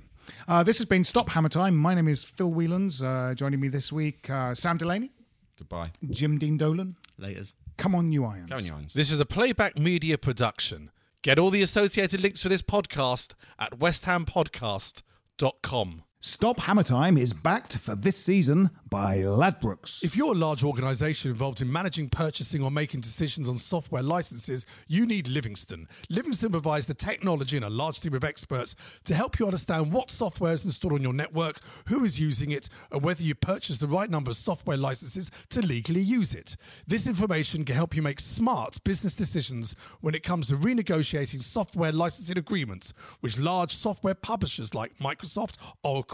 Uh, 0.46 0.62
this 0.62 0.78
has 0.78 0.86
been 0.86 1.04
Stop 1.04 1.30
Hammer 1.30 1.48
Time. 1.48 1.76
My 1.76 1.94
name 1.94 2.08
is 2.08 2.22
Phil 2.24 2.52
Whelans. 2.52 3.02
Uh, 3.02 3.34
joining 3.34 3.60
me 3.60 3.68
this 3.68 3.92
week, 3.92 4.28
uh, 4.30 4.54
Sam 4.54 4.76
Delaney, 4.78 5.10
Goodbye. 5.58 5.90
Jim 6.10 6.38
Dean 6.38 6.56
Dolan. 6.56 6.96
Laters. 7.20 7.52
Come 7.76 7.94
on, 7.94 8.10
you 8.12 8.24
irons. 8.24 8.48
Go 8.50 8.56
on, 8.56 8.64
you 8.64 8.72
Irons. 8.72 8.94
This 8.94 9.10
is 9.10 9.20
a 9.20 9.26
playback 9.26 9.78
media 9.78 10.18
production. 10.18 10.90
Get 11.22 11.38
all 11.38 11.50
the 11.50 11.62
associated 11.62 12.20
links 12.20 12.42
for 12.42 12.48
this 12.48 12.62
podcast 12.62 13.34
at 13.58 13.78
westhampodcast.com. 13.78 16.02
Stop 16.26 16.58
Hammer 16.58 16.82
Time 16.82 17.18
is 17.18 17.34
backed 17.34 17.76
for 17.76 17.94
this 17.94 18.16
season 18.16 18.70
by 18.88 19.18
Ladbrokes. 19.18 20.02
If 20.02 20.16
you're 20.16 20.32
a 20.32 20.34
large 20.34 20.64
organisation 20.64 21.30
involved 21.30 21.60
in 21.60 21.70
managing, 21.70 22.08
purchasing, 22.08 22.62
or 22.62 22.70
making 22.70 23.00
decisions 23.00 23.46
on 23.46 23.58
software 23.58 24.02
licenses, 24.02 24.64
you 24.88 25.04
need 25.04 25.28
Livingstone. 25.28 25.86
Livingstone 26.08 26.52
provides 26.52 26.86
the 26.86 26.94
technology 26.94 27.56
and 27.56 27.64
a 27.66 27.68
large 27.68 28.00
team 28.00 28.14
of 28.14 28.24
experts 28.24 28.74
to 29.04 29.14
help 29.14 29.38
you 29.38 29.44
understand 29.44 29.92
what 29.92 30.08
software 30.08 30.54
is 30.54 30.64
installed 30.64 30.94
on 30.94 31.02
your 31.02 31.12
network, 31.12 31.60
who 31.88 32.02
is 32.02 32.18
using 32.18 32.52
it, 32.52 32.70
and 32.90 33.02
whether 33.02 33.22
you 33.22 33.34
purchase 33.34 33.76
the 33.76 33.86
right 33.86 34.08
number 34.08 34.30
of 34.30 34.38
software 34.38 34.78
licenses 34.78 35.30
to 35.50 35.60
legally 35.60 36.00
use 36.00 36.34
it. 36.34 36.56
This 36.86 37.06
information 37.06 37.66
can 37.66 37.76
help 37.76 37.94
you 37.94 38.00
make 38.00 38.18
smart 38.18 38.82
business 38.82 39.14
decisions 39.14 39.74
when 40.00 40.14
it 40.14 40.22
comes 40.22 40.48
to 40.48 40.56
renegotiating 40.56 41.42
software 41.42 41.92
licensing 41.92 42.38
agreements 42.38 42.94
with 43.20 43.36
large 43.36 43.76
software 43.76 44.14
publishers 44.14 44.74
like 44.74 44.96
Microsoft, 44.96 45.56
Oracle, 45.82 46.13